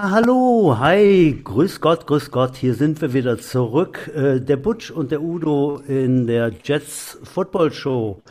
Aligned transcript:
hallo, 0.00 0.76
hi, 0.78 1.38
grüß 1.44 1.80
Gott, 1.82 2.06
grüß 2.06 2.30
Gott, 2.30 2.56
hier 2.56 2.74
sind 2.74 3.02
wir 3.02 3.12
wieder 3.12 3.38
zurück. 3.38 4.10
Äh, 4.14 4.40
der 4.40 4.56
Butch 4.56 4.90
und 4.90 5.10
der 5.10 5.20
Udo 5.20 5.82
in 5.86 6.26
der 6.26 6.50
Jets 6.64 7.18
Football 7.24 7.72
Show. 7.72 8.22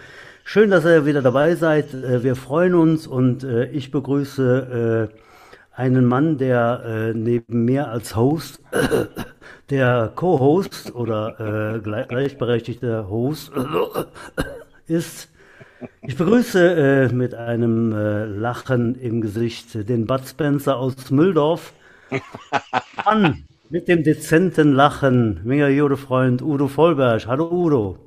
Schön, 0.43 0.71
dass 0.71 0.85
ihr 0.85 1.05
wieder 1.05 1.21
dabei 1.21 1.53
seid. 1.55 1.93
Äh, 1.93 2.23
wir 2.23 2.35
freuen 2.35 2.73
uns 2.73 3.05
und 3.05 3.43
äh, 3.43 3.65
ich 3.69 3.91
begrüße 3.91 5.09
einen 5.73 6.05
Mann, 6.05 6.37
der 6.37 7.13
neben 7.15 7.65
mir 7.65 7.87
als 7.87 8.15
Host, 8.15 8.59
der 9.69 10.11
Co-Host 10.15 10.93
oder 10.93 11.79
gleichberechtigter 11.81 13.07
Host 13.09 13.51
ist. 14.87 15.30
Ich 16.03 16.15
begrüße 16.15 17.09
äh, 17.09 17.13
mit 17.13 17.33
einem 17.33 17.91
äh, 17.93 18.25
Lachen 18.25 18.95
im 18.95 19.21
Gesicht 19.21 19.89
den 19.89 20.05
Bud 20.05 20.27
Spencer 20.27 20.77
aus 20.77 21.09
Mühldorf. 21.09 21.73
An 22.97 23.47
mit 23.69 23.87
dem 23.87 24.03
dezenten 24.03 24.73
Lachen, 24.73 25.41
Minger 25.43 25.69
Jude 25.69 25.97
Freund 25.97 26.41
Udo 26.41 26.67
Vollberg. 26.67 27.25
Hallo 27.25 27.49
Udo. 27.49 27.97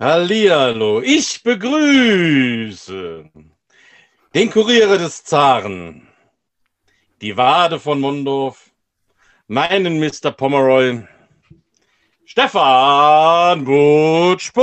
Hallihallo, 0.00 1.02
ich 1.02 1.42
begrüße 1.42 3.24
den 4.32 4.50
Kurier 4.50 4.96
des 4.96 5.24
Zaren, 5.24 6.06
die 7.20 7.36
Wade 7.36 7.80
von 7.80 8.00
Mundorf, 8.00 8.70
meinen 9.48 9.98
Mr. 9.98 10.30
Pomeroy, 10.30 11.02
Stefan 12.38 13.64
Butschpohl. 13.64 14.60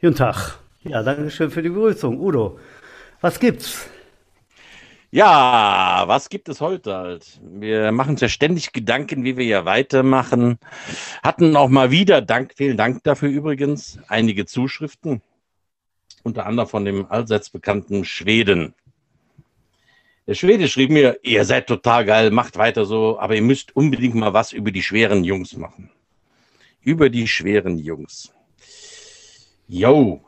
Guten 0.00 0.14
Tag. 0.14 0.60
Ja, 0.84 1.02
danke 1.02 1.28
schön 1.32 1.50
für 1.50 1.60
die 1.60 1.70
Begrüßung. 1.70 2.20
Udo, 2.20 2.60
was 3.20 3.40
gibt's? 3.40 3.90
Ja, 5.10 6.04
was 6.06 6.28
gibt 6.28 6.48
es 6.48 6.60
heute 6.60 6.94
halt? 6.94 7.40
Wir 7.42 7.90
machen 7.90 8.10
uns 8.10 8.20
ja 8.20 8.28
ständig 8.28 8.70
Gedanken, 8.72 9.24
wie 9.24 9.36
wir 9.36 9.44
ja 9.44 9.64
weitermachen. 9.64 10.60
Hatten 11.24 11.56
auch 11.56 11.68
mal 11.68 11.90
wieder, 11.90 12.22
Dank, 12.22 12.52
vielen 12.56 12.76
Dank 12.76 13.02
dafür 13.02 13.28
übrigens, 13.28 13.98
einige 14.06 14.46
Zuschriften. 14.46 15.20
Unter 16.22 16.46
anderem 16.46 16.68
von 16.68 16.84
dem 16.84 17.10
allseits 17.10 17.50
bekannten 17.50 18.04
Schweden. 18.04 18.72
Der 20.28 20.34
Schwede 20.34 20.68
schrieb 20.68 20.90
mir, 20.90 21.18
ihr 21.22 21.42
seid 21.46 21.68
total 21.68 22.04
geil, 22.04 22.30
macht 22.30 22.58
weiter 22.58 22.84
so, 22.84 23.18
aber 23.18 23.34
ihr 23.34 23.40
müsst 23.40 23.74
unbedingt 23.74 24.14
mal 24.14 24.34
was 24.34 24.52
über 24.52 24.70
die 24.70 24.82
schweren 24.82 25.24
Jungs 25.24 25.56
machen. 25.56 25.90
Über 26.82 27.08
die 27.08 27.26
schweren 27.26 27.78
Jungs. 27.78 28.30
Yo, 29.68 30.22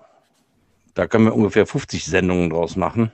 da 0.95 1.07
können 1.07 1.27
wir 1.27 1.35
ungefähr 1.35 1.67
50 1.67 2.03
Sendungen 2.03 2.49
draus 2.49 2.77
machen. 2.77 3.13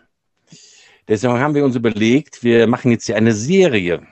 Deswegen 1.08 1.40
haben 1.40 1.56
wir 1.56 1.64
uns 1.64 1.74
überlegt, 1.74 2.44
wir 2.44 2.68
machen 2.68 2.92
jetzt 2.92 3.06
hier 3.06 3.16
eine 3.16 3.32
Serie. 3.32 4.06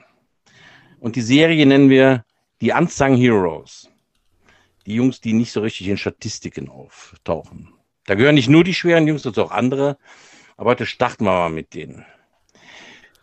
Und 0.99 1.15
die 1.15 1.21
Serie 1.21 1.65
nennen 1.65 1.89
wir 1.89 2.25
die 2.59 2.73
Unsung 2.73 3.15
Heroes. 3.15 3.89
Die 4.85 4.95
Jungs, 4.95 5.21
die 5.21 5.31
nicht 5.31 5.53
so 5.53 5.61
richtig 5.61 5.87
in 5.87 5.97
Statistiken 5.97 6.67
auftauchen. 6.67 7.69
Da 8.05 8.15
gehören 8.15 8.35
nicht 8.35 8.49
nur 8.49 8.65
die 8.65 8.73
schweren 8.73 9.07
Jungs, 9.07 9.21
sondern 9.21 9.45
auch 9.45 9.51
andere. 9.51 9.97
Aber 10.57 10.71
heute 10.71 10.85
starten 10.85 11.23
wir 11.23 11.31
mal 11.31 11.49
mit 11.49 11.73
denen. 11.73 12.05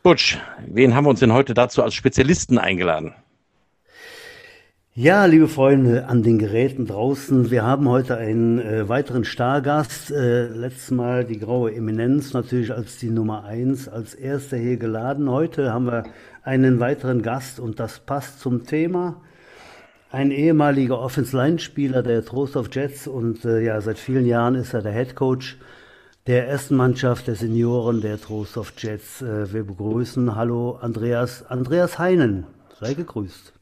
Butch, 0.03 0.37
wen 0.67 0.97
haben 0.97 1.05
wir 1.05 1.11
uns 1.11 1.21
denn 1.21 1.33
heute 1.33 1.55
dazu 1.55 1.81
als 1.81 1.95
Spezialisten 1.95 2.59
eingeladen? 2.59 3.15
Ja, 4.95 5.27
liebe 5.27 5.47
Freunde 5.47 6.07
an 6.07 6.25
den 6.25 6.41
Geräten 6.41 6.87
draußen, 6.87 7.53
wir 7.53 7.63
haben 7.63 7.89
heute 7.89 8.17
einen 8.17 8.59
äh, 8.59 8.89
weiteren 8.89 9.25
Stargast. 9.25 10.11
Äh, 10.11 10.49
letztes 10.49 10.91
Mal 10.91 11.25
die 11.25 11.39
graue 11.39 11.73
Eminenz 11.73 12.33
natürlich 12.33 12.73
als 12.73 12.99
die 12.99 13.11
Nummer 13.11 13.45
eins, 13.45 13.89
als 13.89 14.13
erster 14.15 14.57
hier 14.57 14.77
geladen. 14.77 15.31
Heute 15.31 15.73
haben 15.73 15.87
wir 15.87 16.03
einen 16.43 16.81
weiteren 16.81 17.23
Gast 17.23 17.61
und 17.61 17.79
das 17.79 18.01
passt 18.01 18.41
zum 18.41 18.67
Thema. 18.67 19.23
Ein 20.11 20.33
ehemaliger 20.33 20.99
Offense-Line-Spieler 20.99 22.03
der 22.03 22.25
Trost 22.25 22.57
of 22.57 22.69
Jets 22.73 23.07
und 23.07 23.45
äh, 23.45 23.61
ja, 23.61 23.81
seit 23.81 23.99
vielen 23.99 24.27
Jahren 24.27 24.57
ist 24.57 24.75
er 24.75 24.83
der 24.83 24.93
Head 24.93 25.15
Coach 25.15 25.59
der 26.27 26.47
ersten 26.47 26.77
Mannschaft 26.77 27.27
der 27.27 27.35
Senioren 27.35 28.01
der 28.01 28.21
Trost 28.21 28.57
of 28.57 28.73
Jets. 28.79 29.23
Äh, 29.23 29.53
wir 29.53 29.65
begrüßen, 29.65 30.35
hallo 30.37 30.79
Andreas, 30.81 31.45
Andreas 31.45 31.99
Heinen, 31.99 32.47
sei 32.79 32.95
gegrüßt. 32.95 33.53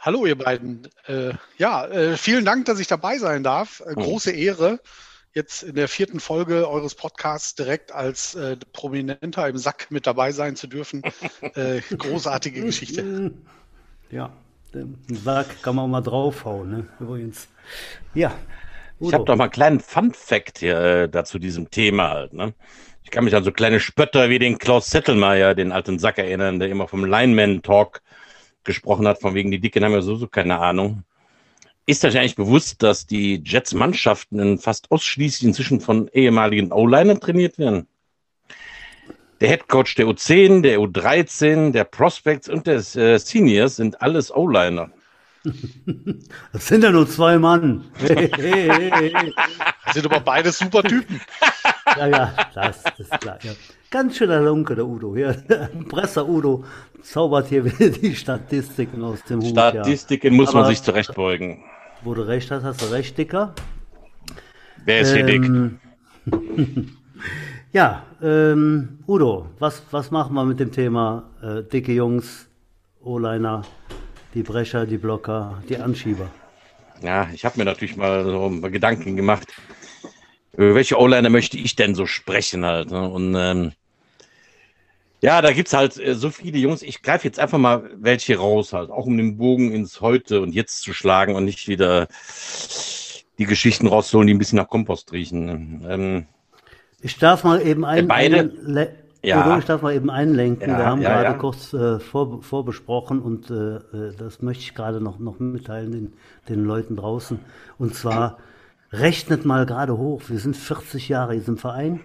Hallo 0.00 0.26
ihr 0.26 0.36
beiden. 0.36 0.86
Äh, 1.06 1.32
ja, 1.56 1.86
äh, 1.86 2.16
vielen 2.18 2.44
Dank, 2.44 2.66
dass 2.66 2.78
ich 2.78 2.86
dabei 2.86 3.16
sein 3.18 3.42
darf. 3.42 3.82
Äh, 3.86 3.94
große 3.94 4.32
Ehre, 4.32 4.78
jetzt 5.32 5.62
in 5.62 5.74
der 5.76 5.88
vierten 5.88 6.20
Folge 6.20 6.68
eures 6.68 6.94
Podcasts 6.94 7.54
direkt 7.54 7.92
als 7.92 8.36
Prominenter 8.72 9.48
im 9.48 9.56
Sack 9.56 9.90
mit 9.90 10.06
dabei 10.06 10.32
sein 10.32 10.56
zu 10.56 10.66
dürfen. 10.66 11.02
Großartige 11.98 12.60
Geschichte. 12.60 13.32
Ja, 14.10 14.30
den 14.74 14.98
Sack 15.08 15.62
kann 15.62 15.74
man 15.74 15.86
auch 15.86 15.88
mal 15.88 16.02
draufhauen, 16.02 16.70
ne? 16.70 16.88
übrigens. 17.00 17.48
Ja, 18.12 18.32
Udo. 19.00 19.08
Ich 19.08 19.14
habe 19.14 19.24
doch 19.24 19.36
mal 19.36 19.44
einen 19.44 19.52
kleinen 19.52 19.80
Fun-Fact 19.80 20.58
hier 20.58 20.78
äh, 20.78 21.08
dazu 21.08 21.38
diesem 21.38 21.70
Thema 21.70 22.10
halt. 22.10 22.32
Ne? 22.32 22.54
Ich 23.02 23.10
kann 23.10 23.24
mich 23.24 23.34
an 23.34 23.44
so 23.44 23.52
kleine 23.52 23.80
Spötter 23.80 24.30
wie 24.30 24.38
den 24.38 24.58
Klaus 24.58 24.88
Zettelmeier, 24.88 25.54
den 25.54 25.72
alten 25.72 25.98
Sack 25.98 26.18
erinnern, 26.18 26.58
der 26.58 26.68
immer 26.68 26.88
vom 26.88 27.04
Lineman-Talk 27.04 28.02
gesprochen 28.64 29.06
hat, 29.06 29.20
von 29.20 29.34
wegen 29.34 29.50
die 29.50 29.60
Dicken 29.60 29.84
haben 29.84 29.92
ja 29.92 30.00
sowieso 30.00 30.26
keine 30.26 30.58
Ahnung. 30.58 31.04
Ist 31.86 32.04
euch 32.04 32.16
eigentlich 32.16 32.36
bewusst, 32.36 32.82
dass 32.82 33.06
die 33.06 33.42
Jets-Mannschaften 33.44 34.58
fast 34.58 34.90
ausschließlich 34.90 35.46
inzwischen 35.46 35.80
von 35.80 36.08
ehemaligen 36.08 36.72
O-Linern 36.72 37.20
trainiert 37.20 37.58
werden? 37.58 37.86
Der 39.40 39.50
Head 39.50 39.68
Coach 39.68 39.94
der 39.96 40.06
U10, 40.06 40.62
der 40.62 40.78
U13, 40.78 41.72
der 41.72 41.84
Prospects 41.84 42.48
und 42.48 42.66
des 42.66 42.96
äh, 42.96 43.18
Seniors 43.18 43.76
sind 43.76 44.00
alles 44.00 44.34
O-Liner. 44.34 44.90
Das 46.52 46.66
sind 46.66 46.82
ja 46.82 46.90
nur 46.90 47.06
zwei 47.08 47.38
Mann. 47.38 47.84
Hey, 47.98 48.30
hey, 48.34 48.90
hey, 48.90 49.34
das 49.84 49.94
sind 49.94 50.06
aber 50.06 50.20
beide 50.20 50.50
super 50.52 50.82
Typen. 50.82 51.20
Ja, 51.96 52.06
ja, 52.08 52.34
das, 52.54 52.82
ist 52.98 53.20
klar. 53.20 53.38
Ja. 53.42 53.52
Ganz 53.88 54.16
schöner 54.16 54.40
Lunke, 54.40 54.74
der 54.74 54.84
Udo. 54.84 55.14
Ja, 55.14 55.32
Presser 55.88 56.28
Udo 56.28 56.64
zaubert 57.02 57.46
hier 57.46 57.64
wieder 57.64 57.90
die 57.90 58.16
Statistiken 58.16 59.04
aus 59.04 59.22
dem 59.22 59.40
Hut. 59.40 59.50
Statistiken 59.50 60.32
ja. 60.32 60.32
muss 60.32 60.48
aber, 60.48 60.60
man 60.60 60.70
sich 60.70 60.82
zurechtbeugen. 60.82 61.62
Wo 62.02 62.14
du 62.14 62.22
recht 62.26 62.50
hast, 62.50 62.64
hast 62.64 62.82
du 62.82 62.86
recht, 62.86 63.16
Dicker. 63.16 63.54
Wer 64.84 65.00
ist 65.02 65.12
hier 65.12 65.28
ähm, 65.28 65.78
dick? 66.26 66.88
ja, 67.72 68.02
ähm, 68.20 68.98
Udo, 69.06 69.50
was, 69.60 69.82
was 69.92 70.10
machen 70.10 70.34
wir 70.34 70.44
mit 70.44 70.58
dem 70.58 70.72
Thema 70.72 71.30
äh, 71.42 71.62
dicke 71.62 71.92
Jungs, 71.92 72.48
O-Liner? 73.02 73.62
Die 74.34 74.42
Brecher, 74.42 74.86
die 74.86 74.98
Blocker, 74.98 75.62
die 75.68 75.76
Anschieber. 75.78 76.30
Ja, 77.02 77.28
ich 77.32 77.44
habe 77.44 77.58
mir 77.58 77.64
natürlich 77.64 77.96
mal 77.96 78.24
so 78.24 78.50
Gedanken 78.70 79.16
gemacht, 79.16 79.48
über 80.56 80.74
welche 80.74 80.98
O-Liner 80.98 81.30
möchte 81.30 81.56
ich 81.56 81.76
denn 81.76 81.94
so 81.94 82.06
sprechen 82.06 82.64
halt. 82.64 82.90
Ne? 82.90 83.08
Und 83.08 83.34
ähm, 83.36 83.72
ja, 85.20 85.40
da 85.40 85.52
gibt 85.52 85.68
es 85.68 85.74
halt 85.74 85.98
äh, 85.98 86.14
so 86.14 86.30
viele 86.30 86.58
Jungs. 86.58 86.82
Ich 86.82 87.02
greife 87.02 87.26
jetzt 87.26 87.38
einfach 87.38 87.58
mal 87.58 87.90
welche 87.96 88.36
raus 88.36 88.72
halt, 88.72 88.90
auch 88.90 89.06
um 89.06 89.16
den 89.16 89.36
Bogen 89.36 89.72
ins 89.72 90.00
Heute 90.00 90.40
und 90.40 90.52
Jetzt 90.52 90.82
zu 90.82 90.92
schlagen 90.92 91.34
und 91.34 91.44
nicht 91.44 91.66
wieder 91.68 92.08
die 93.38 93.46
Geschichten 93.46 93.86
rauszuholen, 93.86 94.26
die 94.26 94.34
ein 94.34 94.38
bisschen 94.38 94.58
nach 94.58 94.68
Kompost 94.68 95.12
riechen. 95.12 95.84
Ähm, 95.88 96.26
ich 97.00 97.18
darf 97.18 97.44
mal 97.44 97.66
eben 97.66 97.84
ein, 97.84 98.06
beide, 98.08 98.40
ein, 98.40 98.88
ja. 99.26 99.58
ich 99.58 99.64
darf 99.64 99.82
mal 99.82 99.94
eben 99.94 100.10
einlenken. 100.10 100.68
Ja, 100.68 100.78
Wir 100.78 100.86
haben 100.86 101.02
ja, 101.02 101.08
gerade 101.10 101.24
ja. 101.24 101.34
kurz 101.34 101.72
äh, 101.72 101.98
vor, 102.00 102.42
vorbesprochen 102.42 103.20
und 103.20 103.50
äh, 103.50 103.76
äh, 103.76 103.80
das 104.18 104.42
möchte 104.42 104.62
ich 104.62 104.74
gerade 104.74 105.00
noch, 105.00 105.18
noch 105.18 105.38
mitteilen 105.38 105.92
den, 105.92 106.12
den 106.48 106.64
Leuten 106.64 106.96
draußen. 106.96 107.38
Und 107.78 107.94
zwar 107.94 108.38
rechnet 108.92 109.44
mal 109.44 109.66
gerade 109.66 109.96
hoch. 109.96 110.22
Wir 110.28 110.38
sind 110.38 110.56
40 110.56 111.08
Jahre 111.08 111.34
in 111.34 111.40
diesem 111.40 111.58
Verein. 111.58 112.00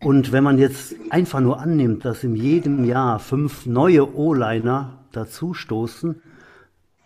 Und 0.00 0.32
wenn 0.32 0.44
man 0.44 0.58
jetzt 0.58 0.94
einfach 1.10 1.40
nur 1.40 1.60
annimmt, 1.60 2.04
dass 2.04 2.22
in 2.22 2.36
jedem 2.36 2.84
Jahr 2.84 3.18
fünf 3.18 3.66
neue 3.66 4.14
O-Liner 4.14 4.98
dazustoßen, 5.12 6.20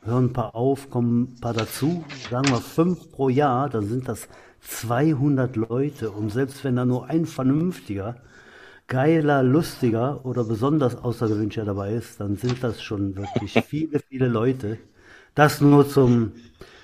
hören 0.02 0.25
ein 0.26 0.32
paar 0.32 0.54
auf, 0.54 0.90
kommen 0.90 1.22
ein 1.22 1.40
paar 1.40 1.54
dazu, 1.54 2.04
sagen 2.31 2.48
wir 2.48 2.58
fünf 2.58 3.12
pro 3.12 3.28
Jahr, 3.28 3.69
dann 3.69 3.86
sind 3.86 4.08
das 4.08 4.28
200 4.62 5.56
Leute. 5.56 6.10
Und 6.10 6.31
selbst 6.31 6.64
wenn 6.64 6.76
da 6.76 6.84
nur 6.84 7.08
ein 7.08 7.26
vernünftiger 7.26 8.16
geiler, 8.90 9.42
lustiger 9.42 10.26
oder 10.26 10.44
besonders 10.44 10.96
außergewöhnlicher 10.96 11.64
dabei 11.64 11.94
ist, 11.94 12.20
dann 12.20 12.37
sind 12.37 12.62
das 12.62 12.82
schon 12.82 13.16
wirklich 13.16 13.52
viele, 13.66 14.00
viele 14.00 14.28
Leute. 14.28 14.78
Das 15.34 15.62
nur 15.62 15.88
zum, 15.88 16.32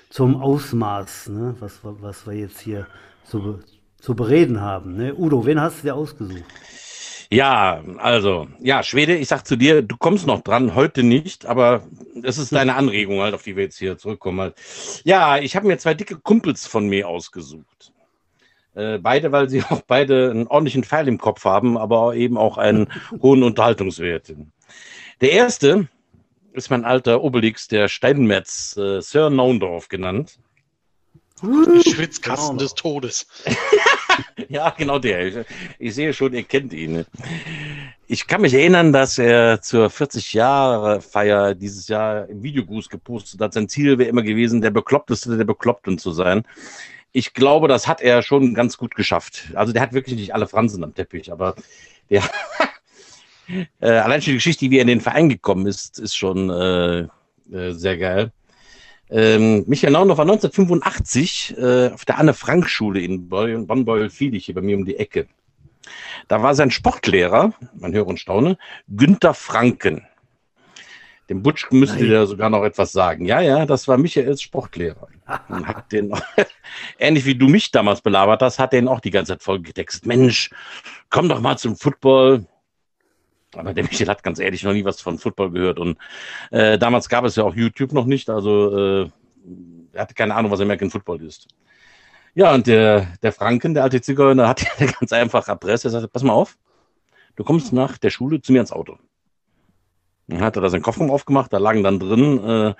zum 0.09 0.41
Ausmaß, 0.41 1.29
ne, 1.29 1.55
was, 1.59 1.79
was 1.83 2.25
wir 2.25 2.33
jetzt 2.33 2.61
hier 2.61 2.87
zu, 3.25 3.59
zu 3.99 4.15
bereden 4.15 4.61
haben. 4.61 4.95
Ne? 4.95 5.13
Udo, 5.13 5.45
wen 5.45 5.61
hast 5.61 5.79
du 5.79 5.83
dir 5.83 5.95
ausgesucht? 5.95 6.45
Ja, 7.29 7.83
also, 7.97 8.47
ja, 8.59 8.83
Schwede, 8.83 9.17
ich 9.17 9.27
sag 9.27 9.45
zu 9.45 9.57
dir, 9.57 9.81
du 9.81 9.97
kommst 9.97 10.25
noch 10.25 10.41
dran, 10.41 10.75
heute 10.75 11.03
nicht, 11.03 11.45
aber 11.45 11.83
es 12.23 12.37
ist 12.37 12.53
deine 12.53 12.75
Anregung 12.77 13.19
halt, 13.19 13.33
auf 13.35 13.43
die 13.43 13.57
wir 13.57 13.63
jetzt 13.63 13.77
hier 13.77 13.97
zurückkommen 13.97 14.39
halt. 14.39 14.55
Ja, 15.03 15.37
ich 15.37 15.57
habe 15.57 15.67
mir 15.67 15.77
zwei 15.77 15.93
dicke 15.93 16.15
Kumpels 16.15 16.65
von 16.65 16.87
mir 16.87 17.09
ausgesucht. 17.09 17.91
Äh, 18.77 18.99
beide, 18.99 19.31
weil 19.31 19.49
sie 19.49 19.63
auch 19.69 19.81
beide 19.81 20.29
einen 20.29 20.47
ordentlichen 20.47 20.83
Pfeil 20.83 21.07
im 21.07 21.17
Kopf 21.17 21.43
haben, 21.45 21.77
aber 21.77 22.15
eben 22.15 22.37
auch 22.37 22.57
einen 22.57 22.87
hohen 23.21 23.41
Unterhaltungswert. 23.41 24.33
Der 25.19 25.31
erste 25.31 25.87
ist 26.53 26.69
mein 26.69 26.85
alter 26.85 27.23
Obelix, 27.23 27.67
der 27.67 27.87
Steinmetz, 27.87 28.77
äh, 28.77 29.01
Sir 29.01 29.31
Naundorf 29.31 29.89
genannt. 29.89 30.39
Schwitzkasten 31.39 32.57
des 32.57 32.73
Todes. 32.73 33.27
ja, 34.49 34.71
genau 34.71 34.97
der. 34.97 35.27
Ich, 35.27 35.35
ich, 35.77 35.93
sehe 35.93 36.11
schon, 36.11 36.33
ihr 36.33 36.41
kennt 36.43 36.73
ihn. 36.73 37.05
Ich 38.07 38.25
kann 38.25 38.41
mich 38.41 38.55
erinnern, 38.55 38.91
dass 38.91 39.19
er 39.19 39.61
zur 39.61 39.87
40-Jahre-Feier 39.87 41.53
dieses 41.53 41.87
Jahr 41.89 42.27
im 42.27 42.41
Videogruß 42.41 42.89
gepostet 42.89 43.39
hat. 43.39 43.53
Sein 43.53 43.69
Ziel 43.69 43.99
wäre 43.99 44.09
immer 44.09 44.23
gewesen, 44.23 44.61
der 44.61 44.71
Bekloppteste 44.71 45.37
der 45.37 45.45
Bekloppten 45.45 45.99
zu 45.99 46.11
sein. 46.11 46.43
Ich 47.11 47.33
glaube, 47.33 47.67
das 47.67 47.87
hat 47.87 48.01
er 48.01 48.21
schon 48.21 48.53
ganz 48.53 48.77
gut 48.77 48.95
geschafft. 48.95 49.51
Also 49.55 49.73
der 49.73 49.81
hat 49.81 49.93
wirklich 49.93 50.15
nicht 50.15 50.33
alle 50.33 50.47
Fransen 50.47 50.83
am 50.83 50.93
Teppich, 50.93 51.31
aber 51.31 51.55
der 52.09 52.23
äh, 53.79 53.89
allein 53.89 54.21
schon 54.21 54.31
die 54.31 54.37
Geschichte, 54.37 54.69
wie 54.69 54.77
er 54.77 54.83
in 54.83 54.87
den 54.87 55.01
Verein 55.01 55.29
gekommen 55.29 55.67
ist, 55.67 55.99
ist 55.99 56.15
schon 56.15 56.49
äh, 56.49 57.07
äh, 57.51 57.71
sehr 57.71 57.97
geil. 57.97 58.31
Ähm, 59.09 59.63
Michael 59.67 59.93
Naunhoff 59.93 60.17
war 60.17 60.25
1985 60.25 61.55
äh, 61.57 61.87
auf 61.93 62.03
der 62.03 62.17
Anne-Frank-Schule 62.17 62.99
in 62.99 63.29
Bonn-Beuel-Fiedich, 63.29 64.45
hier 64.45 64.55
bei 64.55 64.61
mir 64.61 64.75
um 64.75 64.85
die 64.85 64.97
Ecke. 64.97 65.27
Da 66.27 66.43
war 66.43 66.55
sein 66.55 66.71
Sportlehrer, 66.71 67.53
man 67.79 67.93
höre 67.93 68.07
und 68.07 68.19
staune, 68.19 68.57
Günther 68.89 69.33
Franken. 69.33 70.05
Dem 71.29 71.41
Butsch 71.41 71.71
müsste 71.71 72.07
der 72.07 72.25
sogar 72.25 72.49
noch 72.49 72.63
etwas 72.63 72.91
sagen. 72.91 73.25
Ja, 73.25 73.41
ja, 73.41 73.65
das 73.65 73.87
war 73.87 73.97
Michaels 73.97 74.41
Sportlehrer. 74.41 75.07
Und 75.49 75.67
hat 75.67 75.91
den, 75.91 76.13
ähnlich 76.99 77.25
wie 77.25 77.35
du 77.35 77.47
mich 77.47 77.71
damals 77.71 78.01
belabert 78.01 78.41
hast, 78.41 78.59
hat 78.59 78.73
den 78.73 78.87
auch 78.87 78.99
die 78.99 79.11
ganze 79.11 79.33
Zeit 79.33 79.43
voll 79.43 79.61
getextet. 79.61 80.05
Mensch, 80.05 80.49
komm 81.09 81.27
doch 81.29 81.41
mal 81.41 81.57
zum 81.57 81.75
Football. 81.75 82.45
Aber 83.55 83.73
der 83.73 83.83
Michael 83.83 84.07
hat 84.07 84.23
ganz 84.23 84.39
ehrlich 84.39 84.63
noch 84.63 84.73
nie 84.73 84.85
was 84.85 85.01
von 85.01 85.17
Football 85.17 85.51
gehört. 85.51 85.79
Und 85.79 85.97
äh, 86.51 86.77
damals 86.77 87.09
gab 87.09 87.25
es 87.25 87.35
ja 87.35 87.43
auch 87.43 87.55
YouTube 87.55 87.91
noch 87.91 88.05
nicht. 88.05 88.29
Also 88.29 88.77
äh, 88.77 89.09
er 89.93 90.01
hatte 90.01 90.13
keine 90.13 90.35
Ahnung, 90.35 90.51
was 90.51 90.61
American 90.61 90.89
Football 90.89 91.23
ist. 91.23 91.47
Ja, 92.35 92.53
und 92.53 92.67
der, 92.67 93.07
der 93.23 93.31
Franken, 93.31 93.73
der 93.73 93.83
alte 93.83 93.99
Zigeuner, 93.99 94.47
hat 94.47 94.65
eine 94.79 94.91
ganz 94.91 95.11
einfache 95.11 95.51
Adresse. 95.51 95.87
Er 95.87 95.91
sagte, 95.91 96.07
pass 96.07 96.23
mal 96.23 96.33
auf, 96.33 96.57
du 97.35 97.43
kommst 97.43 97.73
nach 97.73 97.97
der 97.97 98.11
Schule 98.11 98.41
zu 98.41 98.53
mir 98.53 98.61
ins 98.61 98.71
Auto. 98.71 98.99
Dann 100.27 100.41
hat 100.41 100.55
er 100.55 100.61
da 100.61 100.69
seinen 100.69 100.81
Kofferraum 100.81 101.09
aufgemacht, 101.09 101.51
da 101.53 101.57
lagen 101.57 101.83
dann 101.83 101.99
drin 101.99 102.43
äh, 102.43 102.73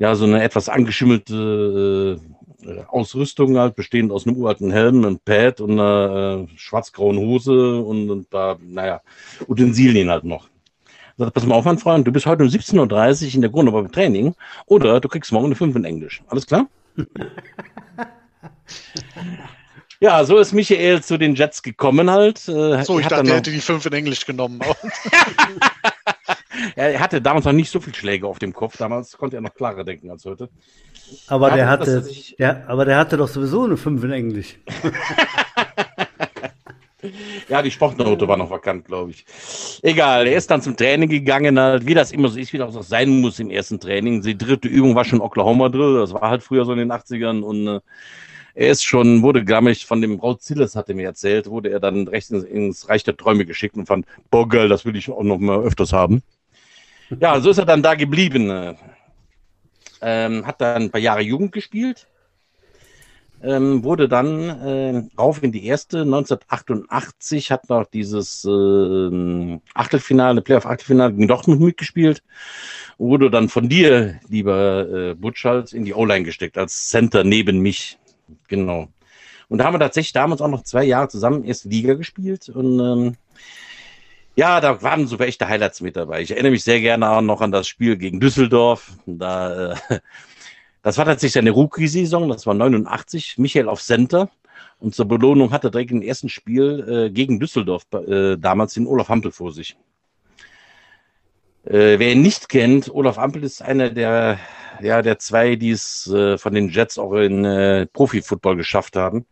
ja 0.00 0.14
so 0.14 0.24
eine 0.24 0.42
etwas 0.42 0.68
angeschimmelte 0.68 2.18
äh, 2.64 2.80
Ausrüstung 2.88 3.56
halt, 3.58 3.76
bestehend 3.76 4.10
aus 4.10 4.26
einem 4.26 4.36
uralten 4.36 4.72
Helm, 4.72 5.04
einem 5.04 5.20
Pad 5.20 5.60
und 5.60 5.72
einer 5.72 6.48
äh, 6.48 6.58
schwarz-grauen 6.58 7.18
Hose 7.18 7.80
und 7.80 8.10
ein 8.10 8.24
paar, 8.24 8.58
naja, 8.60 9.02
Utensilien 9.46 10.10
halt 10.10 10.24
noch. 10.24 10.48
Sagt, 11.18 11.34
pass 11.34 11.46
mal 11.46 11.54
auf, 11.54 11.66
mein 11.66 11.78
Freund, 11.78 12.06
du 12.06 12.12
bist 12.12 12.24
heute 12.24 12.42
um 12.42 12.48
17.30 12.48 13.28
Uhr 13.28 13.34
in 13.34 13.40
der 13.42 13.50
Grunde 13.50 13.72
beim 13.72 13.92
Training 13.92 14.34
oder 14.64 15.00
du 15.00 15.08
kriegst 15.08 15.32
morgen 15.32 15.46
eine 15.46 15.54
5 15.54 15.76
in 15.76 15.84
Englisch. 15.84 16.22
Alles 16.26 16.46
klar? 16.46 16.66
Ja, 20.02 20.24
so 20.24 20.38
ist 20.38 20.54
Michael 20.54 21.02
zu 21.02 21.18
den 21.18 21.34
Jets 21.34 21.62
gekommen 21.62 22.10
halt. 22.10 22.48
Äh, 22.48 22.84
so, 22.84 22.98
ich 22.98 23.06
dachte, 23.06 23.28
er 23.28 23.36
hätte 23.36 23.50
die 23.50 23.60
5 23.60 23.84
in 23.84 23.92
Englisch 23.92 24.24
genommen. 24.24 24.58
er 26.76 27.00
hatte 27.00 27.22
damals 27.22 27.44
noch 27.44 27.52
nicht 27.52 27.70
so 27.70 27.80
viel 27.80 27.94
Schläge 27.94 28.26
auf 28.26 28.38
dem 28.38 28.52
Kopf. 28.52 28.76
Damals 28.76 29.16
konnte 29.16 29.36
er 29.36 29.42
noch 29.42 29.54
klarer 29.54 29.84
denken 29.84 30.10
als 30.10 30.24
heute. 30.24 30.48
Aber, 31.26 31.50
der 31.50 31.68
hatte, 31.68 32.02
sich... 32.02 32.36
der, 32.38 32.68
aber 32.68 32.84
der 32.84 32.98
hatte 32.98 33.16
doch 33.16 33.28
sowieso 33.28 33.64
eine 33.64 33.76
5 33.76 34.04
in 34.04 34.12
Englisch. 34.12 34.56
ja, 37.48 37.62
die 37.62 37.70
Sportnote 37.70 38.28
war 38.28 38.36
noch 38.36 38.50
vakant, 38.50 38.86
glaube 38.86 39.10
ich. 39.10 39.24
Egal, 39.82 40.26
er 40.26 40.36
ist 40.36 40.50
dann 40.50 40.62
zum 40.62 40.76
Training 40.76 41.08
gegangen, 41.08 41.58
halt, 41.58 41.86
wie 41.86 41.94
das 41.94 42.12
immer 42.12 42.28
so 42.28 42.38
ist, 42.38 42.52
wie 42.52 42.58
das 42.58 42.76
auch 42.76 42.82
sein 42.82 43.20
muss 43.20 43.40
im 43.40 43.50
ersten 43.50 43.80
Training. 43.80 44.22
Die 44.22 44.38
dritte 44.38 44.68
Übung 44.68 44.94
war 44.94 45.04
schon 45.04 45.20
Oklahoma 45.20 45.68
Drill, 45.68 45.98
das 45.98 46.12
war 46.12 46.30
halt 46.30 46.42
früher 46.42 46.64
so 46.64 46.72
in 46.72 46.78
den 46.78 46.92
80ern 46.92 47.42
und 47.42 47.66
äh, 47.66 47.80
er 48.54 48.70
ist 48.70 48.84
schon, 48.84 49.22
wurde, 49.22 49.44
glaube 49.44 49.70
ich, 49.70 49.86
von 49.86 50.02
dem 50.02 50.18
Braut 50.18 50.42
Zilles, 50.42 50.76
hat 50.76 50.88
er 50.88 50.94
mir 50.94 51.06
erzählt, 51.06 51.48
wurde 51.48 51.70
er 51.70 51.80
dann 51.80 52.08
recht 52.08 52.30
ins, 52.30 52.44
ins 52.44 52.88
Reich 52.88 53.04
der 53.04 53.16
Träume 53.16 53.46
geschickt 53.46 53.76
und 53.76 53.86
fand, 53.86 54.06
boah, 54.30 54.48
geil, 54.48 54.68
das 54.68 54.84
will 54.84 54.96
ich 54.96 55.10
auch 55.10 55.22
noch 55.22 55.38
mal 55.38 55.62
öfters 55.62 55.92
haben. 55.92 56.22
Ja, 57.18 57.40
so 57.40 57.50
ist 57.50 57.58
er 57.58 57.64
dann 57.66 57.82
da 57.82 57.94
geblieben. 57.94 58.76
Ähm, 60.00 60.46
hat 60.46 60.60
dann 60.60 60.82
ein 60.82 60.90
paar 60.90 61.00
Jahre 61.00 61.20
Jugend 61.20 61.52
gespielt. 61.52 62.06
Ähm, 63.42 63.82
wurde 63.84 64.06
dann 64.06 64.50
äh, 64.50 65.02
rauf 65.18 65.42
in 65.42 65.50
die 65.50 65.64
erste. 65.64 66.00
1988 66.00 67.50
hat 67.50 67.68
noch 67.70 67.86
dieses 67.86 68.44
äh, 68.44 69.58
Achtelfinale, 69.74 70.42
Playoff-Achtelfinale 70.42 71.14
gegen 71.14 71.28
Dortmund 71.28 71.60
mitgespielt. 71.60 72.22
Wurde 72.98 73.30
dann 73.30 73.48
von 73.48 73.68
dir, 73.68 74.20
lieber 74.28 74.88
äh, 74.88 75.14
Butschalt, 75.14 75.72
in 75.72 75.86
die 75.86 75.94
O-Line 75.94 76.24
gesteckt, 76.24 76.58
als 76.58 76.90
Center 76.90 77.24
neben 77.24 77.60
mich. 77.60 77.98
Genau. 78.48 78.88
Und 79.48 79.58
da 79.58 79.64
haben 79.64 79.74
wir 79.74 79.80
tatsächlich 79.80 80.12
damals 80.12 80.42
auch 80.42 80.48
noch 80.48 80.62
zwei 80.62 80.84
Jahre 80.84 81.08
zusammen 81.08 81.44
erste 81.44 81.70
Liga 81.70 81.94
gespielt. 81.94 82.50
Und 82.50 82.78
ähm, 82.78 83.16
ja, 84.36 84.60
da 84.60 84.82
waren 84.82 85.06
so 85.06 85.18
echte 85.18 85.48
Highlights 85.48 85.80
mit 85.80 85.96
dabei. 85.96 86.22
Ich 86.22 86.30
erinnere 86.30 86.52
mich 86.52 86.64
sehr 86.64 86.80
gerne 86.80 87.10
auch 87.10 87.20
noch 87.20 87.40
an 87.40 87.52
das 87.52 87.68
Spiel 87.68 87.96
gegen 87.96 88.20
Düsseldorf. 88.20 88.92
Da, 89.06 89.72
äh, 89.72 90.00
das 90.82 90.98
war 90.98 91.04
tatsächlich 91.04 91.38
eine 91.38 91.50
Rookie-Saison, 91.50 92.28
das 92.28 92.46
war 92.46 92.54
89, 92.54 93.38
Michael 93.38 93.68
auf 93.68 93.82
Center. 93.82 94.30
Und 94.78 94.94
zur 94.94 95.06
Belohnung 95.06 95.52
hatte 95.52 95.70
direkt 95.70 95.90
im 95.90 96.02
ersten 96.02 96.28
Spiel 96.28 97.06
äh, 97.06 97.10
gegen 97.10 97.38
Düsseldorf 97.38 97.84
äh, 97.92 98.36
damals 98.38 98.74
den 98.74 98.86
Olaf 98.86 99.08
Hampel 99.08 99.30
vor 99.30 99.52
sich. 99.52 99.76
Äh, 101.64 101.98
wer 101.98 102.12
ihn 102.12 102.22
nicht 102.22 102.48
kennt, 102.48 102.92
Olaf 102.94 103.18
Ampel 103.18 103.44
ist 103.44 103.60
einer 103.60 103.90
der, 103.90 104.38
ja, 104.80 105.02
der 105.02 105.18
zwei, 105.18 105.56
die 105.56 105.70
es 105.70 106.06
äh, 106.06 106.38
von 106.38 106.54
den 106.54 106.70
Jets 106.70 106.98
auch 106.98 107.12
in 107.12 107.44
äh, 107.44 107.86
Profi-Football 107.86 108.56
geschafft 108.56 108.96
haben. 108.96 109.26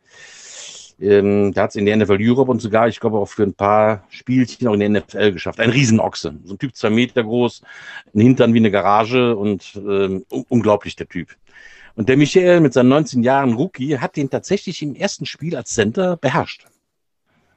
Ähm, 1.00 1.52
der 1.52 1.64
hat 1.64 1.70
es 1.70 1.76
in 1.76 1.86
der 1.86 1.96
NFL 1.96 2.18
Europe 2.20 2.50
und 2.50 2.60
sogar, 2.60 2.88
ich 2.88 2.98
glaube, 2.98 3.18
auch 3.18 3.28
für 3.28 3.44
ein 3.44 3.54
paar 3.54 4.04
Spielchen 4.08 4.66
auch 4.66 4.74
in 4.74 4.80
der 4.80 4.90
NFL 4.90 5.32
geschafft. 5.32 5.60
Ein 5.60 5.70
Riesenochse. 5.70 6.34
So 6.44 6.54
ein 6.54 6.58
Typ 6.58 6.74
zwei 6.74 6.90
Meter 6.90 7.22
groß, 7.22 7.62
ein 8.14 8.20
Hintern 8.20 8.52
wie 8.54 8.58
eine 8.58 8.70
Garage 8.70 9.36
und 9.36 9.74
ähm, 9.76 10.24
unglaublich 10.48 10.96
der 10.96 11.08
Typ. 11.08 11.28
Und 11.94 12.08
der 12.08 12.16
Michael 12.16 12.60
mit 12.60 12.72
seinen 12.72 12.88
19 12.88 13.22
Jahren 13.22 13.54
Rookie 13.54 13.98
hat 13.98 14.16
den 14.16 14.30
tatsächlich 14.30 14.82
im 14.82 14.94
ersten 14.94 15.26
Spiel 15.26 15.56
als 15.56 15.70
Center 15.70 16.16
beherrscht. 16.16 16.64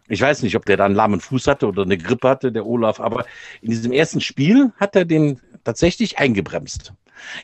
Ich 0.08 0.22
weiß 0.22 0.44
nicht, 0.44 0.56
ob 0.56 0.66
der 0.66 0.78
da 0.78 0.86
einen 0.86 0.96
lahmen 0.96 1.22
Fuß 1.22 1.48
hatte 1.48 1.68
oder 1.68 1.84
eine 1.84 1.98
Grippe 1.98 2.28
hatte, 2.28 2.52
der 2.52 2.66
Olaf, 2.66 3.00
aber 3.00 3.26
in 3.62 3.70
diesem 3.70 3.92
ersten 3.92 4.20
Spiel 4.20 4.72
hat 4.78 4.96
er 4.96 5.06
den 5.06 5.40
tatsächlich 5.64 6.18
eingebremst. 6.18 6.94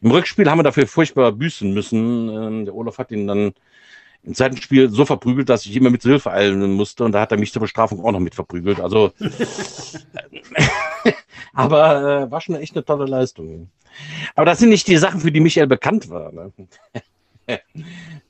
Im 0.02 0.12
Rückspiel 0.12 0.50
haben 0.50 0.60
wir 0.60 0.64
dafür 0.64 0.88
furchtbar 0.88 1.32
büßen 1.32 1.74
müssen. 1.74 2.30
Ähm, 2.30 2.66
der 2.66 2.76
Olaf 2.76 2.98
hat 2.98 3.12
ihn 3.12 3.28
dann 3.28 3.54
im 4.24 4.34
zweiten 4.34 4.58
Spiel 4.58 4.90
so 4.90 5.06
verprügelt, 5.06 5.50
dass 5.50 5.66
ich 5.66 5.76
immer 5.76 5.90
mit 5.90 6.04
Hilfe 6.04 6.32
eilen 6.32 6.74
musste 6.74 7.06
und 7.06 7.14
da 7.14 7.22
hat 7.22 7.32
er 7.32 7.38
mich 7.38 7.54
zur 7.54 7.62
Bestrafung 7.62 8.04
auch 8.04 8.12
noch 8.12 8.20
mit 8.20 8.36
verprügelt. 8.36 8.80
Also, 8.80 9.14
aber 11.54 12.24
äh, 12.24 12.32
war 12.32 12.42
schon 12.42 12.56
echt 12.56 12.76
eine 12.76 12.84
tolle 12.84 13.06
Leistung. 13.06 13.70
Aber 14.36 14.46
das 14.46 14.60
sind 14.60 14.70
nicht 14.70 14.88
die 14.88 14.98
Sachen, 14.98 15.22
für 15.22 15.32
die 15.32 15.40
Michael 15.40 15.68
bekannt 15.68 16.10
war. 16.10 16.32
Ne? 16.32 16.52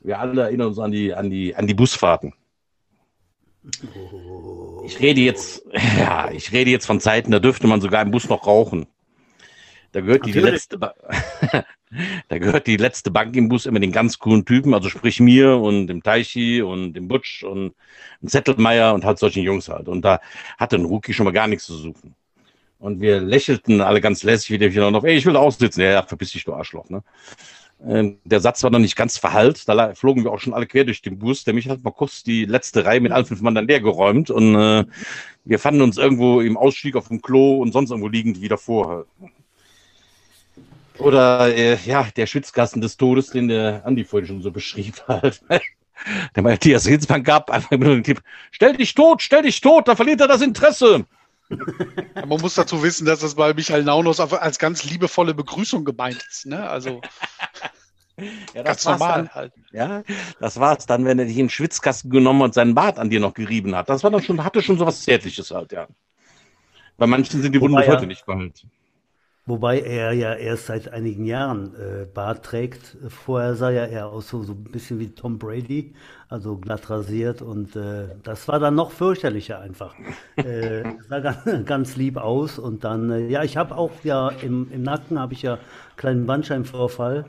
Wir 0.01 0.19
alle 0.19 0.43
erinnern 0.43 0.67
uns 0.67 0.79
an 0.79 0.91
die, 0.91 1.13
an 1.13 1.29
die, 1.29 1.55
an 1.55 1.67
die 1.67 1.73
Busfahrten. 1.73 2.33
Ich 4.85 4.99
rede 4.99 5.21
jetzt, 5.21 5.63
ja, 5.97 6.31
ich 6.31 6.51
rede 6.51 6.71
jetzt 6.71 6.85
von 6.85 6.99
Zeiten, 6.99 7.31
da 7.31 7.39
dürfte 7.39 7.67
man 7.67 7.81
sogar 7.81 8.01
im 8.01 8.11
Bus 8.11 8.29
noch 8.29 8.47
rauchen. 8.47 8.87
Da 9.91 10.01
gehört 10.01 10.25
die 10.25 10.33
letzte, 10.33 10.77
da 12.27 12.37
gehört 12.37 12.67
die 12.67 12.77
letzte 12.77 13.11
Bank 13.11 13.35
im 13.35 13.49
Bus 13.49 13.65
immer 13.65 13.79
den 13.79 13.91
ganz 13.91 14.19
coolen 14.19 14.45
Typen, 14.45 14.73
also 14.73 14.89
sprich 14.89 15.19
mir 15.19 15.57
und 15.57 15.87
dem 15.87 16.03
Teichi 16.03 16.61
und 16.61 16.93
dem 16.93 17.07
Butch 17.07 17.43
und 17.43 17.73
dem 18.21 18.29
Zettelmeier 18.29 18.93
und 18.93 19.05
halt 19.05 19.19
solchen 19.19 19.43
Jungs 19.43 19.69
halt. 19.69 19.87
Und 19.87 20.03
da 20.03 20.19
hatte 20.57 20.75
ein 20.75 20.85
Rookie 20.85 21.13
schon 21.13 21.23
mal 21.23 21.31
gar 21.31 21.47
nichts 21.47 21.65
zu 21.65 21.75
suchen. 21.75 22.15
Und 22.79 23.01
wir 23.01 23.21
lächelten 23.21 23.81
alle 23.81 24.01
ganz 24.01 24.23
lässig 24.23 24.51
wie 24.51 24.57
der 24.57 24.69
hier 24.69 24.91
noch, 24.91 25.03
ey, 25.03 25.15
ich 25.15 25.25
will 25.25 25.35
aussitzen. 25.35 25.81
Ja, 25.81 25.91
ja, 25.91 26.03
verpiss 26.03 26.31
dich, 26.31 26.43
du 26.43 26.53
Arschloch, 26.53 26.89
ne? 26.89 27.03
Ähm, 27.85 28.17
der 28.23 28.39
Satz 28.39 28.63
war 28.63 28.71
noch 28.71 28.79
nicht 28.79 28.95
ganz 28.95 29.17
verhallt. 29.17 29.67
Da 29.67 29.93
flogen 29.93 30.23
wir 30.23 30.31
auch 30.31 30.39
schon 30.39 30.53
alle 30.53 30.65
quer 30.65 30.83
durch 30.83 31.01
den 31.01 31.19
Bus. 31.19 31.43
Der 31.43 31.53
mich 31.53 31.69
hat 31.69 31.83
mal 31.83 31.91
kurz 31.91 32.23
die 32.23 32.45
letzte 32.45 32.85
Reihe 32.85 33.01
mit 33.01 33.11
allen 33.11 33.25
fünf 33.25 33.41
Mann 33.41 33.55
dann 33.55 33.67
leer 33.67 33.81
geräumt. 33.81 34.29
Und 34.31 34.55
äh, 34.55 34.85
wir 35.45 35.59
fanden 35.59 35.81
uns 35.81 35.97
irgendwo 35.97 36.41
im 36.41 36.57
Ausstieg 36.57 36.95
auf 36.95 37.07
dem 37.07 37.21
Klo 37.21 37.57
und 37.57 37.71
sonst 37.71 37.91
irgendwo 37.91 38.09
liegend 38.09 38.41
wieder 38.41 38.57
vor. 38.57 39.05
Oder 40.99 41.55
äh, 41.55 41.77
ja, 41.85 42.07
der 42.15 42.25
Schwitzkasten 42.25 42.81
des 42.81 42.97
Todes, 42.97 43.29
den 43.29 43.47
der 43.47 43.85
Andi 43.85 44.03
vorhin 44.03 44.27
schon 44.27 44.41
so 44.41 44.51
beschrieben 44.51 44.97
hat. 45.07 45.41
der 46.35 46.43
Matthias 46.43 46.85
Hilsbank 46.85 47.25
gab 47.25 47.51
einfach 47.51 47.71
nur 47.71 47.95
den 47.95 48.03
Tipp, 48.03 48.21
stell 48.51 48.75
dich 48.75 48.93
tot, 48.93 49.21
stell 49.21 49.43
dich 49.43 49.61
tot, 49.61 49.87
da 49.87 49.95
verliert 49.95 50.21
er 50.21 50.27
das 50.27 50.41
Interesse. 50.41 51.05
Man 51.49 52.41
muss 52.41 52.55
dazu 52.55 52.83
wissen, 52.83 53.05
dass 53.05 53.21
das 53.21 53.35
bei 53.35 53.53
Michael 53.53 53.83
Naunus 53.83 54.19
als 54.19 54.59
ganz 54.59 54.83
liebevolle 54.83 55.33
Begrüßung 55.33 55.85
gemeint 55.85 56.25
ist. 56.29 56.45
Ne? 56.45 56.67
Also. 56.69 57.01
Ja, 58.53 58.63
das 58.63 58.83
Ganz 58.83 58.85
normal 58.85 59.17
dann, 59.17 59.29
halt. 59.29 59.53
Ja, 59.71 60.03
das 60.39 60.59
war 60.59 60.75
es 60.75 60.87
dann, 60.87 61.05
wenn 61.05 61.19
er 61.19 61.25
dich 61.25 61.37
in 61.37 61.45
den 61.45 61.49
Schwitzkasten 61.51 62.09
genommen 62.09 62.41
und 62.41 62.53
seinen 62.55 62.73
Bart 62.73 62.97
an 62.97 63.11
dir 63.11 63.19
noch 63.19 63.35
gerieben 63.35 63.75
hat. 63.75 63.89
Das 63.89 64.03
war 64.03 64.09
dann 64.09 64.23
schon, 64.23 64.43
hatte 64.43 64.63
schon 64.63 64.79
so 64.79 64.87
was 64.87 65.03
Zärtliches 65.03 65.51
halt, 65.51 65.71
ja. 65.71 65.87
Bei 66.97 67.05
manchen 67.05 67.43
sind 67.43 67.53
die 67.53 67.61
Wunden 67.61 67.77
bis 67.77 67.87
heute 67.87 68.07
nicht 68.07 68.25
geheilt. 68.25 68.65
Wobei 69.47 69.79
er 69.79 70.11
ja 70.11 70.33
erst 70.33 70.65
seit 70.65 70.91
einigen 70.91 71.23
Jahren 71.23 71.73
äh, 71.75 72.05
Bart 72.05 72.43
trägt. 72.45 72.97
Vorher 73.07 73.55
sah 73.55 73.69
ja 73.69 73.85
er 73.85 74.07
aus 74.09 74.27
so, 74.27 74.43
so 74.43 74.51
ein 74.51 74.65
bisschen 74.65 74.99
wie 74.99 75.07
Tom 75.15 75.39
Brady, 75.39 75.93
also 76.27 76.57
glatt 76.57 76.89
rasiert 76.89 77.41
und 77.41 77.73
äh, 77.77 78.09
das 78.23 78.49
war 78.49 78.59
dann 78.59 78.75
noch 78.75 78.91
fürchterlicher 78.91 79.59
einfach. 79.61 79.95
äh, 80.35 80.83
sah 81.09 81.19
ganz, 81.21 81.65
ganz, 81.65 81.95
lieb 81.95 82.17
aus 82.17 82.59
und 82.59 82.83
dann, 82.83 83.09
äh, 83.09 83.27
ja, 83.29 83.41
ich 83.43 83.55
habe 83.55 83.77
auch 83.77 83.91
ja 84.03 84.27
im, 84.29 84.69
im 84.69 84.83
Nacken 84.83 85.17
habe 85.17 85.33
ich 85.33 85.43
ja 85.43 85.59
kleinen 85.95 86.25
Bandscheibenvorfall, 86.25 87.25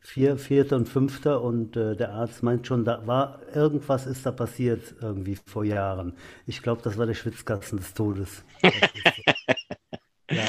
vier, 0.00 0.38
vierter 0.38 0.74
und 0.76 0.88
fünfter 0.88 1.42
und 1.42 1.76
äh, 1.76 1.94
der 1.94 2.10
Arzt 2.12 2.42
meint 2.42 2.66
schon, 2.66 2.84
da 2.84 3.06
war 3.06 3.38
irgendwas 3.54 4.06
ist 4.06 4.26
da 4.26 4.32
passiert 4.32 4.96
irgendwie 5.00 5.36
vor 5.46 5.64
Jahren. 5.64 6.14
Ich 6.44 6.60
glaube, 6.60 6.82
das 6.82 6.98
war 6.98 7.06
der 7.06 7.14
Schwitzkasten 7.14 7.78
des 7.78 7.94
Todes. 7.94 8.42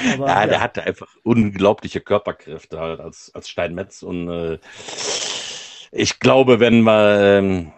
Ja, 0.06 0.14
aber, 0.14 0.28
ja, 0.28 0.48
der 0.48 0.62
hatte 0.62 0.84
einfach 0.84 1.08
unglaubliche 1.24 2.02
Körperkräfte 2.02 2.80
halt 2.80 3.00
als, 3.00 3.32
als 3.34 3.50
Steinmetz 3.50 4.04
und 4.04 4.30
äh, 4.30 4.60
ich 5.96 6.20
glaube, 6.20 6.60
wenn 6.60 6.82
man, 6.82 7.18
ähm, 7.22 7.72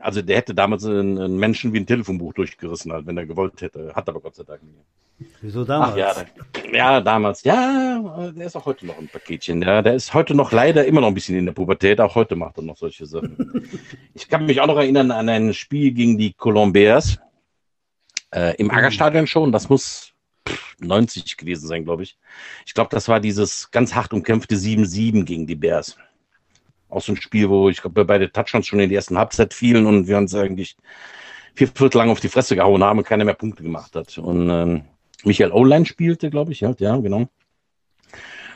also 0.00 0.22
der 0.22 0.36
hätte 0.36 0.54
damals 0.54 0.84
einen, 0.84 1.36
Menschen 1.36 1.72
wie 1.72 1.80
ein 1.80 1.86
Telefonbuch 1.86 2.32
durchgerissen, 2.32 2.92
halt, 2.92 3.06
wenn 3.06 3.18
er 3.18 3.26
gewollt 3.26 3.60
hätte. 3.60 3.92
Hat 3.94 4.08
aber 4.08 4.20
Gott 4.20 4.36
sei 4.36 4.44
Dank 4.44 4.62
nie. 4.62 5.26
Wieso 5.40 5.64
damals? 5.64 5.92
Ach, 5.92 5.96
ja, 5.96 6.14
da, 6.14 6.70
ja, 6.72 7.00
damals. 7.00 7.42
Ja, 7.42 8.30
der 8.30 8.46
ist 8.46 8.56
auch 8.56 8.66
heute 8.66 8.86
noch 8.86 8.98
ein 8.98 9.08
Paketchen. 9.08 9.62
Ja, 9.62 9.82
der 9.82 9.94
ist 9.94 10.14
heute 10.14 10.34
noch 10.34 10.52
leider 10.52 10.84
immer 10.86 11.00
noch 11.00 11.08
ein 11.08 11.14
bisschen 11.14 11.36
in 11.36 11.44
der 11.44 11.52
Pubertät. 11.52 12.00
Auch 12.00 12.14
heute 12.14 12.36
macht 12.36 12.56
er 12.56 12.62
noch 12.62 12.76
solche 12.76 13.04
Sachen. 13.04 13.68
ich 14.14 14.28
kann 14.28 14.46
mich 14.46 14.60
auch 14.60 14.66
noch 14.66 14.76
erinnern 14.76 15.10
an 15.10 15.28
ein 15.28 15.52
Spiel 15.54 15.92
gegen 15.92 16.18
die 16.18 16.32
Colombiers. 16.32 17.18
Äh, 18.30 18.54
Im 18.56 18.66
mhm. 18.66 18.72
Aggerstadion 18.72 19.26
schon. 19.26 19.50
Das 19.52 19.68
muss 19.68 20.12
90 20.80 21.36
gewesen 21.36 21.66
sein, 21.66 21.84
glaube 21.84 22.02
ich. 22.02 22.16
Ich 22.66 22.74
glaube, 22.74 22.90
das 22.90 23.08
war 23.08 23.20
dieses 23.20 23.70
ganz 23.70 23.94
hart 23.94 24.12
umkämpfte 24.12 24.56
7-7 24.56 25.24
gegen 25.24 25.46
die 25.46 25.56
Bears. 25.56 25.96
Auch 26.88 27.02
so 27.02 27.12
ein 27.12 27.20
Spiel, 27.20 27.48
wo 27.50 27.68
ich 27.68 27.82
glaube, 27.82 28.04
beide 28.04 28.32
Touchdowns 28.32 28.66
schon 28.66 28.80
in 28.80 28.88
der 28.88 28.96
ersten 28.96 29.18
Halbzeit 29.18 29.52
fielen 29.52 29.86
und 29.86 30.08
wir 30.08 30.16
uns 30.16 30.34
eigentlich 30.34 30.76
vier 31.54 31.68
Viertel 31.68 31.98
lang 31.98 32.10
auf 32.10 32.20
die 32.20 32.28
Fresse 32.28 32.56
gehauen 32.56 32.82
haben 32.82 32.98
und 32.98 33.04
keiner 33.04 33.24
mehr 33.24 33.34
Punkte 33.34 33.62
gemacht 33.62 33.94
hat. 33.94 34.16
Und 34.18 34.48
ähm, 34.48 34.82
Michael 35.24 35.52
Oline 35.52 35.84
spielte, 35.84 36.30
glaube 36.30 36.52
ich, 36.52 36.60
ja, 36.60 36.74
ja, 36.78 36.96
genau. 36.96 37.28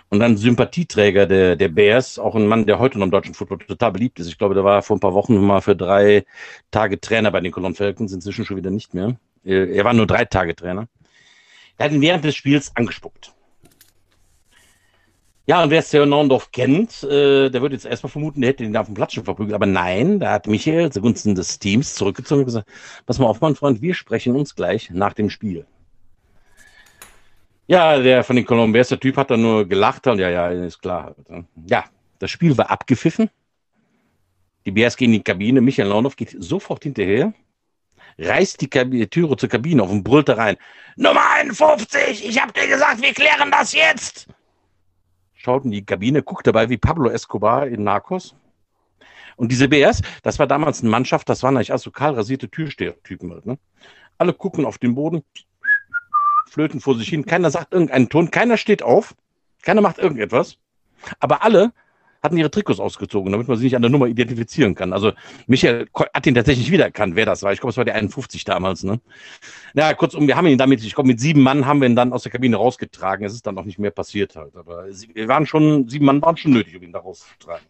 Und 0.09 0.21
dann 0.21 0.37
Sympathieträger 0.37 1.27
der, 1.27 1.57
der 1.57 1.69
Bears, 1.69 2.19
auch 2.19 2.35
ein 2.35 2.47
Mann, 2.47 2.67
der 2.67 2.79
heute 2.79 2.99
noch 2.99 3.07
im 3.07 3.11
deutschen 3.11 3.33
Football 3.33 3.59
total 3.59 3.93
beliebt 3.93 4.21
ist. 4.21 4.29
Ich 4.29 4.37
glaube, 4.37 4.55
der 4.55 4.63
war 4.63 4.83
vor 4.83 4.97
ein 4.97 5.01
paar 5.01 5.15
Wochen 5.15 5.41
mal 5.41 5.63
für 5.63 5.75
drei 5.75 6.27
Tage 6.71 7.01
Trainer 7.01 7.31
bei 7.31 7.41
den 7.41 7.51
Cologne 7.51 7.75
Falcons, 7.75 8.13
inzwischen 8.13 8.45
schon 8.45 8.59
wieder 8.59 8.71
nicht 8.71 8.93
mehr. 8.93 9.17
Er 9.43 9.85
war 9.85 9.95
nur 9.95 10.07
drei 10.07 10.27
Tage 10.27 10.55
Trainer. 10.55 10.87
Er 11.83 12.01
während 12.01 12.25
des 12.25 12.37
Spiels 12.37 12.71
angespuckt. 12.77 13.35
Ja, 15.47 15.65
und 15.65 15.71
wer 15.71 15.83
Seonondorf 15.83 16.53
kennt, 16.53 17.03
äh, 17.03 17.51
der 17.51 17.61
würde 17.61 17.75
jetzt 17.75 17.87
erstmal 17.87 18.11
vermuten, 18.13 18.41
der 18.41 18.51
hätte 18.51 18.63
ihn 18.63 18.77
auf 18.77 18.87
dem 18.87 18.95
Platz 18.95 19.15
schon 19.15 19.25
verprügelt. 19.25 19.57
Aber 19.57 19.67
nein, 19.67 20.21
da 20.21 20.31
hat 20.31 20.47
Michael 20.47 20.93
zugunsten 20.93 21.35
des 21.35 21.59
Teams 21.59 21.97
zurückgezogen 21.97 22.43
und 22.43 22.47
gesagt, 22.47 22.69
pass 23.05 23.19
mal 23.19 23.27
auf, 23.27 23.41
mein 23.41 23.57
Freund, 23.57 23.83
wir 23.83 23.95
sprechen 23.95 24.37
uns 24.37 24.55
gleich 24.55 24.91
nach 24.91 25.13
dem 25.13 25.29
Spiel. 25.29 25.67
Ja, 27.67 27.99
der 27.99 28.23
von 28.23 28.37
den 28.37 28.45
Colombiers, 28.45 28.91
der 28.91 29.01
Typ 29.01 29.17
hat 29.17 29.33
dann 29.33 29.43
nur 29.43 29.67
gelacht 29.67 30.07
und 30.07 30.21
ja, 30.21 30.31
ja, 30.31 30.51
ist 30.51 30.81
klar. 30.81 31.17
Ja, 31.69 31.85
das 32.21 32.31
Spiel 32.31 32.57
war 32.57 32.71
abgepfiffen. 32.71 33.29
Die 34.67 34.71
Bears 34.71 34.97
gehen 34.97 35.07
in 35.07 35.15
die 35.15 35.25
Kabine, 35.25 35.61
Michael 35.61 35.89
Laundorf 35.89 36.15
geht 36.15 36.37
sofort 36.39 36.85
hinterher 36.85 37.35
reißt 38.19 38.61
die, 38.61 38.69
die 38.69 39.07
Türe 39.09 39.37
zur 39.37 39.49
Kabine 39.49 39.83
auf 39.83 39.91
und 39.91 40.05
brüllt 40.05 40.29
da 40.29 40.35
rein. 40.35 40.57
Nummer 40.97 41.23
51, 41.35 42.29
ich 42.29 42.41
hab 42.41 42.55
dir 42.55 42.67
gesagt, 42.67 43.03
wir 43.03 43.13
klären 43.13 43.51
das 43.51 43.73
jetzt. 43.73 44.29
Schaut 45.35 45.65
in 45.65 45.71
die 45.71 45.85
Kabine, 45.85 46.23
guckt 46.23 46.47
dabei 46.47 46.69
wie 46.69 46.79
Pablo 46.79 47.11
Escobar 47.11 47.67
in 47.67 47.83
Narcos. 47.85 48.35
Und 49.37 49.51
diese 49.51 49.69
BS, 49.69 50.03
das 50.23 50.39
war 50.39 50.47
damals 50.47 50.81
eine 50.81 50.91
Mannschaft, 50.91 51.29
das 51.29 51.43
waren 51.43 51.57
eigentlich 51.57 51.73
also 51.73 51.91
kahl 51.91 52.15
rasierte 52.15 52.49
Türstehertypen. 52.49 53.33
Halt, 53.33 53.47
ne? 53.47 53.59
Alle 54.19 54.35
gucken 54.35 54.65
auf 54.65 54.79
den 54.79 54.95
Boden, 54.95 55.25
flöten 56.49 56.81
vor 56.81 56.97
sich 56.97 57.09
hin, 57.09 57.27
keiner 57.27 57.51
sagt 57.51 57.73
irgendeinen 57.73 58.09
Ton, 58.09 58.31
keiner 58.31 58.57
steht 58.57 58.83
auf, 58.83 59.15
keiner 59.63 59.81
macht 59.81 59.99
irgendetwas. 59.99 60.59
Aber 61.19 61.43
alle 61.43 61.73
hatten 62.23 62.37
ihre 62.37 62.51
Trikots 62.51 62.79
ausgezogen, 62.79 63.33
damit 63.33 63.49
man 63.49 63.57
sie 63.57 63.65
nicht 63.65 63.77
an 63.77 63.83
der 63.83 63.91
Nummer 63.91 64.07
identifizieren 64.07 64.75
kann. 64.75 64.93
Also 64.93 65.13
Michael 65.47 65.89
hat 66.15 66.27
ihn 66.27 66.35
tatsächlich 66.35 66.71
wiedererkannt, 66.71 67.17
wer 67.17 67.27
das 67.27 67.43
war. 67.43 67.53
Ich 67.53 67.61
glaube, 67.61 67.71
es 67.71 67.77
war 67.77 67.85
der 67.85 67.97
51 67.97 68.45
damals. 68.45 68.85
Ne? 68.85 69.01
Ja, 69.75 69.93
kurzum, 69.95 70.29
wir 70.29 70.37
haben 70.37 70.47
ihn 70.47 70.59
damit, 70.59 70.85
ich 70.85 70.95
glaube, 70.95 71.09
mit 71.09 71.21
sieben 71.21 71.43
Mann 71.43 71.67
haben 71.67 71.81
wir 71.81 71.89
ihn 71.89 71.97
dann 71.97 72.13
aus 72.13 72.23
der 72.23 72.33
Kabine 72.33 72.57
rausgetragen. 72.57 73.27
Es 73.27 73.35
ist 73.35 73.47
dann 73.47 73.57
noch 73.57 73.65
nicht 73.65 73.79
mehr 73.79 73.91
passiert 73.91 74.37
halt. 74.37 74.57
Aber 74.57 74.87
wir 74.87 75.29
waren 75.29 75.47
schon, 75.47 75.89
sieben 75.89 76.07
Mann 76.07 76.23
waren 76.23 76.37
schon 76.37 76.53
nötig, 76.53 76.77
um 76.77 76.83
ihn 76.83 76.93
da 76.93 77.01
rauszutragen. 77.01 77.67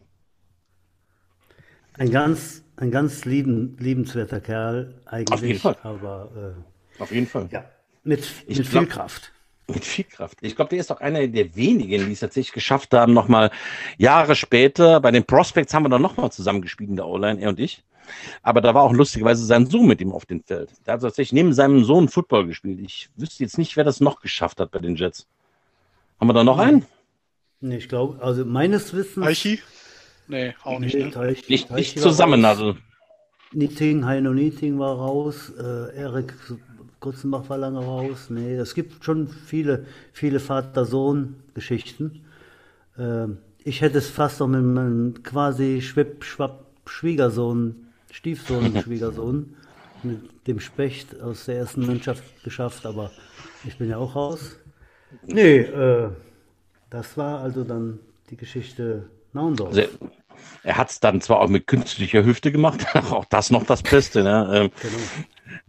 Ein 1.95 2.11
ganz, 2.11 2.63
ein 2.75 2.91
ganz 2.91 3.25
lieben, 3.25 3.75
liebenswerter 3.79 4.39
Kerl 4.39 5.01
eigentlich. 5.05 5.33
Auf 5.33 5.43
jeden 5.43 5.59
Fall. 5.59 5.77
Aber, 5.83 6.55
äh, 6.99 7.01
Auf 7.01 7.11
jeden 7.11 7.27
Fall. 7.27 7.47
Ja, 7.51 7.65
mit, 8.03 8.27
mit 8.47 8.69
glaub, 8.69 8.83
viel 8.83 8.87
Kraft. 8.87 9.32
Mit 9.67 9.85
viel 9.85 10.05
Kraft. 10.05 10.39
Ich 10.41 10.55
glaube, 10.55 10.69
der 10.69 10.79
ist 10.79 10.91
auch 10.91 10.99
einer 10.99 11.25
der 11.27 11.55
wenigen, 11.55 12.05
die 12.05 12.11
es 12.11 12.19
tatsächlich 12.19 12.51
geschafft 12.51 12.93
haben, 12.93 13.13
nochmal 13.13 13.49
Jahre 13.97 14.35
später, 14.35 14.99
bei 14.99 15.11
den 15.11 15.23
Prospects 15.23 15.73
haben 15.73 15.83
wir 15.83 15.89
dann 15.89 16.01
nochmal 16.01 16.31
zusammengespielt 16.31 16.89
in 16.89 16.97
der 16.97 17.07
O-Line, 17.07 17.41
er 17.41 17.49
und 17.49 17.59
ich. 17.59 17.83
Aber 18.41 18.59
da 18.59 18.73
war 18.73 18.83
auch 18.83 18.91
lustigerweise 18.91 19.45
sein 19.45 19.65
Sohn 19.65 19.87
mit 19.87 20.01
ihm 20.01 20.11
auf 20.11 20.25
dem 20.25 20.43
Feld. 20.43 20.71
Der 20.85 20.95
hat 20.95 21.01
tatsächlich 21.01 21.31
neben 21.31 21.53
seinem 21.53 21.85
Sohn 21.85 22.09
Football 22.09 22.47
gespielt. 22.47 22.79
Ich 22.81 23.09
wüsste 23.15 23.43
jetzt 23.43 23.57
nicht, 23.57 23.77
wer 23.77 23.85
das 23.85 24.01
noch 24.01 24.19
geschafft 24.19 24.59
hat 24.59 24.71
bei 24.71 24.79
den 24.79 24.95
Jets. 24.95 25.27
Haben 26.19 26.27
wir 26.27 26.33
da 26.33 26.43
noch 26.43 26.59
einen? 26.59 26.85
Nee, 27.61 27.77
ich 27.77 27.87
glaube, 27.87 28.21
also 28.21 28.43
meines 28.43 28.93
Wissens. 28.93 29.25
Teichi? 29.25 29.61
Nee, 30.27 30.53
auch 30.63 30.79
nicht. 30.79 30.95
Nee, 30.95 31.05
ne? 31.05 31.11
Teichi, 31.11 31.45
nicht, 31.47 31.69
Teichi 31.69 31.77
nicht 31.77 31.99
zusammen, 31.99 32.43
also. 32.43 32.75
Niting, 33.53 34.05
Heino 34.05 34.33
Niting 34.33 34.79
war 34.79 34.97
raus, 34.97 35.53
äh, 35.57 35.95
Erik 35.95 36.33
Kurzenbach 37.03 37.49
war 37.49 37.57
lange 37.57 37.79
raus. 37.79 38.29
Nee, 38.29 38.55
es 38.55 38.73
gibt 38.73 39.03
schon 39.03 39.27
viele, 39.27 39.85
viele 40.13 40.39
Vater-Sohn-Geschichten. 40.39 42.23
Ähm, 42.97 43.39
ich 43.61 43.81
hätte 43.81 43.97
es 43.97 44.09
fast 44.09 44.39
noch 44.39 44.47
mit 44.47 44.63
meinem 44.63 45.21
quasi 45.21 45.81
Schwipp, 45.81 46.23
Schwapp, 46.23 46.65
Schwiegersohn, 46.85 47.87
Stiefsohn, 48.09 48.81
Schwiegersohn, 48.83 49.53
mit 50.03 50.47
dem 50.47 50.61
Specht 50.61 51.19
aus 51.19 51.43
der 51.45 51.57
ersten 51.57 51.85
Mannschaft 51.85 52.23
geschafft, 52.45 52.85
aber 52.85 53.11
ich 53.65 53.77
bin 53.77 53.89
ja 53.89 53.97
auch 53.97 54.15
raus. 54.15 54.55
Nee, 55.25 55.57
äh, 55.57 56.09
das 56.89 57.17
war 57.17 57.41
also 57.41 57.65
dann 57.65 57.99
die 58.29 58.37
Geschichte 58.37 59.09
Naundorf. 59.33 59.75
Also, 59.75 59.89
er 60.63 60.77
hat 60.77 60.89
es 60.89 61.01
dann 61.01 61.19
zwar 61.19 61.41
auch 61.41 61.49
mit 61.49 61.67
künstlicher 61.67 62.23
Hüfte 62.23 62.53
gemacht, 62.53 62.85
auch 63.11 63.25
das 63.25 63.49
noch 63.49 63.65
das 63.65 63.83
Beste. 63.83 64.23
Ne? 64.23 64.49
Ähm, 64.53 64.71
genau 64.81 64.97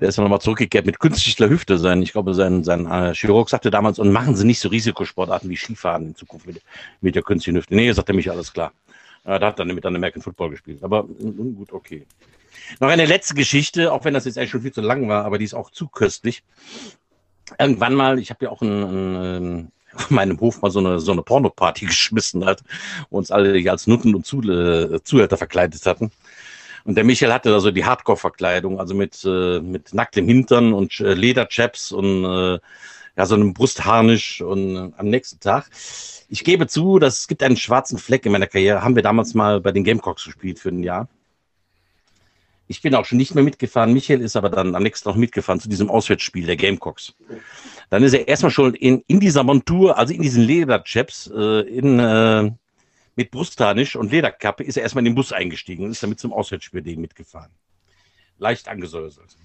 der 0.00 0.09
ist 0.09 0.19
dann 0.19 0.25
nochmal 0.25 0.41
zurückgekehrt 0.41 0.87
mit 0.87 0.99
künstlicher 0.99 1.49
Hüfte 1.49 1.79
sein. 1.79 2.03
Ich 2.03 2.12
glaube, 2.12 2.35
sein, 2.35 2.64
sein 2.64 2.87
äh, 2.87 3.14
Chirurg 3.14 3.50
sagte 3.50 3.71
damals, 3.71 3.99
und 3.99 4.12
machen 4.12 4.37
Sie 4.37 4.45
nicht 4.45 4.61
so 4.61 4.69
Risikosportarten 4.69 5.49
wie 5.50 5.57
Skifahren 5.57 6.07
in 6.07 6.14
Zukunft 6.14 6.47
mit, 6.47 6.62
mit 7.00 7.14
der 7.14 7.23
künstlichen 7.23 7.57
Hüfte. 7.57 7.75
Nee, 7.75 7.91
sagt 7.93 8.09
er 8.09 8.14
mich, 8.14 8.31
alles 8.31 8.53
klar. 8.53 8.73
Äh, 9.25 9.38
da 9.38 9.49
hat 9.49 9.59
er 9.59 9.64
mit 9.64 9.85
dann 9.85 9.97
American 9.97 10.23
Football 10.23 10.50
gespielt. 10.50 10.83
Aber 10.83 11.05
mm, 11.05 11.55
gut, 11.57 11.73
okay. 11.73 12.07
Noch 12.81 12.88
eine 12.88 13.07
letzte 13.07 13.35
Geschichte, 13.35 13.93
auch 13.93 14.05
wenn 14.05 14.14
das 14.14 14.25
jetzt 14.25 14.38
eigentlich 14.38 14.50
schon 14.50 14.62
viel 14.62 14.73
zu 14.73 14.81
lang 14.81 15.09
war, 15.09 15.25
aber 15.25 15.38
die 15.38 15.45
ist 15.45 15.55
auch 15.55 15.71
zu 15.71 15.88
köstlich. 15.88 16.43
Irgendwann 17.59 17.95
mal, 17.95 18.19
ich 18.19 18.31
habe 18.31 18.47
ja 18.47 18.50
auch 18.50 18.62
ein, 18.62 19.71
auf 19.95 20.11
meinem 20.11 20.41
Hof 20.41 20.62
mal 20.62 20.71
so 20.71 20.81
eine, 20.81 20.99
so 20.99 21.12
eine 21.12 21.23
Pornoparty 21.23 21.87
geschmissen 21.87 22.45
hat, 22.45 22.62
wo 23.11 23.19
uns 23.19 23.31
alle 23.31 23.71
als 23.71 23.87
Nutten 23.87 24.14
und 24.14 24.26
äh, 24.26 25.03
Zuhälter 25.03 25.37
verkleidet 25.37 25.85
hatten. 25.87 26.11
Und 26.85 26.97
der 26.97 27.05
Michael 27.05 27.33
hatte 27.33 27.50
da 27.50 27.61
so 27.61 27.71
die 27.71 27.85
Hardcore-Verkleidung, 27.85 28.79
also 28.79 28.95
mit, 28.95 29.25
äh, 29.25 29.61
mit 29.61 29.95
nacktem 29.95 30.29
Hintern 30.29 30.75
und 30.75 31.00
äh, 31.00 31.14
Lederchaps 31.14 31.93
und 31.93 32.25
äh, 32.25 32.59
ja, 33.17 33.26
so 33.26 33.35
einem 33.35 33.55
Brustharnisch 33.55 34.43
und 34.43 34.76
äh, 34.76 34.91
am 34.97 35.09
nächsten 35.09 35.41
Tag. 35.41 35.71
Ich 36.29 36.45
gebe 36.45 36.67
zu, 36.67 36.99
dass 36.99 37.21
es 37.21 37.29
gibt 37.29 37.43
einen 37.43 37.57
schwarzen 37.57 37.99
Fleck 37.99 38.26
in 38.26 38.33
meiner 38.33 38.47
Karriere. 38.47 38.83
Haben 38.83 38.97
wir 38.97 39.03
damals 39.03 39.35
mal 39.35 39.61
bei 39.61 39.73
den 39.73 39.85
Gamecocks 39.85 40.25
gespielt 40.25 40.59
für 40.59 40.71
ein 40.71 40.83
Jahr. 40.83 41.09
Ich 42.67 42.81
bin 42.81 42.95
auch 42.95 43.05
schon 43.05 43.19
nicht 43.19 43.35
mehr 43.35 43.45
mitgefahren. 43.45 43.93
Michael 43.93 44.21
ist 44.21 44.37
aber 44.37 44.49
dann 44.49 44.75
am 44.75 44.83
nächsten 44.83 45.09
Tag 45.09 45.17
mitgefahren 45.17 45.61
zu 45.61 45.69
diesem 45.69 45.91
Auswärtsspiel 45.91 46.47
der 46.47 46.57
Gamecocks. 46.57 47.14
Dann 47.91 48.03
ist 48.03 48.14
er 48.14 48.26
erstmal 48.26 48.50
schon 48.50 48.75
in, 48.75 49.03
in 49.07 49.21
dieser 49.21 49.43
Montur, 49.43 49.99
also 49.99 50.14
in 50.14 50.23
diesen 50.23 50.43
Lederchaps, 50.43 51.31
äh, 51.35 51.61
in, 51.61 51.99
äh, 51.99 52.50
mit 53.16 53.30
Brustharnisch 53.30 53.97
und 53.97 54.11
Lederkappe 54.12 54.64
ist 54.64 54.76
er 54.76 54.83
erstmal 54.83 55.02
in 55.02 55.12
den 55.12 55.14
Bus 55.14 55.33
eingestiegen 55.33 55.85
und 55.85 55.90
ist 55.90 56.02
damit 56.02 56.21
zum 56.21 56.33
Auswärtsspiel 56.33 56.97
mitgefahren. 56.97 57.50
Leicht 58.38 58.68
angesäuselt. 58.68 59.37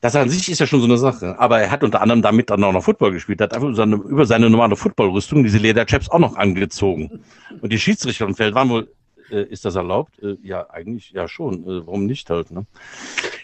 Das 0.00 0.16
an 0.16 0.28
sich 0.28 0.50
ist 0.50 0.58
ja 0.58 0.66
schon 0.66 0.80
so 0.80 0.86
eine 0.86 0.98
Sache. 0.98 1.38
Aber 1.38 1.60
er 1.60 1.70
hat 1.70 1.84
unter 1.84 2.00
anderem 2.00 2.22
damit 2.22 2.50
dann 2.50 2.64
auch 2.64 2.72
noch 2.72 2.82
Football 2.82 3.12
gespielt, 3.12 3.40
hat 3.40 3.54
einfach 3.54 3.68
über 3.68 3.76
seine, 3.76 3.96
über 3.96 4.26
seine 4.26 4.50
normale 4.50 4.76
Footballrüstung 4.76 5.44
diese 5.44 5.58
Lederchaps 5.58 6.08
auch 6.08 6.18
noch 6.18 6.36
angezogen. 6.36 7.24
Und 7.60 7.72
die 7.72 7.78
Schiedsrichter 7.78 8.26
im 8.26 8.34
Feld 8.34 8.54
waren 8.54 8.70
wohl 8.70 8.88
Äh, 9.32 9.44
ist 9.44 9.64
das 9.64 9.76
erlaubt? 9.76 10.18
Äh, 10.22 10.36
ja, 10.42 10.68
eigentlich 10.70 11.12
ja 11.12 11.26
schon. 11.26 11.62
Äh, 11.64 11.86
warum 11.86 12.06
nicht 12.06 12.28
halt? 12.30 12.50
Ne? 12.50 12.66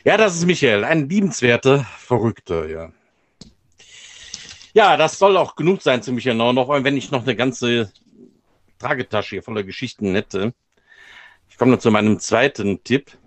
Ja, 0.04 0.16
das 0.16 0.36
ist 0.36 0.46
Michael, 0.46 0.84
ein 0.84 1.08
liebenswerter 1.08 1.84
Verrückter, 1.98 2.68
ja. 2.68 2.92
Ja, 4.74 4.96
das 4.96 5.18
soll 5.18 5.36
auch 5.36 5.56
genug 5.56 5.82
sein 5.82 6.02
zu 6.02 6.12
Michael 6.12 6.36
noch, 6.36 6.68
wenn 6.68 6.96
ich 6.96 7.10
noch 7.10 7.22
eine 7.22 7.34
ganze 7.34 7.90
Tragetasche 8.78 9.36
hier 9.36 9.42
voller 9.42 9.62
Geschichten 9.62 10.14
hätte. 10.14 10.54
Ich 11.48 11.56
komme 11.58 11.72
noch 11.72 11.78
zu 11.78 11.90
meinem 11.90 12.18
zweiten 12.18 12.82
Tipp. 12.84 13.18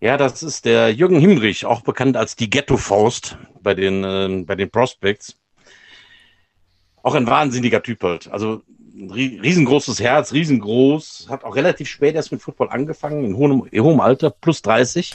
Ja, 0.00 0.16
das 0.16 0.42
ist 0.42 0.66
der 0.66 0.92
Jürgen 0.92 1.18
Himmrich, 1.18 1.64
auch 1.64 1.80
bekannt 1.80 2.16
als 2.16 2.36
die 2.36 2.50
Ghetto-Faust 2.50 3.38
bei 3.62 3.74
den, 3.74 4.04
äh, 4.04 4.44
bei 4.44 4.54
den 4.54 4.70
Prospects. 4.70 5.38
Auch 7.02 7.14
ein 7.14 7.26
wahnsinniger 7.26 7.82
Typ 7.82 8.02
halt. 8.02 8.28
Also 8.28 8.62
riesengroßes 8.94 10.00
Herz, 10.00 10.32
riesengroß, 10.32 11.26
hat 11.28 11.44
auch 11.44 11.56
relativ 11.56 11.88
spät 11.88 12.14
erst 12.14 12.32
mit 12.32 12.42
Football 12.42 12.68
angefangen, 12.70 13.24
in 13.24 13.36
hohem, 13.36 13.66
in 13.70 13.82
hohem 13.82 14.00
Alter, 14.00 14.30
plus 14.30 14.62
30. 14.62 15.14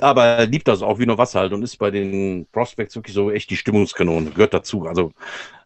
Aber 0.00 0.24
er 0.24 0.46
liebt 0.46 0.66
das 0.66 0.82
auch 0.82 0.98
wie 0.98 1.06
nur 1.06 1.18
Wasser 1.18 1.40
halt 1.40 1.52
und 1.52 1.62
ist 1.62 1.76
bei 1.76 1.90
den 1.90 2.46
Prospects 2.50 2.96
wirklich 2.96 3.14
so 3.14 3.30
echt 3.30 3.50
die 3.50 3.56
Stimmungskanone, 3.56 4.30
gehört 4.30 4.54
dazu. 4.54 4.86
Also 4.86 5.12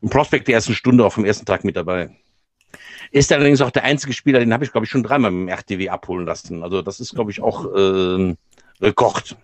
im 0.02 0.10
Prospect 0.10 0.48
die 0.48 0.52
ersten 0.52 0.74
Stunde 0.74 1.04
auch 1.04 1.12
vom 1.12 1.24
ersten 1.24 1.46
Tag 1.46 1.64
mit 1.64 1.76
dabei. 1.76 2.10
Ist 3.10 3.32
allerdings 3.32 3.62
auch 3.62 3.70
der 3.70 3.84
einzige 3.84 4.12
Spieler, 4.12 4.38
den 4.40 4.52
habe 4.52 4.64
ich, 4.64 4.72
glaube 4.72 4.84
ich, 4.84 4.90
schon 4.90 5.02
dreimal 5.02 5.30
im 5.30 5.48
RTW 5.48 5.88
abholen 5.88 6.26
lassen. 6.26 6.62
Also 6.62 6.82
das 6.82 7.00
ist, 7.00 7.14
glaube 7.14 7.30
ich, 7.30 7.40
auch 7.40 7.64
äh, 7.74 8.34
Rekord. 8.82 9.36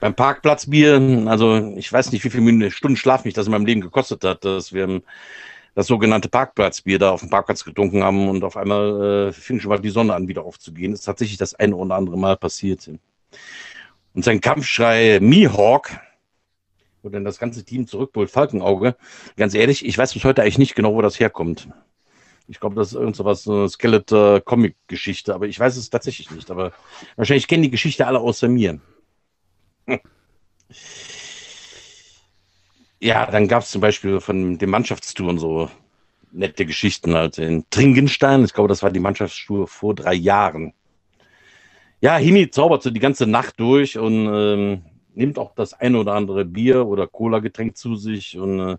Beim 0.00 0.14
Parkplatzbier, 0.14 1.26
also 1.26 1.74
ich 1.76 1.92
weiß 1.92 2.10
nicht, 2.10 2.24
wie 2.24 2.30
viele 2.30 2.70
Stunden 2.70 2.96
Schlaf 2.96 3.26
mich 3.26 3.34
das 3.34 3.46
in 3.46 3.52
meinem 3.52 3.66
Leben 3.66 3.82
gekostet 3.82 4.24
hat, 4.24 4.46
dass 4.46 4.72
wir 4.72 5.02
das 5.74 5.86
sogenannte 5.86 6.28
Parkplatzbier 6.28 6.98
da 6.98 7.10
auf 7.10 7.20
dem 7.20 7.30
Parkplatz 7.30 7.64
getrunken 7.64 8.02
haben 8.02 8.28
und 8.28 8.44
auf 8.44 8.56
einmal 8.56 9.28
äh, 9.28 9.32
fing 9.32 9.60
schon 9.60 9.70
mal 9.70 9.78
die 9.78 9.90
Sonne 9.90 10.14
an, 10.14 10.28
wieder 10.28 10.44
aufzugehen. 10.44 10.92
Ist 10.92 11.04
tatsächlich 11.04 11.38
das 11.38 11.54
eine 11.54 11.76
oder 11.76 11.94
andere 11.94 12.18
Mal 12.18 12.36
passiert. 12.36 12.88
Und 14.14 14.24
sein 14.24 14.40
Kampfschrei 14.40 15.20
Mihawk, 15.20 15.90
wo 17.02 17.08
dann 17.08 17.24
das 17.24 17.38
ganze 17.38 17.64
Team 17.64 17.86
zurückholt, 17.86 18.30
Falkenauge, 18.30 18.96
ganz 19.36 19.54
ehrlich, 19.54 19.84
ich 19.84 19.96
weiß 19.96 20.12
bis 20.12 20.24
heute 20.24 20.42
eigentlich 20.42 20.58
nicht 20.58 20.74
genau, 20.74 20.94
wo 20.94 21.02
das 21.02 21.20
herkommt. 21.20 21.68
Ich 22.48 22.58
glaube, 22.58 22.74
das 22.74 22.88
ist 22.88 22.94
irgend 22.94 23.14
so 23.14 23.24
was, 23.24 23.46
eine 23.46 23.68
Skeletor-Comic-Geschichte, 23.68 25.34
aber 25.34 25.46
ich 25.46 25.60
weiß 25.60 25.76
es 25.76 25.88
tatsächlich 25.88 26.32
nicht. 26.32 26.50
Aber 26.50 26.72
wahrscheinlich 27.14 27.46
kennen 27.46 27.62
die 27.62 27.70
Geschichte 27.70 28.08
alle 28.08 28.18
außer 28.18 28.48
mir. 28.48 28.80
Ja, 33.02 33.30
dann 33.30 33.48
gab 33.48 33.62
es 33.62 33.70
zum 33.70 33.80
Beispiel 33.80 34.20
von 34.20 34.58
den 34.58 34.70
Mannschaftstouren 34.70 35.38
so 35.38 35.70
nette 36.32 36.66
Geschichten 36.66 37.14
halt 37.14 37.38
in 37.38 37.64
Tringenstein. 37.70 38.44
Ich 38.44 38.52
glaube, 38.52 38.68
das 38.68 38.82
war 38.82 38.90
die 38.90 39.00
Mannschaftstour 39.00 39.66
vor 39.68 39.94
drei 39.94 40.12
Jahren. 40.14 40.74
Ja, 42.02 42.16
Himi 42.18 42.50
zaubert 42.50 42.82
so 42.82 42.90
die 42.90 43.00
ganze 43.00 43.26
Nacht 43.26 43.58
durch 43.58 43.98
und 43.98 44.28
ähm, 44.32 44.82
nimmt 45.14 45.38
auch 45.38 45.54
das 45.54 45.72
eine 45.74 45.98
oder 45.98 46.14
andere 46.14 46.44
Bier 46.44 46.86
oder 46.86 47.06
Cola-Getränk 47.06 47.76
zu 47.76 47.96
sich 47.96 48.38
und 48.38 48.60
äh, 48.60 48.76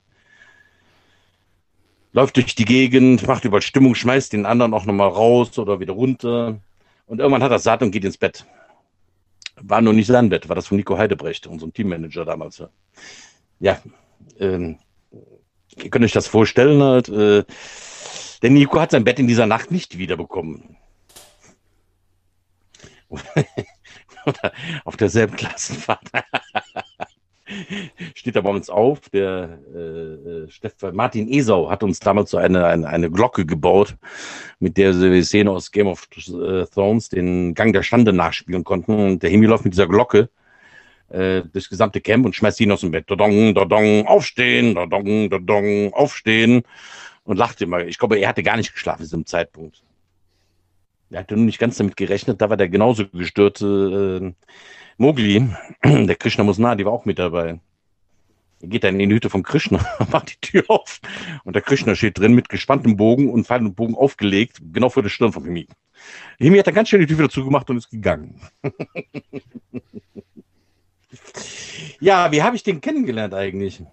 läuft 2.14 2.36
durch 2.36 2.54
die 2.56 2.66
Gegend, 2.66 3.26
macht 3.28 3.46
überall 3.46 3.62
Stimmung, 3.64 3.96
schmeißt 3.96 4.34
den 4.34 4.46
anderen 4.46 4.74
auch 4.76 4.86
nochmal 4.86 5.10
raus 5.10 5.58
oder 5.58 5.80
wieder 5.80 5.94
runter. 5.94 6.60
Und 7.08 7.20
irgendwann 7.20 7.44
hat 7.44 7.52
er 7.52 7.60
satt 7.60 7.82
und 7.82 7.92
geht 7.92 8.06
ins 8.06 8.18
Bett. 8.18 8.46
War 9.56 9.82
nur 9.82 9.94
nicht 9.94 10.08
sein 10.08 10.30
Bett, 10.30 10.48
war 10.48 10.56
das 10.56 10.68
von 10.68 10.78
Nico 10.78 10.98
Heidebrecht, 10.98 11.48
unserem 11.48 11.74
Teammanager 11.74 12.24
damals. 12.26 12.64
Ja, 13.60 13.80
ähm, 14.40 14.78
ihr 15.76 15.90
könnt 15.90 16.06
euch 16.06 16.12
das 16.12 16.28
vorstellen 16.28 16.82
halt. 16.82 17.10
Äh, 17.10 17.44
denn 18.42 18.54
Nico 18.54 18.80
hat 18.80 18.92
sein 18.92 19.04
Bett 19.04 19.20
in 19.20 19.28
dieser 19.28 19.46
Nacht 19.46 19.72
nicht 19.72 19.98
wiederbekommen. 19.98 20.78
Oder 24.26 24.54
auf 24.86 24.98
derselben 24.98 25.36
Klassenfahrt. 25.36 26.12
steht 28.16 28.36
er 28.36 28.42
bei 28.42 28.50
uns 28.50 28.70
auf. 28.70 29.10
Der 29.10 29.60
äh, 29.74 29.80
äh 29.80 30.50
Steff, 30.50 30.74
Martin 30.94 31.32
Esau 31.32 31.70
hat 31.70 31.84
uns 31.84 32.00
damals 32.00 32.32
so 32.32 32.38
eine, 32.38 32.66
eine, 32.66 32.88
eine 32.88 33.12
Glocke 33.12 33.46
gebaut, 33.46 33.96
mit 34.60 34.78
der 34.78 35.00
wir 35.00 35.24
Szene 35.24 35.52
aus 35.52 35.72
Game 35.72 35.88
of 35.88 36.08
äh, 36.16 36.66
Thrones 36.66 37.10
den 37.10 37.54
Gang 37.54 37.74
der 37.74 37.84
Stande 37.84 38.14
nachspielen 38.14 38.64
konnten. 38.64 38.94
Und 38.94 39.24
der 39.24 39.30
Himmel 39.30 39.50
läuft 39.50 39.66
mit 39.66 39.74
dieser 39.74 39.88
Glocke 39.88 40.30
äh, 41.12 41.44
das 41.54 41.70
gesamte 41.70 42.02
Camp 42.02 42.26
und 42.26 42.36
schmeißt 42.36 42.60
ihn 42.62 42.72
aus 42.72 42.82
dem 42.82 42.92
Bett. 42.92 43.10
Dodong, 43.10 43.54
dodong, 43.54 44.06
aufstehen, 44.08 44.76
dodong, 44.76 45.30
dodong, 45.30 45.94
aufstehen. 45.94 46.64
Und 47.24 47.38
lachte 47.38 47.66
immer. 47.66 47.86
Ich 47.86 48.00
glaube, 48.00 48.18
er 48.18 48.30
hatte 48.30 48.44
gar 48.44 48.58
nicht 48.58 48.74
geschlafen 48.74 49.04
zu 49.04 49.10
diesem 49.10 49.26
Zeitpunkt. 49.26 49.84
Er 51.12 51.20
hatte 51.20 51.36
nur 51.36 51.46
nicht 51.46 51.60
ganz 51.60 51.78
damit 51.78 51.98
gerechnet, 51.98 52.42
da 52.42 52.50
war 52.50 52.56
der 52.56 52.70
genauso 52.70 53.06
gestörte 53.10 54.34
äh, 54.34 54.48
Mogli, 54.98 55.46
der 55.84 56.16
Krishna 56.16 56.46
Musna, 56.46 56.76
die 56.76 56.86
war 56.86 56.94
auch 56.94 57.04
mit 57.06 57.20
dabei. 57.20 57.60
Er 58.62 58.68
geht 58.68 58.84
dann 58.86 59.00
in 59.00 59.10
die 59.10 59.16
Hütte 59.16 59.30
vom 59.30 59.44
Krishna, 59.44 59.86
macht 60.12 60.32
die 60.32 60.40
Tür 60.40 60.64
auf 60.70 61.02
und 61.44 61.54
der 61.54 61.62
Krishna 61.62 61.96
steht 61.96 62.18
drin 62.18 62.34
mit 62.34 62.48
gespanntem 62.48 62.96
Bogen 62.96 63.30
und 63.30 63.46
Pfeil 63.46 63.62
und 63.62 63.76
Bogen 63.76 63.96
aufgelegt, 63.96 64.62
genau 64.72 64.90
vor 64.90 65.04
der 65.04 65.10
Stirn 65.10 65.34
von 65.34 65.44
Himi. 65.44 65.68
Himi 66.38 66.58
hat 66.58 66.68
dann 66.68 66.76
ganz 66.76 66.88
schnell 66.88 67.02
die 67.02 67.08
Tür 67.08 67.18
wieder 67.18 67.30
zugemacht 67.30 67.70
und 67.70 67.78
ist 67.78 67.90
gegangen. 67.90 68.40
ja, 72.00 72.32
wie 72.32 72.42
habe 72.42 72.56
ich 72.56 72.64
den 72.64 72.82
kennengelernt 72.82 73.34
eigentlich? 73.34 73.84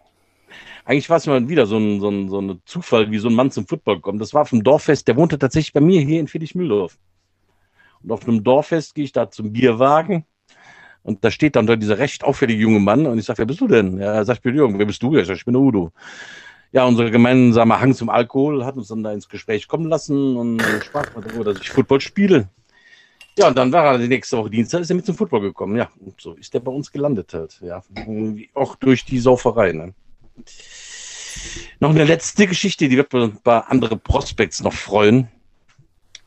Eigentlich 0.85 1.11
war 1.11 1.19
es 1.19 1.27
mal 1.27 1.49
wieder 1.49 1.67
so 1.67 1.77
ein, 1.77 2.01
so, 2.01 2.09
ein, 2.09 2.29
so 2.29 2.41
ein 2.41 2.63
Zufall, 2.65 3.11
wie 3.11 3.19
so 3.19 3.29
ein 3.29 3.35
Mann 3.35 3.51
zum 3.51 3.67
Football 3.67 4.01
kommt. 4.01 4.21
Das 4.23 4.33
war 4.33 4.45
dem 4.47 4.63
Dorffest, 4.63 5.07
der 5.07 5.17
wohnte 5.17 5.39
tatsächlich 5.39 5.73
bei 5.73 5.81
mir 5.81 6.01
hier 6.01 6.21
in 6.21 6.29
Friedrich-Mühldorf. 6.29 6.99
Und 8.03 8.13
auf 8.13 8.27
einem 8.27 8.43
Dorffest 8.43 8.95
gehe 8.95 9.05
ich 9.05 9.13
da 9.13 9.31
zum 9.31 9.53
Bierwagen 9.53 10.25
und 11.03 11.25
da 11.25 11.31
steht 11.31 11.57
dann 11.57 11.67
da 11.67 11.77
dieser 11.77 11.99
recht 11.99 12.25
auffällige 12.25 12.61
junge 12.61 12.81
Mann 12.81 13.07
und 13.07 13.19
ich 13.19 13.25
sage, 13.25 13.39
wer 13.39 13.47
bist 13.47 13.61
du 13.61 13.69
denn? 13.69 13.99
Ja, 13.99 14.15
er 14.15 14.25
sagt 14.25 14.45
mir, 14.45 14.53
Jürgen, 14.53 14.79
wer 14.79 14.87
bist 14.87 15.03
du? 15.03 15.17
Ich 15.17 15.27
sage, 15.27 15.39
ich 15.39 15.45
bin 15.45 15.55
der 15.55 15.63
Udo. 15.63 15.93
Ja, 16.71 16.85
unser 16.85 17.11
gemeinsamer 17.11 17.81
Hang 17.81 17.95
zum 17.95 18.11
Alkohol 18.11 18.65
hat 18.65 18.77
uns 18.77 18.89
dann 18.89 19.03
da 19.03 19.13
ins 19.13 19.29
Gespräch 19.29 19.69
kommen 19.69 19.89
lassen 19.89 20.37
und 20.37 20.63
sprach 20.85 21.07
darüber, 21.15 21.45
dass 21.45 21.61
ich 21.63 21.71
Football 21.71 22.01
spiele. 22.01 22.49
Ja, 23.39 23.47
und 23.47 23.57
dann 23.57 23.71
war 23.71 23.93
er 23.93 23.99
die 23.99 24.09
nächste 24.09 24.37
Woche 24.37 24.51
Dienstag, 24.51 24.81
ist 24.81 24.91
er 24.91 24.97
mit 24.97 25.07
zum 25.07 25.15
Football 25.15 25.43
gekommen. 25.43 25.77
Ja, 25.77 25.89
und 26.01 26.21
so 26.21 26.35
ist 26.35 26.53
er 26.55 26.61
bei 26.61 26.73
uns 26.73 26.91
gelandet 26.91 27.33
halt. 27.33 27.61
Ja, 27.61 27.83
auch 28.55 28.75
durch 28.75 29.05
die 29.05 29.21
Sauferei. 29.21 29.71
Ne? 29.71 29.95
Noch 31.79 31.91
eine 31.91 32.03
letzte 32.03 32.49
Geschichte, 32.49 32.89
die 32.89 32.97
wird 32.97 33.15
ein 33.15 33.41
paar 33.41 33.71
andere 33.71 33.97
Prospects 33.97 34.61
noch 34.61 34.73
freuen. 34.73 35.29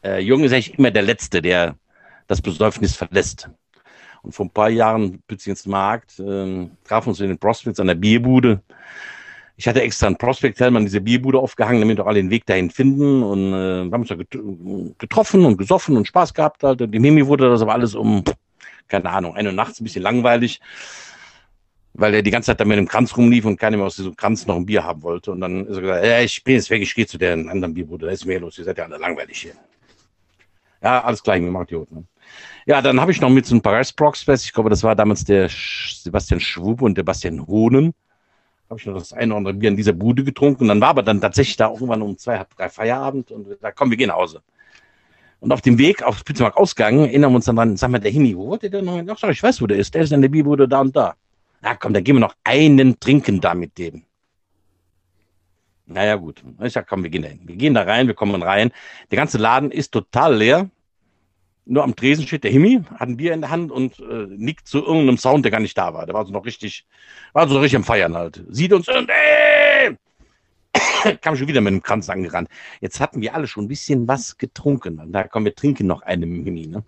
Äh, 0.05 0.19
Jung 0.19 0.45
ist 0.45 0.53
eigentlich 0.53 0.79
immer 0.79 0.91
der 0.91 1.03
Letzte, 1.03 1.41
der 1.41 1.75
das 2.27 2.41
Besäufnis 2.41 2.95
verlässt. 2.95 3.49
Und 4.21 4.33
vor 4.33 4.45
ein 4.45 4.51
paar 4.51 4.69
Jahren 4.69 5.21
ins 5.45 5.65
Markt, 5.65 6.17
äh, 6.17 6.69
trafen 6.85 7.09
uns 7.09 7.19
in 7.19 7.27
den 7.27 7.37
Prospects 7.37 7.81
an 7.81 7.87
der 7.87 7.95
Bierbude. 7.95 8.61
Ich 9.61 9.67
hatte 9.67 9.83
extra 9.83 10.07
einen 10.07 10.15
Prospect-Helm 10.15 10.75
an 10.75 10.85
diese 10.85 11.01
Bierbude 11.01 11.37
aufgehangen, 11.37 11.81
damit 11.81 11.99
wir 11.99 12.07
alle 12.07 12.19
den 12.19 12.31
Weg 12.31 12.47
dahin 12.47 12.71
finden. 12.71 13.21
Und 13.21 13.53
äh, 13.53 13.83
wir 13.83 13.91
haben 13.91 14.01
uns 14.01 14.07
da 14.07 14.15
getroffen 14.97 15.45
und 15.45 15.57
gesoffen 15.57 15.95
und 15.97 16.07
Spaß 16.07 16.33
gehabt. 16.33 16.63
Halt. 16.63 16.79
Dem 16.79 17.03
Hemi 17.03 17.27
wurde 17.27 17.47
das 17.47 17.61
aber 17.61 17.73
alles 17.73 17.93
um, 17.93 18.23
keine 18.87 19.11
Ahnung, 19.11 19.35
eine 19.35 19.49
Uhr 19.49 19.53
nachts 19.53 19.79
ein 19.79 19.83
bisschen 19.83 20.01
langweilig, 20.01 20.61
weil 21.93 22.15
er 22.15 22.23
die 22.23 22.31
ganze 22.31 22.47
Zeit 22.47 22.59
da 22.59 22.65
mit 22.65 22.79
dem 22.79 22.87
Kranz 22.87 23.15
rumlief 23.15 23.45
und 23.45 23.57
keiner 23.57 23.77
mehr 23.77 23.85
aus 23.85 23.97
diesem 23.97 24.15
Kranz 24.15 24.47
noch 24.47 24.55
ein 24.55 24.65
Bier 24.65 24.83
haben 24.83 25.03
wollte. 25.03 25.31
Und 25.31 25.41
dann 25.41 25.67
ist 25.67 25.75
er 25.75 25.81
gesagt, 25.81 26.05
ja, 26.07 26.21
ich 26.21 26.43
bin 26.43 26.55
jetzt 26.55 26.71
weg, 26.71 26.81
ich 26.81 26.95
gehe 26.95 27.05
zu 27.05 27.19
der 27.19 27.33
anderen 27.33 27.75
Bierbude, 27.75 28.07
da 28.07 28.11
ist 28.11 28.25
mehr 28.25 28.39
los, 28.39 28.57
ihr 28.57 28.63
seid 28.63 28.79
ja 28.79 28.85
alle 28.85 28.97
langweilig 28.97 29.41
hier. 29.43 29.53
Ja, 30.81 31.03
alles 31.03 31.21
gleich, 31.21 31.39
mir 31.39 31.51
macht 31.51 31.69
die 31.69 31.75
Ne? 31.75 32.03
Ja, 32.65 32.81
dann 32.81 32.99
habe 32.99 33.11
ich 33.11 33.21
noch 33.21 33.29
mit 33.29 33.45
so 33.45 33.53
ein 33.53 33.61
paar 33.61 33.75
Restprox-Fest, 33.75 34.43
ich 34.43 34.53
glaube, 34.53 34.71
das 34.71 34.81
war 34.81 34.95
damals 34.95 35.23
der 35.23 35.49
Sebastian 35.49 36.39
Schwub 36.39 36.81
und 36.81 36.97
der 36.97 37.03
Bastian 37.03 37.45
Hohnen 37.45 37.93
habe 38.71 38.79
ich 38.79 38.85
noch 38.85 38.97
das 38.97 39.13
eine 39.13 39.33
oder 39.33 39.37
andere 39.37 39.53
Bier 39.53 39.69
in 39.69 39.75
dieser 39.75 39.93
Bude 39.93 40.23
getrunken. 40.23 40.67
Dann 40.67 40.79
war 40.81 40.89
aber 40.89 41.03
dann 41.03 41.19
tatsächlich 41.19 41.57
da 41.57 41.69
irgendwann 41.69 42.01
um 42.01 42.17
zwei, 42.17 42.45
drei 42.55 42.69
Feierabend 42.69 43.31
und 43.31 43.47
da 43.61 43.71
kommen 43.71 43.91
wir 43.91 43.97
gehen 43.97 44.07
nach 44.07 44.15
Hause. 44.15 44.41
Und 45.41 45.51
auf 45.51 45.61
dem 45.61 45.77
Weg 45.77 46.03
auf 46.03 46.19
Spitzmark 46.19 46.55
Ausgang 46.55 46.99
erinnern 46.99 47.31
wir 47.31 47.35
uns 47.37 47.45
dann 47.45 47.55
dran, 47.57 47.75
sag 47.75 47.89
mal, 47.89 47.99
der 47.99 48.11
Hini, 48.11 48.35
wo 48.37 48.47
wollte 48.47 48.69
der 48.69 48.81
noch? 48.81 49.03
Ach, 49.21 49.29
ich 49.29 49.43
weiß, 49.43 49.61
wo 49.61 49.67
der 49.67 49.77
ist. 49.77 49.93
Der 49.93 50.03
ist 50.03 50.13
in 50.13 50.21
der 50.21 50.29
Bierbude 50.29 50.67
da 50.67 50.81
und 50.81 50.95
da. 50.95 51.15
Na 51.61 51.75
komm, 51.75 51.93
dann 51.93 52.03
gehen 52.03 52.15
wir 52.15 52.21
noch 52.21 52.35
einen 52.43 52.99
trinken 52.99 53.41
da 53.41 53.53
mit 53.53 53.77
dem. 53.77 54.03
Naja, 55.85 56.15
gut. 56.15 56.41
Ich 56.63 56.73
sag, 56.73 56.87
komm, 56.87 57.03
wir 57.03 57.09
gehen 57.09 57.23
da 57.23 57.27
hin. 57.27 57.41
Wir 57.43 57.55
gehen 57.55 57.73
da 57.73 57.81
rein, 57.83 58.07
wir 58.07 58.13
kommen 58.13 58.41
rein. 58.41 58.71
Der 59.09 59.17
ganze 59.17 59.37
Laden 59.37 59.71
ist 59.71 59.91
total 59.91 60.35
leer 60.35 60.69
nur 61.65 61.83
am 61.83 61.95
Tresen 61.95 62.25
steht 62.25 62.43
der 62.43 62.51
Himi, 62.51 62.81
hat 62.95 63.07
ein 63.07 63.17
Bier 63.17 63.33
in 63.33 63.41
der 63.41 63.49
Hand 63.49 63.71
und 63.71 63.99
äh, 63.99 64.27
nickt 64.29 64.67
zu 64.67 64.79
irgendeinem 64.79 65.17
Sound, 65.17 65.45
der 65.45 65.51
gar 65.51 65.59
nicht 65.59 65.77
da 65.77 65.93
war. 65.93 66.05
Der 66.05 66.15
war 66.15 66.25
so 66.25 66.33
noch 66.33 66.45
richtig, 66.45 66.85
war 67.33 67.47
so 67.47 67.59
richtig 67.59 67.77
am 67.77 67.83
Feiern 67.83 68.15
halt. 68.15 68.43
Sieht 68.49 68.73
uns 68.73 68.87
und 68.87 69.09
äh, 69.09 69.95
kam 71.21 71.35
schon 71.35 71.47
wieder 71.47 71.61
mit 71.61 71.71
dem 71.71 71.83
Kranz 71.83 72.09
angerannt. 72.09 72.49
Jetzt 72.79 72.99
hatten 72.99 73.21
wir 73.21 73.35
alle 73.35 73.47
schon 73.47 73.65
ein 73.65 73.69
bisschen 73.69 74.07
was 74.07 74.37
getrunken. 74.37 74.99
Und 74.99 75.11
da 75.11 75.23
kommen 75.23 75.45
wir 75.45 75.55
trinken 75.55 75.87
noch 75.87 76.01
eine 76.01 76.25
mit 76.25 76.45
Himi, 76.45 76.67
ne? 76.67 76.83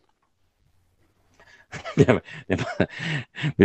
wir, 1.96 2.22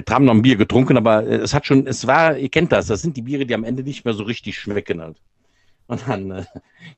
haben 0.09 0.25
noch 0.25 0.33
ein 0.33 0.41
Bier 0.41 0.57
getrunken, 0.57 0.97
aber 0.97 1.27
es 1.27 1.53
hat 1.53 1.67
schon, 1.67 1.87
es 1.87 2.07
war, 2.07 2.39
ihr 2.39 2.49
kennt 2.49 2.73
das, 2.73 2.87
das 2.87 3.03
sind 3.03 3.19
die 3.19 3.23
Biere, 3.23 3.45
die 3.45 3.55
am 3.55 3.65
Ende 3.65 3.83
nicht 3.83 4.07
mehr 4.07 4.15
so 4.15 4.23
richtig 4.23 4.59
schmecken 4.59 5.03
halt. 5.03 5.21
Und 5.89 6.09
dann 6.09 6.31
äh, 6.31 6.45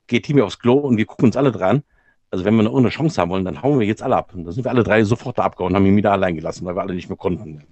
geht 0.07 0.25
Timmy 0.25 0.41
aufs 0.41 0.59
Klo 0.59 0.75
und 0.75 0.97
wir 0.97 1.05
gucken 1.05 1.25
uns 1.25 1.35
alle 1.35 1.51
dran. 1.51 1.83
Also 2.31 2.45
wenn 2.45 2.55
wir 2.55 2.63
noch 2.63 2.75
eine 2.75 2.89
Chance 2.89 3.21
haben 3.21 3.29
wollen, 3.29 3.45
dann 3.45 3.61
hauen 3.61 3.79
wir 3.79 3.85
jetzt 3.85 4.01
alle 4.01 4.15
ab. 4.15 4.33
Und 4.33 4.45
da 4.45 4.51
sind 4.51 4.63
wir 4.63 4.71
alle 4.71 4.83
drei 4.83 5.03
sofort 5.03 5.37
da 5.37 5.43
abgehauen 5.43 5.73
und 5.73 5.75
haben 5.75 5.85
ihn 5.85 5.97
wieder 5.97 6.13
allein 6.13 6.35
gelassen, 6.35 6.65
weil 6.65 6.75
wir 6.75 6.81
alle 6.81 6.95
nicht 6.95 7.09
mehr 7.09 7.17
konnten. 7.17 7.63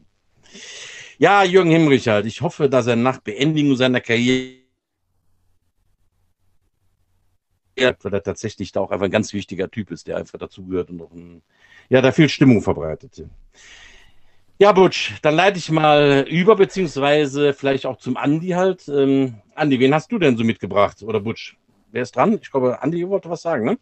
Ja, 1.17 1.43
Jürgen 1.43 1.71
Himmrich 1.71 2.07
halt. 2.07 2.25
Ich 2.25 2.41
hoffe, 2.41 2.69
dass 2.69 2.87
er 2.87 2.97
nach 2.97 3.19
Beendigung 3.19 3.75
seiner 3.75 4.01
Karriere 4.01 4.59
weil 7.77 8.13
er 8.13 8.23
tatsächlich 8.23 8.71
da 8.71 8.81
auch 8.81 8.91
einfach 8.91 9.05
ein 9.05 9.11
ganz 9.11 9.33
wichtiger 9.33 9.69
Typ 9.69 9.91
ist, 9.91 10.07
der 10.07 10.17
einfach 10.17 10.37
dazugehört 10.37 10.89
und 10.89 11.01
auch 11.01 11.11
ein, 11.11 11.41
ja, 11.89 12.01
da 12.01 12.11
viel 12.11 12.27
Stimmung 12.29 12.61
verbreitet. 12.61 13.23
Ja, 14.57 14.73
Butch, 14.73 15.13
dann 15.21 15.35
leite 15.35 15.57
ich 15.57 15.71
mal 15.71 16.25
über, 16.29 16.57
beziehungsweise 16.57 17.53
vielleicht 17.53 17.85
auch 17.85 17.97
zum 17.97 18.17
Andi 18.17 18.49
halt. 18.49 18.89
Ähm, 18.89 19.35
Andi, 19.55 19.79
wen 19.79 19.93
hast 19.93 20.11
du 20.11 20.19
denn 20.19 20.35
so 20.35 20.43
mitgebracht? 20.43 21.01
Oder 21.01 21.21
Butch? 21.21 21.57
Wer 21.91 22.01
ist 22.01 22.15
dran? 22.15 22.37
Ich 22.41 22.51
glaube, 22.51 22.81
Andi 22.81 23.07
wollte 23.07 23.29
was 23.29 23.41
sagen, 23.41 23.65
ne? 23.65 23.77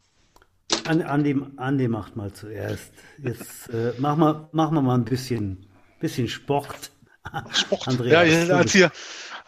Andi, 0.86 1.36
Andi 1.58 1.88
macht 1.88 2.16
mal 2.16 2.32
zuerst. 2.34 2.92
Jetzt 3.18 3.70
äh, 3.70 3.94
machen, 4.00 4.20
wir, 4.20 4.50
machen 4.52 4.76
wir 4.76 4.82
mal 4.82 4.96
ein 4.96 5.06
bisschen, 5.06 5.66
bisschen 6.00 6.28
Sport. 6.28 6.92
Sport. 7.52 7.88
Andreas, 7.88 8.48
ja, 8.48 8.56
als 8.56 8.76
ihr, 8.76 8.92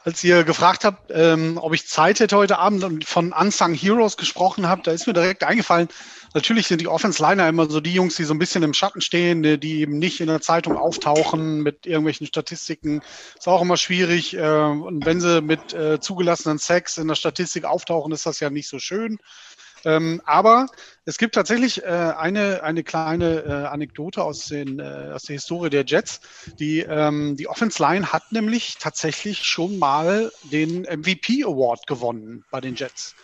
als 0.03 0.23
ihr 0.23 0.43
gefragt 0.43 0.86
habt, 0.86 1.12
ähm, 1.13 1.58
ob 1.58 1.73
ich 1.73 1.88
Zeit 1.88 2.19
hätte 2.19 2.38
heute 2.38 2.60
Abend 2.60 2.84
und 2.84 3.05
von 3.05 3.32
Unsung 3.32 3.73
Heroes 3.73 4.17
gesprochen 4.17 4.67
habt, 4.67 4.88
da 4.88 4.91
ist 4.91 5.08
mir 5.08 5.13
direkt 5.13 5.43
eingefallen, 5.43 5.88
natürlich 6.34 6.67
sind 6.67 6.82
die 6.82 6.88
Offense-Liner 6.88 7.47
immer 7.47 7.69
so 7.69 7.79
die 7.79 7.93
Jungs, 7.93 8.15
die 8.15 8.23
so 8.23 8.34
ein 8.34 8.39
bisschen 8.39 8.63
im 8.63 8.73
Schatten 8.73 9.01
stehen, 9.01 9.60
die 9.60 9.79
eben 9.79 9.97
nicht 9.97 10.21
in 10.21 10.27
der 10.27 10.41
Zeitung 10.41 10.77
auftauchen 10.77 11.62
mit 11.62 11.86
irgendwelchen 11.86 12.27
Statistiken. 12.27 13.01
Ist 13.38 13.47
auch 13.47 13.62
immer 13.62 13.77
schwierig. 13.77 14.36
Äh, 14.36 14.41
und 14.41 15.05
wenn 15.05 15.21
sie 15.21 15.41
mit 15.41 15.73
äh, 15.73 15.99
zugelassenen 15.99 16.60
Sex 16.60 16.97
in 16.97 17.08
der 17.08 17.15
Statistik 17.15 17.65
auftauchen, 17.65 18.12
ist 18.12 18.25
das 18.25 18.39
ja 18.39 18.49
nicht 18.49 18.69
so 18.69 18.79
schön. 18.79 19.19
Ähm, 19.86 20.22
aber 20.26 20.68
es 21.06 21.18
gibt 21.18 21.36
tatsächlich 21.36 21.84
äh, 21.84 21.88
eine, 21.88 22.63
eine 22.63 22.84
kleine 22.84 23.44
äh, 23.44 23.52
Anekdote 23.68 24.24
aus, 24.24 24.48
den, 24.48 24.80
äh, 24.80 25.12
aus 25.13 25.24
der 25.24 25.36
Historie 25.36 25.70
der 25.70 25.86
Jets. 25.86 26.22
Die, 26.60 26.80
ähm, 26.80 27.36
die 27.36 27.48
Offense 27.48 27.82
Line 27.82 28.12
hat 28.12 28.32
nämlich 28.32 28.78
tatsächlich 28.80 29.44
schon 29.44 29.80
mal 29.80 30.32
den 30.52 30.82
MVP 30.82 31.44
Award 31.44 31.88
gewonnen 31.88 32.46
bei 32.52 32.62
den 32.62 32.76
Jets. 32.76 33.15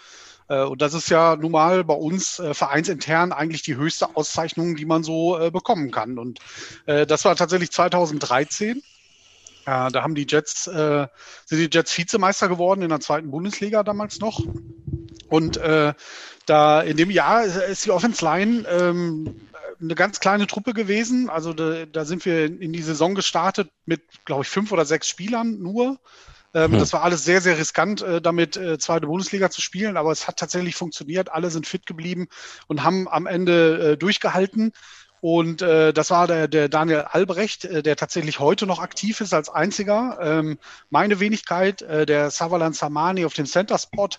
Äh, 0.48 0.64
und 0.64 0.82
das 0.82 0.94
ist 0.94 1.10
ja 1.10 1.36
nun 1.36 1.52
mal 1.52 1.84
bei 1.84 1.94
uns 1.94 2.40
äh, 2.40 2.54
vereinsintern 2.54 3.32
eigentlich 3.32 3.64
die 3.64 3.76
höchste 3.76 4.16
Auszeichnung, 4.16 4.76
die 4.76 4.86
man 4.86 5.04
so 5.04 5.40
äh, 5.40 5.52
bekommen 5.52 5.92
kann. 5.92 6.18
Und 6.18 6.40
äh, 6.86 7.06
das 7.06 7.26
war 7.26 7.36
tatsächlich 7.36 7.72
2013. 7.72 8.78
Äh, 8.78 8.82
da 9.66 10.04
haben 10.04 10.16
die 10.16 10.28
Jets, 10.30 10.68
äh, 10.68 11.08
sind 11.46 11.60
die 11.60 11.76
Jets 11.76 11.98
Vizemeister 11.98 12.48
geworden 12.48 12.82
in 12.82 12.90
der 12.90 13.00
zweiten 13.00 13.32
Bundesliga 13.32 13.84
damals 13.84 14.20
noch. 14.20 14.40
Und 15.30 15.58
äh, 15.58 15.94
da 16.46 16.82
in 16.82 16.98
dem 16.98 17.10
Jahr 17.10 17.44
ist 17.44 17.86
die 17.86 17.92
Offense 17.92 18.24
Line 18.24 18.66
ähm, 18.68 19.36
eine 19.82 19.96
ganz 19.96 20.20
kleine 20.20 20.48
Truppe 20.48 20.74
gewesen. 20.74 21.30
Also 21.30 21.54
da, 21.54 21.86
da 21.86 22.06
sind 22.06 22.26
wir 22.26 22.46
in 22.46 22.74
die 22.74 22.82
Saison 22.82 23.16
gestartet 23.16 23.70
mit, 23.86 24.02
glaube 24.26 24.44
ich, 24.44 24.50
fünf 24.50 24.72
oder 24.72 24.86
sechs 24.86 25.08
Spielern 25.08 25.60
nur. 25.60 26.00
Ähm, 26.54 26.72
hm. 26.72 26.80
Das 26.80 26.94
war 26.94 27.04
alles 27.04 27.26
sehr, 27.26 27.42
sehr 27.42 27.58
riskant, 27.58 28.02
äh, 28.02 28.22
damit 28.22 28.56
äh, 28.56 28.78
zweite 28.78 29.08
Bundesliga 29.08 29.50
zu 29.50 29.62
spielen, 29.62 29.98
aber 29.98 30.12
es 30.12 30.28
hat 30.28 30.38
tatsächlich 30.38 30.76
funktioniert. 30.76 31.32
Alle 31.32 31.52
sind 31.52 31.68
fit 31.68 31.86
geblieben 31.86 32.28
und 32.68 32.84
haben 32.84 33.10
am 33.10 33.28
Ende 33.28 33.92
äh, 33.92 33.98
durchgehalten. 33.98 34.72
Und 35.28 35.64
äh, 35.64 35.92
das 35.92 36.12
war 36.12 36.28
der, 36.28 36.48
der 36.48 36.70
Daniel 36.70 37.06
Albrecht, 37.10 37.66
äh, 37.66 37.82
der 37.82 37.96
tatsächlich 37.96 38.40
heute 38.40 38.68
noch 38.68 38.78
aktiv 38.78 39.22
ist 39.22 39.34
als 39.34 39.50
einziger. 39.50 40.20
Ähm, 40.22 40.60
meine 40.92 41.20
Wenigkeit, 41.20 41.82
äh, 41.82 42.06
der 42.06 42.30
Savalan 42.30 42.74
Samani 42.74 43.26
auf 43.26 43.34
dem 43.34 43.48
Center 43.48 43.80
Spot, 43.80 44.10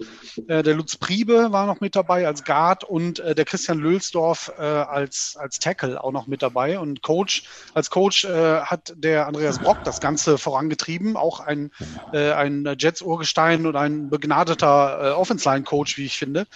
äh, 0.49 0.65
der 0.65 0.75
Lutz 0.75 0.97
Priebe 0.97 1.53
war 1.53 1.67
noch 1.67 1.81
mit 1.81 1.95
dabei 1.95 2.27
als 2.27 2.43
Guard 2.43 2.83
und 2.83 3.21
äh, 3.21 3.37
der 3.37 3.45
Christian 3.45 3.79
Lülsdorf 3.79 4.51
äh, 4.59 4.63
als, 4.63 5.37
als 5.39 5.61
Tackle 5.61 6.03
auch 6.03 6.11
noch 6.11 6.27
mit 6.27 6.43
dabei. 6.43 6.81
Und 6.81 7.03
Coach, 7.03 7.45
als 7.73 7.89
Coach 7.89 8.25
äh, 8.25 8.63
hat 8.63 8.93
der 8.97 9.29
Andreas 9.29 9.61
Brock 9.61 9.85
das 9.85 10.01
Ganze 10.01 10.39
vorangetrieben, 10.39 11.17
auch 11.17 11.39
ein, 11.39 11.71
äh, 12.13 12.33
ein 12.33 12.67
Jets-Urgestein 12.77 13.67
und 13.67 13.77
ein 13.77 14.11
begnadeter 14.11 14.99
äh, 15.01 15.11
Offense-Line-Coach, 15.13 15.99
wie 15.99 16.07
ich 16.07 16.19
finde. 16.19 16.49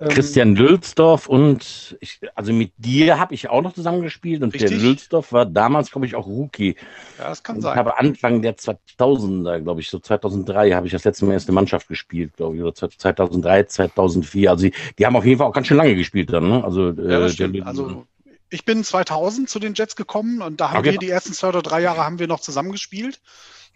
Ähm, 0.00 0.08
Christian 0.08 0.56
Lülsdorf 0.56 1.28
und 1.28 1.96
ich, 2.00 2.18
also 2.34 2.52
mit 2.52 2.72
dir 2.78 3.20
habe 3.20 3.32
ich 3.32 3.48
auch 3.48 3.62
noch 3.62 3.72
zusammen 3.74 3.91
zusammengespielt 3.92 4.42
und 4.42 4.54
Richtig. 4.54 4.70
der 4.70 4.78
Lülsdorf 4.78 5.32
war 5.32 5.46
damals, 5.46 5.90
glaube 5.90 6.06
ich, 6.06 6.14
auch 6.14 6.26
Rookie. 6.26 6.76
Ja, 7.18 7.28
das 7.28 7.42
kann 7.42 7.56
und 7.56 7.62
sein. 7.62 7.72
Ich 7.72 7.78
habe 7.78 7.98
Anfang 7.98 8.42
der 8.42 8.56
2000er, 8.56 9.60
glaube 9.60 9.80
ich, 9.80 9.90
so 9.90 9.98
2003 9.98 10.72
habe 10.72 10.86
ich 10.86 10.92
das 10.92 11.04
letzte 11.04 11.26
Mal 11.26 11.34
erste 11.34 11.52
Mannschaft 11.52 11.88
gespielt, 11.88 12.36
glaube 12.36 12.56
ich, 12.56 12.62
oder 12.62 12.74
2003, 12.74 13.64
2004. 13.64 14.50
Also 14.50 14.66
die, 14.66 14.72
die, 14.98 15.06
haben 15.06 15.16
auf 15.16 15.24
jeden 15.24 15.38
Fall 15.38 15.46
auch 15.46 15.52
ganz 15.52 15.66
schön 15.66 15.76
lange 15.76 15.94
gespielt 15.94 16.32
dann. 16.32 16.48
Ne? 16.48 16.64
Also, 16.64 16.90
ja, 16.90 17.20
äh, 17.20 17.62
also 17.62 18.06
ich 18.50 18.64
bin 18.64 18.84
2000 18.84 19.48
zu 19.48 19.58
den 19.58 19.74
Jets 19.74 19.96
gekommen 19.96 20.42
und 20.42 20.60
da 20.60 20.70
haben 20.70 20.80
okay. 20.80 20.92
wir 20.92 20.98
die 20.98 21.08
ersten 21.08 21.32
zwei 21.32 21.48
oder 21.48 21.62
drei 21.62 21.80
Jahre 21.80 22.04
haben 22.04 22.18
wir 22.18 22.26
noch 22.26 22.40
zusammengespielt. 22.40 23.20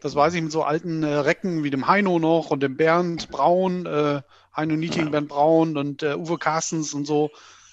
Das 0.00 0.14
weiß 0.14 0.34
ich 0.34 0.42
mit 0.42 0.52
so 0.52 0.62
alten 0.62 1.02
äh, 1.02 1.14
Recken 1.14 1.64
wie 1.64 1.70
dem 1.70 1.88
Heino 1.88 2.18
noch 2.18 2.50
und 2.50 2.62
dem 2.62 2.76
Bernd 2.76 3.30
Braun, 3.30 3.86
äh, 3.86 4.20
Heino 4.54 4.76
Nieting, 4.76 5.10
Bernd 5.10 5.28
Braun 5.28 5.78
und 5.78 6.02
äh, 6.02 6.14
Uwe 6.14 6.38
Carstens 6.38 6.92
und 6.92 7.06
so. 7.06 7.30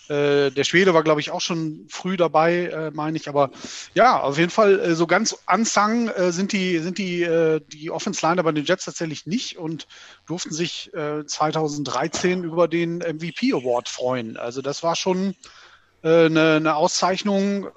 Äh, 0.09 0.51
der 0.51 0.65
Schwede 0.65 0.93
war, 0.93 1.03
glaube 1.03 1.21
ich, 1.21 1.31
auch 1.31 1.39
schon 1.39 1.85
früh 1.89 2.17
dabei, 2.17 2.65
äh, 2.65 2.91
meine 2.91 3.17
ich. 3.17 3.29
Aber 3.29 3.51
ja, 3.93 4.19
auf 4.19 4.37
jeden 4.37 4.49
Fall 4.49 4.79
äh, 4.79 4.95
so 4.95 5.07
ganz 5.07 5.37
ansang 5.45 6.09
äh, 6.09 6.31
sind 6.33 6.51
die, 6.51 6.79
sind 6.79 6.97
die, 6.97 7.23
äh, 7.23 7.61
die 7.67 7.89
Offense 7.89 8.25
Liner 8.25 8.43
bei 8.43 8.51
den 8.51 8.65
Jets 8.65 8.85
tatsächlich 8.85 9.25
nicht 9.25 9.57
und 9.57 9.87
durften 10.25 10.53
sich 10.53 10.91
2013 10.93 12.43
über 12.43 12.67
den 12.67 12.97
MVP 12.97 13.53
Award 13.53 13.89
freuen. 13.89 14.37
Also 14.37 14.61
das 14.61 14.83
war 14.83 14.95
schon 14.95 15.35
eine, 16.01 16.55
eine 16.55 16.75
Auszeichnung, 16.75 17.67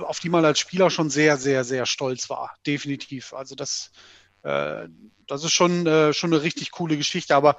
auf 0.00 0.20
die 0.20 0.28
man 0.28 0.44
als 0.44 0.58
Spieler 0.58 0.90
schon 0.90 1.10
sehr, 1.10 1.36
sehr, 1.36 1.64
sehr 1.64 1.86
stolz 1.86 2.30
war. 2.30 2.54
Definitiv. 2.66 3.32
Also 3.34 3.54
das, 3.54 3.90
das 4.42 5.44
ist 5.44 5.52
schon, 5.52 6.12
schon 6.12 6.32
eine 6.32 6.42
richtig 6.42 6.70
coole 6.72 6.96
Geschichte. 6.96 7.34
Aber 7.34 7.56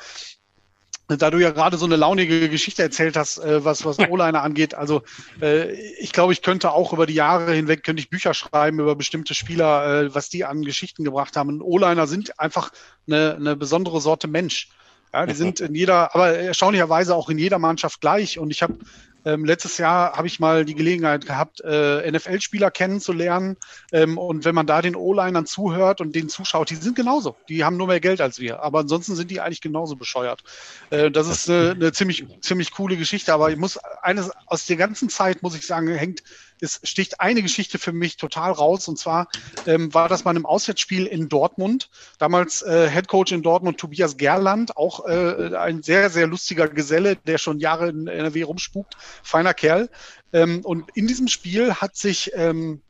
da 1.07 1.29
du 1.29 1.37
ja 1.37 1.51
gerade 1.51 1.77
so 1.77 1.85
eine 1.85 1.95
launige 1.95 2.49
Geschichte 2.49 2.81
erzählt 2.81 3.15
hast, 3.15 3.37
äh, 3.37 3.63
was, 3.63 3.85
was 3.85 3.99
O-Liner 4.09 4.41
angeht, 4.41 4.73
also 4.73 5.03
äh, 5.41 5.71
ich 5.99 6.11
glaube, 6.11 6.33
ich 6.33 6.41
könnte 6.41 6.71
auch 6.71 6.93
über 6.93 7.05
die 7.05 7.13
Jahre 7.13 7.53
hinweg, 7.53 7.83
könnte 7.83 8.01
ich 8.01 8.09
Bücher 8.09 8.33
schreiben 8.33 8.79
über 8.79 8.95
bestimmte 8.95 9.33
Spieler, 9.33 10.03
äh, 10.03 10.15
was 10.15 10.29
die 10.29 10.45
an 10.45 10.63
Geschichten 10.63 11.03
gebracht 11.03 11.37
haben. 11.37 11.61
O-Liner 11.61 12.07
sind 12.07 12.39
einfach 12.39 12.71
eine, 13.07 13.35
eine 13.35 13.55
besondere 13.55 14.01
Sorte 14.01 14.27
Mensch. 14.27 14.69
Ja, 15.13 15.25
die 15.25 15.33
sind 15.35 15.59
in 15.59 15.75
jeder, 15.75 16.15
aber 16.15 16.29
erstaunlicherweise 16.37 17.15
auch 17.15 17.29
in 17.29 17.37
jeder 17.37 17.59
Mannschaft 17.59 18.01
gleich. 18.01 18.39
Und 18.39 18.51
ich 18.51 18.63
habe 18.63 18.75
ähm, 19.25 19.43
letztes 19.43 19.77
Jahr 19.77 20.13
habe 20.13 20.27
ich 20.27 20.39
mal 20.39 20.65
die 20.65 20.75
Gelegenheit 20.75 21.25
gehabt, 21.25 21.61
äh, 21.61 22.09
NFL-Spieler 22.11 22.69
kennenzulernen. 22.71 23.57
Ähm, 23.91 24.17
und 24.17 24.45
wenn 24.45 24.55
man 24.55 24.67
da 24.67 24.81
den 24.81 24.95
O-Linern 24.95 25.45
zuhört 25.45 25.99
und 25.99 26.15
denen 26.15 26.29
zuschaut, 26.29 26.69
die 26.69 26.75
sind 26.75 26.95
genauso. 26.95 27.35
Die 27.49 27.63
haben 27.63 27.77
nur 27.77 27.87
mehr 27.87 27.99
Geld 27.99 28.21
als 28.21 28.39
wir. 28.39 28.61
Aber 28.61 28.79
ansonsten 28.79 29.15
sind 29.15 29.31
die 29.31 29.41
eigentlich 29.41 29.61
genauso 29.61 29.95
bescheuert. 29.95 30.43
Äh, 30.91 31.09
das 31.09 31.27
ist 31.27 31.49
eine, 31.49 31.71
eine 31.71 31.91
ziemlich, 31.91 32.25
ziemlich 32.41 32.71
coole 32.71 32.97
Geschichte. 32.97 33.33
Aber 33.33 33.49
ich 33.49 33.57
muss 33.57 33.77
eines 33.77 34.31
aus 34.45 34.67
der 34.67 34.77
ganzen 34.77 35.09
Zeit, 35.09 35.41
muss 35.41 35.55
ich 35.55 35.65
sagen, 35.65 35.87
hängt 35.87 36.23
es 36.61 36.79
sticht 36.83 37.19
eine 37.19 37.41
Geschichte 37.41 37.79
für 37.79 37.91
mich 37.91 38.17
total 38.17 38.51
raus. 38.51 38.87
Und 38.87 38.97
zwar 38.97 39.27
ähm, 39.65 39.93
war 39.93 40.09
das 40.09 40.23
bei 40.23 40.29
einem 40.29 40.45
Auswärtsspiel 40.45 41.05
in 41.05 41.29
Dortmund. 41.29 41.89
Damals 42.17 42.61
äh, 42.61 42.89
Head 42.89 43.07
Coach 43.07 43.31
in 43.31 43.43
Dortmund 43.43 43.77
Tobias 43.77 44.17
Gerland, 44.17 44.77
auch 44.77 45.05
äh, 45.05 45.55
ein 45.55 45.83
sehr, 45.83 46.09
sehr 46.09 46.27
lustiger 46.27 46.67
Geselle, 46.67 47.15
der 47.15 47.37
schon 47.37 47.59
Jahre 47.59 47.89
in 47.89 48.07
NRW 48.07 48.43
rumspukt. 48.43 48.95
Feiner 49.23 49.53
Kerl. 49.53 49.89
Ähm, 50.33 50.61
und 50.63 50.89
in 50.95 51.07
diesem 51.07 51.27
Spiel 51.27 51.75
hat 51.75 51.95
sich 51.95 52.31
ähm, 52.35 52.81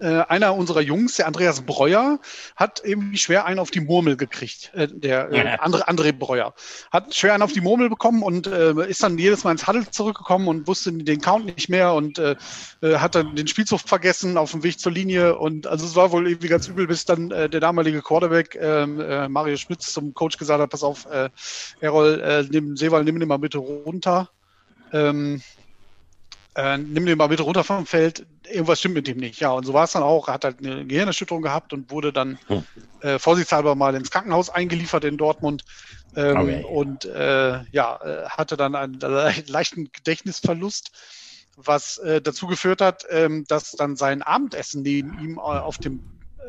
äh, 0.00 0.24
einer 0.28 0.54
unserer 0.54 0.80
Jungs, 0.80 1.16
der 1.16 1.26
Andreas 1.26 1.62
Breuer, 1.62 2.18
hat 2.56 2.82
irgendwie 2.84 3.18
schwer 3.18 3.44
einen 3.44 3.58
auf 3.58 3.70
die 3.70 3.80
Murmel 3.80 4.16
gekriegt. 4.16 4.70
Äh, 4.74 4.88
der 4.88 5.32
äh, 5.32 5.56
andere 5.58 5.88
André 5.88 6.12
Breuer 6.12 6.54
hat 6.90 7.14
schwer 7.14 7.34
einen 7.34 7.42
auf 7.42 7.52
die 7.52 7.60
Murmel 7.60 7.88
bekommen 7.88 8.22
und 8.22 8.46
äh, 8.46 8.88
ist 8.88 9.02
dann 9.02 9.18
jedes 9.18 9.44
Mal 9.44 9.52
ins 9.52 9.66
Huddle 9.66 9.90
zurückgekommen 9.90 10.48
und 10.48 10.66
wusste 10.66 10.92
den 10.92 11.20
Count 11.20 11.46
nicht 11.46 11.68
mehr 11.68 11.92
und 11.94 12.18
äh, 12.18 12.36
äh, 12.82 12.96
hat 12.96 13.14
dann 13.14 13.36
den 13.36 13.46
Spielzug 13.46 13.80
vergessen 13.80 14.36
auf 14.36 14.52
dem 14.52 14.62
Weg 14.62 14.78
zur 14.78 14.92
Linie 14.92 15.38
und 15.38 15.66
also 15.66 15.86
es 15.86 15.96
war 15.96 16.12
wohl 16.12 16.28
irgendwie 16.28 16.48
ganz 16.48 16.68
übel, 16.68 16.86
bis 16.86 17.04
dann 17.04 17.30
äh, 17.30 17.48
der 17.48 17.60
damalige 17.60 18.02
Quarterback 18.02 18.54
äh, 18.54 18.82
äh, 18.82 19.28
Mario 19.28 19.56
Schmitz 19.56 19.92
zum 19.92 20.14
Coach 20.14 20.36
gesagt 20.36 20.60
hat, 20.60 20.70
pass 20.70 20.82
auf, 20.82 21.06
äh, 21.06 21.30
Errol, 21.80 22.20
äh, 22.20 22.44
nimm 22.50 22.76
Seewald, 22.76 23.04
nimm 23.04 23.18
den 23.18 23.28
mal 23.28 23.38
bitte 23.38 23.58
runter. 23.58 24.30
Ähm, 24.92 25.42
äh, 26.58 26.76
nimm 26.76 27.06
den 27.06 27.16
mal 27.16 27.28
bitte 27.28 27.44
runter 27.44 27.62
vom 27.62 27.86
Feld, 27.86 28.26
irgendwas 28.50 28.80
stimmt 28.80 28.96
mit 28.96 29.06
dem 29.06 29.18
nicht. 29.18 29.38
Ja, 29.38 29.50
und 29.52 29.64
so 29.64 29.74
war 29.74 29.84
es 29.84 29.92
dann 29.92 30.02
auch. 30.02 30.26
Er 30.26 30.34
hat 30.34 30.44
halt 30.44 30.58
eine 30.58 30.84
Gehirnerschütterung 30.84 31.40
gehabt 31.40 31.72
und 31.72 31.92
wurde 31.92 32.12
dann 32.12 32.36
hm. 32.48 32.64
äh, 33.00 33.20
vorsichtshalber 33.20 33.76
mal 33.76 33.94
ins 33.94 34.10
Krankenhaus 34.10 34.50
eingeliefert 34.50 35.04
in 35.04 35.16
Dortmund. 35.16 35.64
Ähm, 36.16 36.36
okay. 36.36 36.64
Und 36.64 37.04
äh, 37.04 37.60
ja, 37.70 38.00
äh, 38.02 38.28
hatte 38.28 38.56
dann 38.56 38.74
einen 38.74 38.98
leichten 39.46 39.92
Gedächtnisverlust, 39.92 40.90
was 41.56 41.98
äh, 41.98 42.20
dazu 42.20 42.48
geführt 42.48 42.80
hat, 42.80 43.06
ähm, 43.08 43.44
dass 43.46 43.70
dann 43.72 43.94
sein 43.94 44.22
Abendessen 44.22 44.82
neben 44.82 45.16
ihm 45.20 45.36
äh, 45.36 45.40
auf 45.40 45.78
dem 45.78 46.02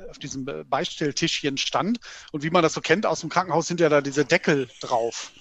auf 0.09 0.17
diesem 0.17 0.45
Beistelltischchen 0.67 1.57
stand. 1.57 1.99
Und 2.31 2.41
wie 2.41 2.49
man 2.49 2.63
das 2.63 2.73
so 2.73 2.81
kennt 2.81 3.05
aus 3.05 3.19
dem 3.19 3.29
Krankenhaus, 3.29 3.67
sind 3.67 3.79
ja 3.79 3.89
da 3.89 4.01
diese 4.01 4.25
Deckel 4.25 4.67
drauf. 4.79 5.31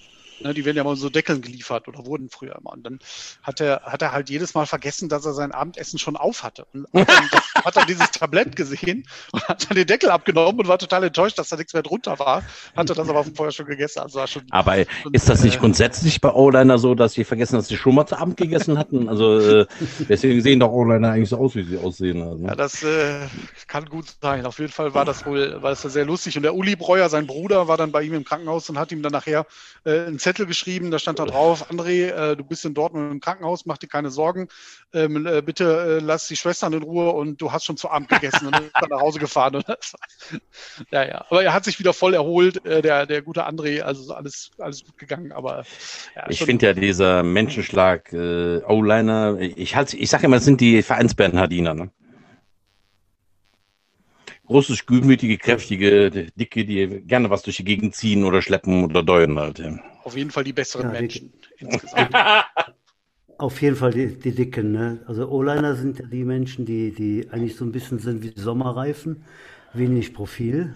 Ne, 0.41 0.55
die 0.55 0.65
werden 0.65 0.77
ja 0.77 0.85
mal 0.85 0.95
so 0.95 1.11
Deckeln 1.11 1.43
geliefert 1.43 1.89
oder 1.89 2.07
wurden 2.07 2.31
früher 2.31 2.57
immer. 2.57 2.73
Und 2.73 2.85
dann 2.85 2.99
hat 3.43 3.61
er, 3.61 3.83
hat 3.83 4.03
er 4.03 4.13
halt 4.13 4.31
jedes 4.31 4.55
Mal 4.55 4.67
vergessen, 4.67 5.09
dass 5.09 5.27
er 5.27 5.33
sein 5.33 5.51
Abendessen 5.53 5.99
schon 5.99 6.17
auf 6.17 6.45
hatte. 6.45 6.67
Und 6.73 6.87
hat 6.95 7.09
dann, 7.09 7.31
hat 7.65 7.77
dann 7.77 7.87
dieses 7.89 8.11
Tablett 8.13 8.55
gesehen 8.55 9.07
und 9.33 9.49
hat 9.49 9.69
dann 9.69 9.77
den 9.77 9.87
Deckel 9.87 10.11
abgenommen 10.11 10.61
und 10.61 10.69
war 10.69 10.79
total 10.79 11.05
enttäuscht, 11.05 11.39
dass 11.39 11.49
da 11.49 11.57
nichts 11.57 11.73
mehr 11.73 11.83
drunter 11.83 12.19
war. 12.19 12.43
Hatte 12.77 12.95
das 12.95 13.09
aber 13.09 13.25
vorher 13.25 13.53
schon 13.53 13.67
gegessen. 13.67 14.01
Also 14.01 14.21
war 14.21 14.29
schon, 14.29 14.43
aber 14.51 14.77
schon, 15.03 15.13
ist 15.13 15.29
das 15.29 15.43
nicht 15.43 15.57
äh, 15.57 15.59
grundsätzlich 15.59 16.21
bei 16.21 16.33
O-Liner 16.33 16.79
so, 16.79 16.95
dass 16.95 17.15
sie 17.15 17.25
vergessen, 17.25 17.57
dass 17.57 17.69
sie 17.69 17.77
schon 17.77 17.97
mal 17.97 18.07
zu 18.07 18.17
Abend 18.17 18.37
gegessen 18.37 18.79
hatten? 18.79 19.09
Also 19.09 19.41
äh, 19.41 19.67
deswegen 20.09 20.41
sehen 20.41 20.61
doch 20.61 20.71
O-Liner 20.71 21.11
eigentlich 21.11 21.31
so 21.31 21.39
aus, 21.39 21.57
wie 21.57 21.65
sie 21.65 21.79
aussehen. 21.79 22.23
Also. 22.23 22.47
Ja, 22.47 22.55
das 22.55 22.83
äh, 22.85 23.27
kann 23.67 23.87
gut 23.87 24.07
sein. 24.23 24.47
Auf 24.47 24.61
jeden 24.61 24.73
Fall 24.73 24.95
war 24.95 25.05
das 25.05 25.27
wohl, 25.27 25.61
war 25.63 25.71
das 25.71 25.83
sehr 25.83 26.05
lustig. 26.05 26.37
Und 26.37 26.45
der 26.45 26.55
Uli 26.55 26.77
Breuer, 26.77 27.09
sein 27.09 27.27
Bruder, 27.27 27.67
war 27.67 27.77
dann 27.77 27.91
bei 27.91 28.03
ihm 28.03 28.15
im 28.15 28.25
Krankenhaus 28.25 28.71
und 28.71 28.79
hat 28.79 28.93
ihm 28.93 29.03
dann 29.03 29.13
nachher 29.13 29.47
äh, 29.85 30.07
ein 30.07 30.19
Zettel 30.29 30.45
geschrieben, 30.45 30.91
da 30.91 30.99
stand 30.99 31.19
da 31.19 31.25
drauf, 31.25 31.71
André, 31.71 32.11
äh, 32.11 32.37
du 32.37 32.45
bist 32.45 32.63
in 32.67 32.75
Dortmund 32.75 33.11
im 33.11 33.21
Krankenhaus, 33.21 33.65
mach 33.65 33.79
dir 33.79 33.87
keine 33.87 34.11
Sorgen, 34.11 34.49
ähm, 34.93 35.27
äh, 35.27 35.41
bitte 35.41 35.65
äh, 35.65 36.05
lass 36.05 36.29
die 36.29 36.37
Schwestern 36.37 36.75
in 36.75 36.83
Ruhe 36.83 37.13
und 37.13 37.41
du 37.41 37.51
hast 37.51 37.65
schon 37.65 37.79
zu 37.79 37.89
Abend 37.89 38.11
gegessen 38.11 38.47
und 38.47 38.55
ist 38.55 38.71
dann 38.79 38.91
nach 38.91 39.01
Hause 39.01 39.19
gefahren. 39.19 39.63
Ja, 40.91 41.05
ja, 41.05 41.25
aber 41.31 41.43
er 41.43 41.55
hat 41.55 41.65
sich 41.65 41.79
wieder 41.79 41.93
voll 41.93 42.13
erholt, 42.13 42.65
äh, 42.67 42.83
der, 42.83 43.07
der 43.07 43.23
gute 43.23 43.49
André, 43.49 43.81
also 43.81 44.13
alles, 44.13 44.51
alles 44.59 44.85
gut 44.85 44.99
gegangen, 44.99 45.33
aber 45.33 45.65
ja, 46.15 46.27
Ich 46.29 46.43
finde 46.43 46.67
ja 46.67 46.73
dieser 46.75 47.23
Menschenschlag 47.23 48.13
äh, 48.13 48.61
O-Liner, 48.65 49.39
ich, 49.39 49.77
halt, 49.77 49.95
ich 49.95 50.11
sage 50.11 50.27
immer, 50.27 50.37
das 50.37 50.45
sind 50.45 50.61
die 50.61 50.83
Vereinsbernhardiner, 50.83 51.75
ne? 51.75 51.91
Großes, 54.49 54.87
gutmütige, 54.87 55.39
kräftige, 55.39 56.11
dicke, 56.35 56.65
die 56.65 57.03
gerne 57.07 57.31
was 57.31 57.43
durch 57.43 57.59
die 57.59 57.65
Gegend 57.65 57.95
ziehen 57.95 58.25
oder 58.25 58.43
schleppen 58.43 58.85
oder 58.85 59.03
deuen 59.03 59.39
halt. 59.39 59.63
Auf 60.05 60.17
jeden 60.17 60.31
Fall 60.31 60.45
die 60.45 60.55
besseren 60.55 60.87
ja, 60.87 61.01
Menschen 61.01 61.33
die, 61.61 61.65
insgesamt. 61.65 62.15
Auf 63.39 63.63
jeden 63.63 63.77
Fall 63.77 63.93
die, 63.93 64.19
die 64.19 64.33
dicken. 64.33 64.73
Ne? 64.73 65.01
Also 65.07 65.29
O-Liner 65.29 65.77
sind 65.77 66.01
ja 66.01 66.07
die 66.07 66.25
Menschen, 66.25 66.67
die, 66.67 66.91
die 66.93 67.29
eigentlich 67.31 67.55
so 67.55 67.65
ein 67.65 67.71
bisschen 67.71 68.01
sind 68.01 68.25
wie 68.25 68.33
Sommerreifen, 68.35 69.23
wenig 69.75 70.13
Profil, 70.13 70.75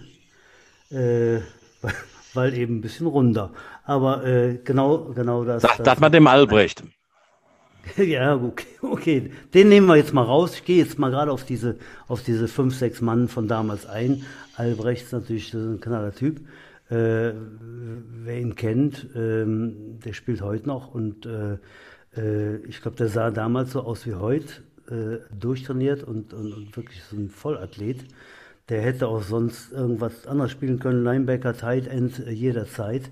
äh, 0.89 1.39
weil 2.33 2.53
eben 2.53 2.77
ein 2.77 2.81
bisschen 2.81 3.07
runder. 3.07 3.51
Aber 3.83 4.25
äh, 4.25 4.59
genau, 4.63 5.11
genau 5.13 5.43
das. 5.43 5.63
Sagt 5.63 5.79
das, 5.79 5.85
das 5.85 5.99
mal 5.99 6.09
dem 6.09 6.27
Albrecht. 6.27 6.83
Ja, 7.97 8.35
okay, 8.35 8.67
okay. 8.81 9.31
Den 9.53 9.69
nehmen 9.69 9.87
wir 9.87 9.97
jetzt 9.97 10.13
mal 10.13 10.23
raus. 10.23 10.55
Ich 10.55 10.65
gehe 10.65 10.77
jetzt 10.77 10.99
mal 10.99 11.11
gerade 11.11 11.31
auf 11.31 11.43
diese, 11.43 11.77
auf 12.07 12.23
diese 12.23 12.47
fünf, 12.47 12.75
sechs 12.75 13.01
Mann 13.01 13.27
von 13.27 13.47
damals 13.47 13.85
ein. 13.85 14.23
Albrecht 14.55 15.03
ist 15.03 15.13
natürlich 15.13 15.53
ein 15.53 15.79
knaller 15.79 16.13
Typ. 16.13 16.39
Äh, 16.89 17.33
wer 18.23 18.39
ihn 18.39 18.55
kennt, 18.55 19.07
ähm, 19.15 19.99
der 20.03 20.13
spielt 20.13 20.41
heute 20.41 20.67
noch 20.67 20.93
und 20.93 21.25
äh, 21.25 21.57
äh, 22.15 22.57
ich 22.67 22.81
glaube, 22.81 22.97
der 22.97 23.07
sah 23.07 23.31
damals 23.31 23.71
so 23.71 23.81
aus 23.81 24.05
wie 24.05 24.13
heute, 24.13 24.47
äh, 24.89 25.19
durchtrainiert 25.37 26.03
und, 26.03 26.33
und, 26.33 26.53
und, 26.53 26.77
wirklich 26.77 27.01
so 27.03 27.15
ein 27.15 27.29
Vollathlet. 27.29 28.05
Der 28.69 28.81
hätte 28.81 29.07
auch 29.07 29.23
sonst 29.23 29.71
irgendwas 29.71 30.27
anderes 30.27 30.51
spielen 30.51 30.79
können, 30.79 31.03
Linebacker, 31.03 31.55
Tight 31.55 31.87
End 31.87 32.19
äh, 32.19 32.31
jederzeit. 32.31 33.09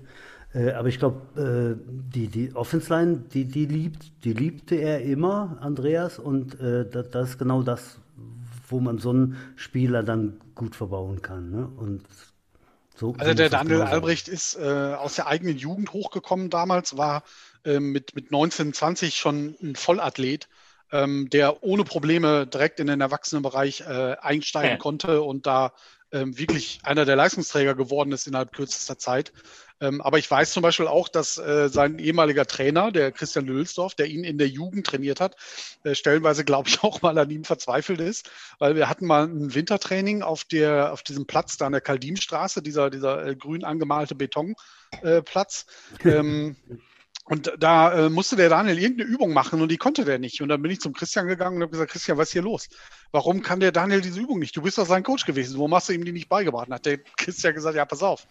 Äh, 0.54 0.72
aber 0.72 0.88
ich 0.88 0.98
glaube, 0.98 1.20
äh, 1.36 2.12
die, 2.14 2.28
die 2.28 2.54
Offense 2.54 2.92
Line, 2.92 3.24
die, 3.32 3.46
die, 3.46 3.66
liebt, 3.66 4.24
die 4.24 4.32
liebte 4.32 4.76
er 4.76 5.02
immer, 5.02 5.58
Andreas, 5.60 6.18
und 6.18 6.60
äh, 6.60 6.88
das, 6.88 7.10
das, 7.10 7.30
ist 7.30 7.38
genau 7.38 7.62
das, 7.62 7.98
wo 8.68 8.80
man 8.80 8.98
so 8.98 9.10
einen 9.10 9.36
Spieler 9.56 10.02
dann 10.02 10.40
gut 10.54 10.76
verbauen 10.76 11.22
kann. 11.22 11.50
Ne? 11.50 11.68
Und 11.76 12.02
so, 12.96 13.14
also 13.18 13.34
der 13.34 13.48
Daniel 13.48 13.78
genau 13.78 13.90
Albrecht 13.90 14.28
ist 14.28 14.56
äh, 14.56 14.94
aus 14.94 15.16
der 15.16 15.26
eigenen 15.26 15.56
Jugend 15.56 15.92
hochgekommen 15.92 16.50
damals, 16.50 16.96
war 16.96 17.24
äh, 17.64 17.80
mit, 17.80 18.14
mit 18.14 18.30
19, 18.30 18.74
20 18.74 19.16
schon 19.16 19.56
ein 19.62 19.74
Vollathlet, 19.74 20.48
ähm, 20.90 21.30
der 21.30 21.62
ohne 21.62 21.84
Probleme 21.84 22.46
direkt 22.46 22.78
in 22.78 22.88
den 22.88 23.00
Erwachsenenbereich 23.00 23.80
äh, 23.80 24.16
einsteigen 24.20 24.72
ja. 24.72 24.76
konnte 24.76 25.22
und 25.22 25.46
da 25.46 25.72
ähm, 26.12 26.38
wirklich 26.38 26.80
einer 26.82 27.04
der 27.04 27.16
Leistungsträger 27.16 27.74
geworden 27.74 28.12
ist 28.12 28.26
innerhalb 28.26 28.52
kürzester 28.52 28.98
Zeit. 28.98 29.32
Ähm, 29.80 30.00
aber 30.00 30.18
ich 30.18 30.30
weiß 30.30 30.52
zum 30.52 30.62
Beispiel 30.62 30.86
auch, 30.86 31.08
dass 31.08 31.38
äh, 31.38 31.68
sein 31.68 31.98
ehemaliger 31.98 32.46
Trainer, 32.46 32.92
der 32.92 33.10
Christian 33.10 33.46
Lülsdorf, 33.46 33.96
der 33.96 34.06
ihn 34.06 34.22
in 34.22 34.38
der 34.38 34.48
Jugend 34.48 34.86
trainiert 34.86 35.20
hat, 35.20 35.36
äh, 35.82 35.96
stellenweise, 35.96 36.44
glaube 36.44 36.68
ich, 36.68 36.82
auch 36.84 37.02
mal 37.02 37.18
an 37.18 37.30
ihm 37.30 37.44
verzweifelt 37.44 38.00
ist, 38.00 38.30
weil 38.58 38.76
wir 38.76 38.88
hatten 38.88 39.06
mal 39.06 39.24
ein 39.24 39.54
Wintertraining 39.54 40.22
auf 40.22 40.44
der, 40.44 40.92
auf 40.92 41.02
diesem 41.02 41.26
Platz 41.26 41.56
da 41.56 41.66
an 41.66 41.72
der 41.72 41.80
Kaldimstraße, 41.80 42.62
dieser, 42.62 42.90
dieser 42.90 43.26
äh, 43.26 43.34
grün 43.34 43.64
angemalte 43.64 44.14
Betonplatz. 44.14 45.66
ähm, 46.04 46.56
und 47.24 47.52
da 47.58 48.06
äh, 48.06 48.10
musste 48.10 48.34
der 48.34 48.48
Daniel 48.48 48.78
irgendeine 48.78 49.08
Übung 49.08 49.32
machen 49.32 49.62
und 49.62 49.70
die 49.70 49.76
konnte 49.76 50.04
der 50.04 50.18
nicht. 50.18 50.42
Und 50.42 50.48
dann 50.48 50.60
bin 50.60 50.72
ich 50.72 50.80
zum 50.80 50.92
Christian 50.92 51.28
gegangen 51.28 51.56
und 51.56 51.62
habe 51.62 51.70
gesagt, 51.70 51.92
Christian, 51.92 52.18
was 52.18 52.28
ist 52.28 52.32
hier 52.32 52.42
los? 52.42 52.68
Warum 53.12 53.42
kann 53.42 53.60
der 53.60 53.70
Daniel 53.70 54.00
diese 54.00 54.20
Übung 54.20 54.40
nicht? 54.40 54.56
Du 54.56 54.62
bist 54.62 54.76
doch 54.76 54.86
sein 54.86 55.04
Coach 55.04 55.24
gewesen. 55.24 55.56
Warum 55.56 55.72
hast 55.74 55.88
du 55.88 55.92
ihm 55.92 56.04
die 56.04 56.12
nicht 56.12 56.28
beigebracht? 56.28 56.66
Dann 56.66 56.74
hat 56.74 56.86
der 56.86 56.98
Christian 57.16 57.54
gesagt, 57.54 57.76
ja, 57.76 57.84
pass 57.84 58.02
auf. 58.02 58.26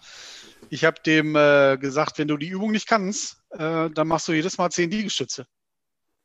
Ich 0.70 0.84
habe 0.84 1.02
dem 1.06 1.36
äh, 1.36 1.78
gesagt, 1.78 2.20
wenn 2.20 2.28
du 2.28 2.36
die 2.36 2.50
Übung 2.50 2.72
nicht 2.72 2.88
kannst, 2.88 3.38
äh, 3.52 3.90
dann 3.90 4.08
machst 4.08 4.28
du 4.28 4.34
jedes 4.34 4.58
Mal 4.58 4.70
10 4.70 4.92
Liegestütze. 4.92 5.46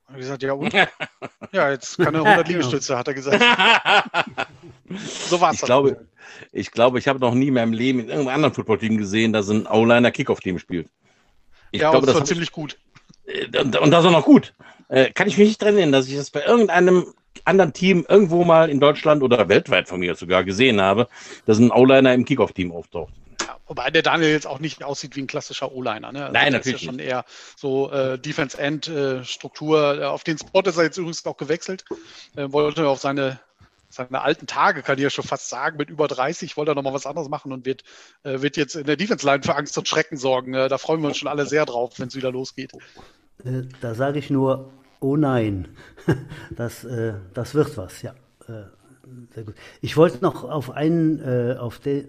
Und 0.08 0.16
ich 0.16 0.20
gesagt, 0.22 0.42
ja 0.42 0.52
und? 0.52 0.72
ja, 1.52 1.70
jetzt 1.70 1.98
kann 1.98 2.14
er 2.14 2.24
100 2.24 2.48
Liegestütze, 2.48 2.98
hat 2.98 3.06
er 3.08 3.14
gesagt. 3.14 3.42
so 5.28 5.40
war 5.40 5.52
es. 5.52 5.60
Ich 5.60 5.64
glaube, 5.64 6.08
ich 6.50 6.70
glaube, 6.72 6.98
ich 6.98 7.06
habe 7.06 7.20
noch 7.20 7.34
nie 7.34 7.48
in 7.48 7.54
meinem 7.54 7.72
Leben 7.72 8.00
in 8.00 8.08
irgendeinem 8.08 8.34
anderen 8.34 8.54
Footballteam 8.54 8.98
gesehen, 8.98 9.32
dass 9.32 9.48
ein 9.48 9.66
O-Liner 9.66 10.10
Kickoff-Team 10.10 10.58
spielt. 10.58 10.90
Ich 11.70 11.80
ja, 11.80 11.90
glaube, 11.90 12.06
das 12.06 12.14
war 12.14 12.24
ziemlich 12.24 12.52
gut. 12.52 12.78
Äh, 13.26 13.46
und, 13.58 13.76
und 13.76 13.90
das 13.90 14.04
war 14.04 14.10
noch 14.10 14.24
gut. 14.24 14.54
Äh, 14.88 15.10
kann 15.12 15.28
ich 15.28 15.36
mich 15.36 15.48
nicht 15.48 15.62
dran 15.62 15.76
erinnern, 15.76 15.92
dass 15.92 16.08
ich 16.08 16.16
das 16.16 16.30
bei 16.30 16.44
irgendeinem 16.44 17.12
anderen 17.44 17.72
Team 17.72 18.06
irgendwo 18.08 18.44
mal 18.44 18.70
in 18.70 18.80
Deutschland 18.80 19.22
oder 19.22 19.48
weltweit 19.48 19.88
von 19.88 20.00
mir 20.00 20.14
sogar 20.14 20.44
gesehen 20.44 20.80
habe, 20.80 21.08
dass 21.44 21.58
ein 21.58 21.70
O-Liner 21.70 22.14
im 22.14 22.24
Kickoff-Team 22.24 22.72
auftaucht. 22.72 23.12
Ja, 23.42 23.56
wobei 23.66 23.90
der 23.90 24.02
Daniel 24.02 24.30
jetzt 24.30 24.46
auch 24.46 24.58
nicht 24.58 24.82
aussieht 24.82 25.16
wie 25.16 25.22
ein 25.22 25.26
klassischer 25.26 25.72
O-Liner. 25.72 26.12
Ne? 26.12 26.22
Also 26.22 26.32
Nein, 26.32 26.52
natürlich. 26.52 26.82
Ist 26.82 26.86
ja 26.86 26.90
schon 26.90 26.98
eher 26.98 27.24
so 27.56 27.90
äh, 27.90 28.18
Defense-End-Struktur. 28.18 30.00
Äh, 30.00 30.04
auf 30.04 30.24
den 30.24 30.38
Spot 30.38 30.60
ist 30.60 30.76
er 30.76 30.84
jetzt 30.84 30.96
übrigens 30.96 31.24
auch 31.26 31.36
gewechselt. 31.36 31.84
Äh, 32.36 32.52
wollte 32.52 32.88
auf 32.88 33.00
seine 33.00 33.40
seine 33.96 34.22
alten 34.22 34.46
Tage, 34.46 34.82
kann 34.82 34.98
ich 34.98 35.02
ja 35.02 35.10
schon 35.10 35.24
fast 35.24 35.48
sagen, 35.48 35.76
mit 35.76 35.90
über 35.90 36.06
30 36.08 36.56
wollte 36.56 36.72
er 36.72 36.74
nochmal 36.74 36.94
was 36.94 37.06
anderes 37.06 37.28
machen 37.28 37.52
und 37.52 37.66
wird, 37.66 37.82
äh, 38.22 38.42
wird 38.42 38.56
jetzt 38.56 38.76
in 38.76 38.84
der 38.84 38.96
Defense-Line 38.96 39.42
für 39.42 39.56
Angst 39.56 39.76
und 39.76 39.88
Schrecken 39.88 40.16
sorgen. 40.16 40.54
Äh, 40.54 40.68
da 40.68 40.78
freuen 40.78 41.00
wir 41.00 41.08
uns 41.08 41.18
schon 41.18 41.28
alle 41.28 41.46
sehr 41.46 41.66
drauf, 41.66 41.98
wenn 41.98 42.08
es 42.08 42.14
wieder 42.14 42.30
losgeht. 42.30 42.72
Äh, 43.44 43.62
da 43.80 43.94
sage 43.94 44.18
ich 44.18 44.30
nur, 44.30 44.70
oh 45.00 45.16
nein, 45.16 45.68
das, 46.50 46.84
äh, 46.84 47.14
das 47.34 47.54
wird 47.54 47.76
was, 47.76 48.02
ja. 48.02 48.14
Äh, 48.48 48.64
sehr 49.34 49.44
gut. 49.44 49.54
Ich 49.80 49.96
wollte 49.96 50.18
noch 50.22 50.44
auf 50.44 50.70
einen, 50.70 51.20
äh, 51.20 51.56
auf, 51.58 51.78
de, 51.78 52.08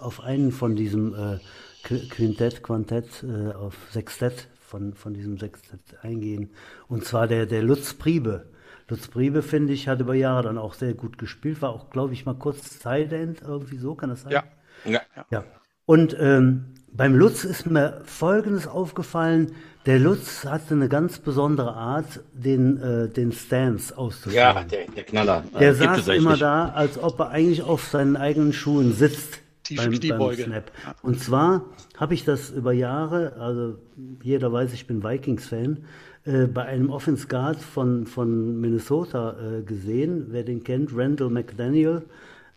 auf 0.00 0.20
einen 0.20 0.50
von 0.50 0.76
diesem 0.76 1.40
Quintett, 1.82 2.62
Quantett, 2.62 3.24
auf 3.54 3.74
Sextett, 3.92 4.48
von, 4.58 4.94
von 4.94 5.12
diesem 5.12 5.38
Sextett 5.38 5.80
eingehen. 6.00 6.50
Und 6.88 7.04
zwar 7.04 7.26
der, 7.26 7.44
der 7.44 7.62
Lutz 7.62 7.94
Priebe. 7.94 8.46
Lutz 8.88 9.08
Priebe, 9.08 9.42
finde 9.42 9.72
ich, 9.72 9.86
hat 9.86 10.00
über 10.00 10.14
Jahre 10.14 10.44
dann 10.44 10.58
auch 10.58 10.74
sehr 10.74 10.94
gut 10.94 11.18
gespielt, 11.18 11.60
war 11.60 11.70
auch, 11.70 11.90
glaube 11.90 12.14
ich, 12.14 12.24
mal 12.24 12.34
kurz 12.34 12.80
Silent, 12.80 13.42
irgendwie 13.42 13.76
so, 13.76 13.94
kann 13.94 14.10
das 14.10 14.22
sein? 14.22 14.32
Ja. 14.32 14.44
Ja. 14.84 15.00
ja. 15.30 15.44
Und 15.84 16.16
ähm, 16.18 16.74
beim 16.92 17.14
Lutz 17.14 17.44
ist 17.44 17.66
mir 17.66 18.00
Folgendes 18.04 18.66
aufgefallen. 18.66 19.52
Der 19.86 19.98
Lutz 19.98 20.44
hatte 20.44 20.74
eine 20.74 20.88
ganz 20.88 21.18
besondere 21.18 21.74
Art, 21.74 22.20
den, 22.32 22.80
äh, 22.80 23.08
den 23.08 23.32
Stance 23.32 23.96
auszuführen. 23.96 24.36
Ja, 24.36 24.64
der, 24.64 24.86
der 24.86 25.04
Knaller. 25.04 25.44
Der 25.58 25.70
äh, 25.70 25.74
saß 25.74 26.08
immer 26.08 26.36
da, 26.36 26.70
als 26.70 26.98
ob 27.02 27.20
er 27.20 27.30
eigentlich 27.30 27.62
auf 27.62 27.84
seinen 27.84 28.16
eigenen 28.16 28.52
Schuhen 28.52 28.92
sitzt. 28.92 29.40
Tiefe 29.62 29.82
beim, 29.82 29.98
Kniebeuge. 29.98 30.42
Beim 30.42 30.52
Snap. 30.52 30.72
Und 31.02 31.20
zwar 31.20 31.64
habe 31.96 32.14
ich 32.14 32.24
das 32.24 32.50
über 32.50 32.72
Jahre, 32.72 33.34
also 33.38 33.78
jeder 34.22 34.52
weiß, 34.52 34.72
ich 34.72 34.86
bin 34.86 35.02
Vikings-Fan, 35.02 35.84
äh, 36.28 36.46
bei 36.46 36.66
einem 36.66 36.90
Offense 36.90 37.26
Guard 37.26 37.56
von, 37.56 38.06
von 38.06 38.60
Minnesota 38.60 39.36
äh, 39.40 39.62
gesehen. 39.62 40.26
Wer 40.28 40.42
den 40.42 40.62
kennt, 40.62 40.90
Randall 40.94 41.30
McDaniel, 41.30 42.02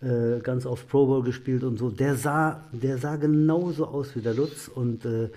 äh, 0.01 0.39
ganz 0.41 0.65
oft 0.65 0.89
Pro 0.89 1.05
Bowl 1.05 1.23
gespielt 1.23 1.63
und 1.63 1.77
so. 1.77 1.89
Der 1.89 2.15
sah, 2.15 2.65
der 2.73 2.97
sah 2.97 3.15
genauso 3.15 3.85
aus 3.85 4.13
wie 4.15 4.21
der 4.21 4.33
Lutz 4.33 4.67
und 4.67 5.05
äh, 5.05 5.29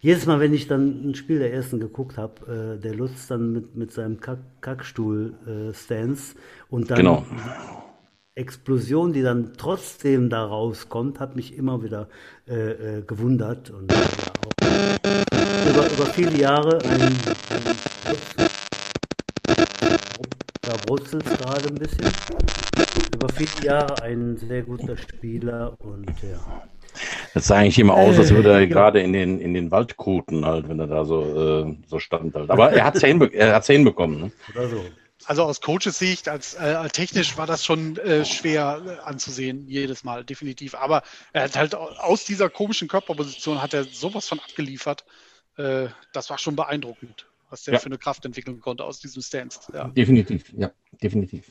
jedes 0.00 0.24
Mal, 0.24 0.40
wenn 0.40 0.54
ich 0.54 0.68
dann 0.68 1.10
ein 1.10 1.14
Spiel 1.14 1.38
der 1.38 1.52
ersten 1.52 1.80
geguckt 1.80 2.16
habe, 2.16 2.76
äh, 2.78 2.80
der 2.80 2.94
Lutz 2.94 3.26
dann 3.26 3.52
mit, 3.52 3.76
mit 3.76 3.92
seinem 3.92 4.20
Kack 4.20 4.38
Kackstuhl-Stance 4.62 6.34
und 6.70 6.90
dann 6.90 6.96
genau. 6.96 7.26
Explosion, 8.34 9.12
die 9.12 9.22
dann 9.22 9.52
trotzdem 9.58 10.30
da 10.30 10.44
rauskommt, 10.46 11.20
hat 11.20 11.36
mich 11.36 11.58
immer 11.58 11.82
wieder 11.82 12.08
äh, 12.48 12.70
äh, 12.70 13.02
gewundert 13.02 13.68
und 13.68 13.92
auch 13.92 14.52
über, 15.70 15.86
über 15.86 16.06
viele 16.06 16.36
Jahre 16.38 16.78
ein, 16.82 17.02
ein 17.02 17.71
da 20.62 20.76
brutzelt 20.86 21.26
es 21.26 21.38
gerade 21.38 21.68
ein 21.68 21.74
bisschen. 21.74 22.12
Über 23.14 23.28
viele 23.28 23.66
Jahre 23.66 24.02
ein 24.02 24.36
sehr 24.36 24.62
guter 24.62 24.96
Spieler 24.96 25.74
und 25.78 26.10
ja. 26.22 26.62
Es 27.34 27.46
sah 27.46 27.56
eigentlich 27.56 27.78
immer 27.78 27.94
aus, 27.94 28.18
als 28.18 28.30
würde 28.30 28.52
er 28.52 28.66
gerade 28.66 29.00
in 29.00 29.12
den, 29.12 29.40
in 29.40 29.54
den 29.54 29.70
Wald 29.70 29.96
kuten, 29.96 30.44
halt, 30.44 30.68
wenn 30.68 30.78
er 30.78 30.86
da 30.86 31.04
so, 31.04 31.64
äh, 31.64 31.76
so 31.86 31.98
stand. 31.98 32.34
Halt. 32.34 32.50
Aber 32.50 32.72
er 32.72 32.84
hat 32.84 32.96
es 32.96 33.02
ja, 33.02 33.08
hinbe 33.08 33.30
hinbekommen. 33.30 34.20
Ne? 34.20 34.32
Oder 34.54 34.68
so. 34.68 34.84
Also 35.24 35.44
aus 35.44 35.60
Coaches 35.60 35.98
Sicht, 35.98 36.28
als 36.28 36.54
äh, 36.54 36.88
technisch 36.88 37.36
war 37.36 37.46
das 37.46 37.64
schon 37.64 37.96
äh, 37.98 38.24
schwer 38.24 38.82
äh, 38.84 39.08
anzusehen, 39.08 39.68
jedes 39.68 40.04
Mal, 40.04 40.24
definitiv. 40.24 40.74
Aber 40.74 41.02
er 41.32 41.44
hat 41.44 41.56
halt 41.56 41.74
aus 41.74 42.24
dieser 42.24 42.50
komischen 42.50 42.88
Körperposition 42.88 43.62
hat 43.62 43.72
er 43.72 43.84
sowas 43.84 44.28
von 44.28 44.40
abgeliefert. 44.40 45.04
Äh, 45.56 45.86
das 46.12 46.28
war 46.28 46.38
schon 46.38 46.56
beeindruckend, 46.56 47.26
was 47.52 47.64
der 47.64 47.74
ja. 47.74 47.80
für 47.80 47.86
eine 47.86 47.98
Kraft 47.98 48.24
entwickeln 48.24 48.60
konnte 48.60 48.82
aus 48.82 48.98
diesem 48.98 49.22
Stance. 49.22 49.60
Ja. 49.72 49.88
Definitiv, 49.88 50.52
ja, 50.56 50.72
definitiv. 51.02 51.44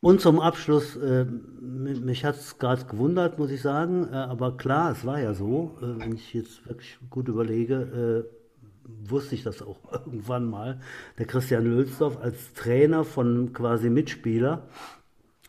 Und 0.00 0.20
zum 0.20 0.40
Abschluss, 0.40 0.96
äh, 0.96 1.24
mich 1.24 2.24
hat 2.24 2.36
es 2.36 2.58
gerade 2.58 2.84
gewundert, 2.84 3.38
muss 3.38 3.50
ich 3.50 3.62
sagen, 3.62 4.08
äh, 4.12 4.16
aber 4.16 4.56
klar, 4.56 4.92
es 4.92 5.06
war 5.06 5.20
ja 5.20 5.34
so, 5.34 5.76
äh, 5.80 6.00
wenn 6.00 6.14
ich 6.14 6.34
jetzt 6.34 6.66
wirklich 6.66 6.98
gut 7.08 7.28
überlege, 7.28 8.26
äh, 8.26 9.10
wusste 9.10 9.36
ich 9.36 9.44
das 9.44 9.62
auch 9.62 9.78
irgendwann 9.92 10.50
mal, 10.50 10.80
der 11.18 11.26
Christian 11.26 11.64
Lülsdorf 11.64 12.18
als 12.20 12.52
Trainer 12.54 13.04
von 13.04 13.52
quasi 13.52 13.90
Mitspieler, 13.90 14.66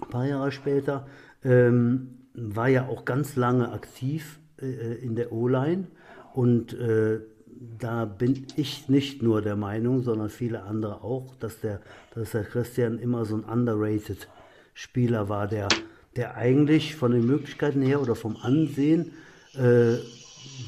ein 0.02 0.10
paar 0.10 0.26
Jahre 0.26 0.52
später, 0.52 1.08
ähm, 1.44 2.20
war 2.34 2.70
ja 2.70 2.88
auch 2.88 3.06
ganz 3.06 3.36
lange 3.36 3.72
aktiv 3.72 4.40
äh, 4.62 4.96
in 4.96 5.16
der 5.16 5.32
O-Line 5.32 5.88
und 6.34 6.74
äh, 6.74 7.22
da 7.60 8.06
bin 8.06 8.48
ich 8.56 8.88
nicht 8.88 9.22
nur 9.22 9.42
der 9.42 9.56
Meinung, 9.56 10.04
sondern 10.04 10.30
viele 10.30 10.64
andere 10.64 11.04
auch, 11.04 11.36
dass 11.40 11.60
der, 11.60 11.82
dass 12.16 12.32
der 12.32 12.46
Christian 12.46 13.00
immer 13.00 13.26
so 13.26 13.36
ein 13.36 13.44
underrated 13.44 14.28
Spieler 14.74 15.28
war, 15.28 15.48
der, 15.48 15.68
der 16.16 16.36
eigentlich 16.36 16.96
von 16.96 17.12
den 17.12 17.26
Möglichkeiten 17.26 17.82
her 17.82 18.02
oder 18.02 18.16
vom 18.16 18.38
Ansehen, 18.38 19.12
äh, 19.56 19.98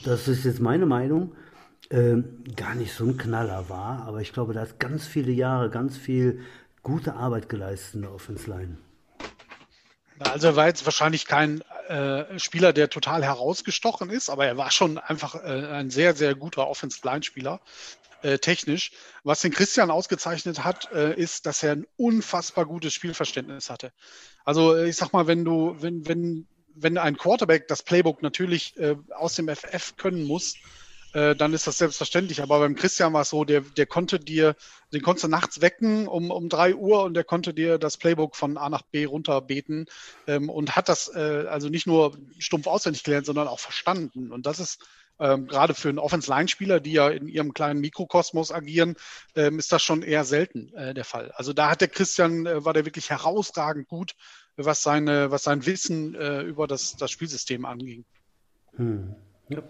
das 0.03 0.27
ist 0.27 0.43
jetzt 0.43 0.59
meine 0.59 0.85
Meinung, 0.85 1.33
äh, 1.89 2.17
gar 2.55 2.75
nicht 2.75 2.93
so 2.93 3.05
ein 3.05 3.17
Knaller 3.17 3.69
war. 3.69 4.03
Aber 4.05 4.19
ich 4.21 4.33
glaube, 4.33 4.53
der 4.53 4.63
hat 4.63 4.79
ganz 4.79 5.07
viele 5.07 5.31
Jahre, 5.31 5.69
ganz 5.69 5.95
viel 5.97 6.41
gute 6.83 7.13
Arbeit 7.13 7.47
geleistet 7.47 7.95
in 7.95 8.01
der 8.01 8.13
Offense 8.13 8.49
Line. 8.49 8.77
Also 10.19 10.55
war 10.55 10.67
jetzt 10.67 10.85
wahrscheinlich 10.85 11.25
kein 11.25 11.63
äh, 11.89 12.39
Spieler, 12.39 12.73
der 12.73 12.89
total 12.89 13.23
herausgestochen 13.23 14.09
ist, 14.09 14.29
aber 14.29 14.45
er 14.45 14.57
war 14.57 14.71
schon 14.71 14.97
einfach 14.97 15.35
äh, 15.35 15.67
ein 15.67 15.89
sehr, 15.89 16.15
sehr 16.15 16.35
guter 16.35 16.67
Offensive-Line-Spieler, 16.67 17.61
äh, 18.21 18.37
technisch. 18.37 18.91
Was 19.23 19.41
den 19.41 19.51
Christian 19.51 19.91
ausgezeichnet 19.91 20.63
hat, 20.63 20.91
äh, 20.91 21.13
ist, 21.15 21.45
dass 21.45 21.63
er 21.63 21.73
ein 21.73 21.87
unfassbar 21.97 22.65
gutes 22.65 22.93
Spielverständnis 22.93 23.69
hatte. 23.69 23.91
Also 24.45 24.75
äh, 24.75 24.89
ich 24.89 24.95
sag 24.95 25.13
mal, 25.13 25.27
wenn 25.27 25.43
du, 25.43 25.75
wenn, 25.79 26.07
wenn, 26.07 26.47
wenn 26.75 26.97
ein 26.97 27.17
Quarterback 27.17 27.67
das 27.67 27.83
Playbook 27.83 28.21
natürlich 28.21 28.77
äh, 28.77 28.95
aus 29.15 29.35
dem 29.35 29.47
FF 29.47 29.95
können 29.97 30.23
muss, 30.23 30.55
äh, 31.13 31.35
dann 31.35 31.53
ist 31.53 31.67
das 31.67 31.77
selbstverständlich. 31.77 32.41
Aber 32.41 32.59
beim 32.59 32.75
Christian 32.75 33.13
war 33.13 33.21
es 33.21 33.29
so, 33.29 33.43
der, 33.43 33.61
der 33.61 33.85
konnte 33.85 34.19
dir, 34.19 34.55
den 34.93 35.01
konntest 35.01 35.25
du 35.25 35.27
nachts 35.27 35.61
wecken 35.61 36.07
um, 36.07 36.31
um 36.31 36.49
drei 36.49 36.75
Uhr 36.75 37.03
und 37.03 37.13
der 37.13 37.23
konnte 37.23 37.53
dir 37.53 37.77
das 37.77 37.97
Playbook 37.97 38.35
von 38.35 38.57
A 38.57 38.69
nach 38.69 38.83
B 38.83 39.05
runterbeten 39.05 39.85
ähm, 40.27 40.49
und 40.49 40.75
hat 40.75 40.89
das 40.89 41.13
äh, 41.13 41.45
also 41.49 41.69
nicht 41.69 41.87
nur 41.87 42.17
stumpf 42.39 42.67
auswendig 42.67 43.03
gelernt, 43.03 43.25
sondern 43.25 43.47
auch 43.47 43.59
verstanden. 43.59 44.31
Und 44.31 44.45
das 44.45 44.59
ist 44.59 44.79
ähm, 45.19 45.47
gerade 45.47 45.73
für 45.73 45.89
einen 45.89 45.99
Offense-Line-Spieler, 45.99 46.79
die 46.79 46.93
ja 46.93 47.09
in 47.09 47.27
ihrem 47.27 47.53
kleinen 47.53 47.79
Mikrokosmos 47.79 48.51
agieren, 48.51 48.95
ähm, 49.35 49.59
ist 49.59 49.71
das 49.71 49.83
schon 49.83 50.01
eher 50.01 50.25
selten 50.25 50.73
äh, 50.73 50.93
der 50.93 51.05
Fall. 51.05 51.31
Also 51.35 51.53
da 51.53 51.69
hat 51.69 51.81
der 51.81 51.89
Christian, 51.89 52.45
äh, 52.47 52.65
war 52.65 52.73
der 52.73 52.85
wirklich 52.85 53.09
herausragend 53.09 53.87
gut, 53.87 54.13
was, 54.57 54.81
seine, 54.81 55.29
was 55.29 55.43
sein 55.43 55.65
Wissen 55.65 56.15
äh, 56.15 56.41
über 56.41 56.67
das, 56.67 56.97
das 56.97 57.11
Spielsystem 57.11 57.65
anging. 57.65 58.03
Hm. 58.75 59.15
Ja. 59.49 59.61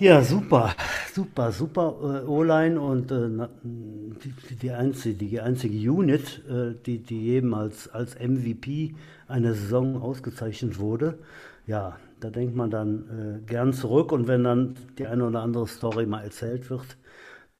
Ja, 0.00 0.22
super, 0.24 0.74
super, 1.12 1.52
super 1.52 2.22
äh, 2.24 2.26
O-Line 2.26 2.80
und 2.80 3.12
äh, 3.12 3.48
die, 3.62 4.56
die, 4.56 4.70
einzige, 4.70 5.14
die 5.14 5.38
einzige 5.42 5.92
Unit, 5.92 6.42
äh, 6.48 6.74
die, 6.86 7.02
die 7.02 7.20
jedem 7.20 7.52
als, 7.52 7.90
MVP 8.18 8.94
einer 9.28 9.52
Saison 9.52 10.00
ausgezeichnet 10.00 10.78
wurde. 10.78 11.18
Ja, 11.66 11.98
da 12.18 12.30
denkt 12.30 12.56
man 12.56 12.70
dann 12.70 13.42
äh, 13.42 13.46
gern 13.46 13.74
zurück 13.74 14.12
und 14.12 14.26
wenn 14.26 14.42
dann 14.42 14.74
die 14.96 15.06
eine 15.06 15.26
oder 15.26 15.42
andere 15.42 15.66
Story 15.66 16.06
mal 16.06 16.24
erzählt 16.24 16.70
wird, 16.70 16.96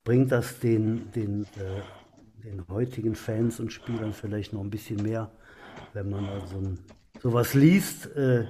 bringt 0.03 0.33
das 0.33 0.61
den, 0.61 1.13
den, 1.13 1.43
äh, 1.43 1.83
den 2.43 2.67
heutigen 2.71 3.17
Fans 3.17 3.61
und 3.61 3.71
Spielern 3.71 4.15
vielleicht 4.15 4.55
noch 4.55 4.63
ein 4.63 4.71
bisschen 4.71 5.03
mehr, 5.03 5.31
wenn 5.93 6.09
man 6.09 6.25
also 6.25 6.57
ein, 6.57 6.79
sowas 7.23 7.53
liest 7.53 8.07
äh, 8.17 8.47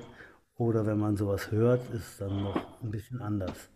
oder 0.59 0.87
wenn 0.87 1.00
man 1.00 1.16
sowas 1.16 1.50
hört, 1.50 1.92
ist 1.92 2.20
dann 2.20 2.44
noch 2.44 2.81
ein 2.85 2.92
bisschen 2.92 3.20
anders. 3.20 3.68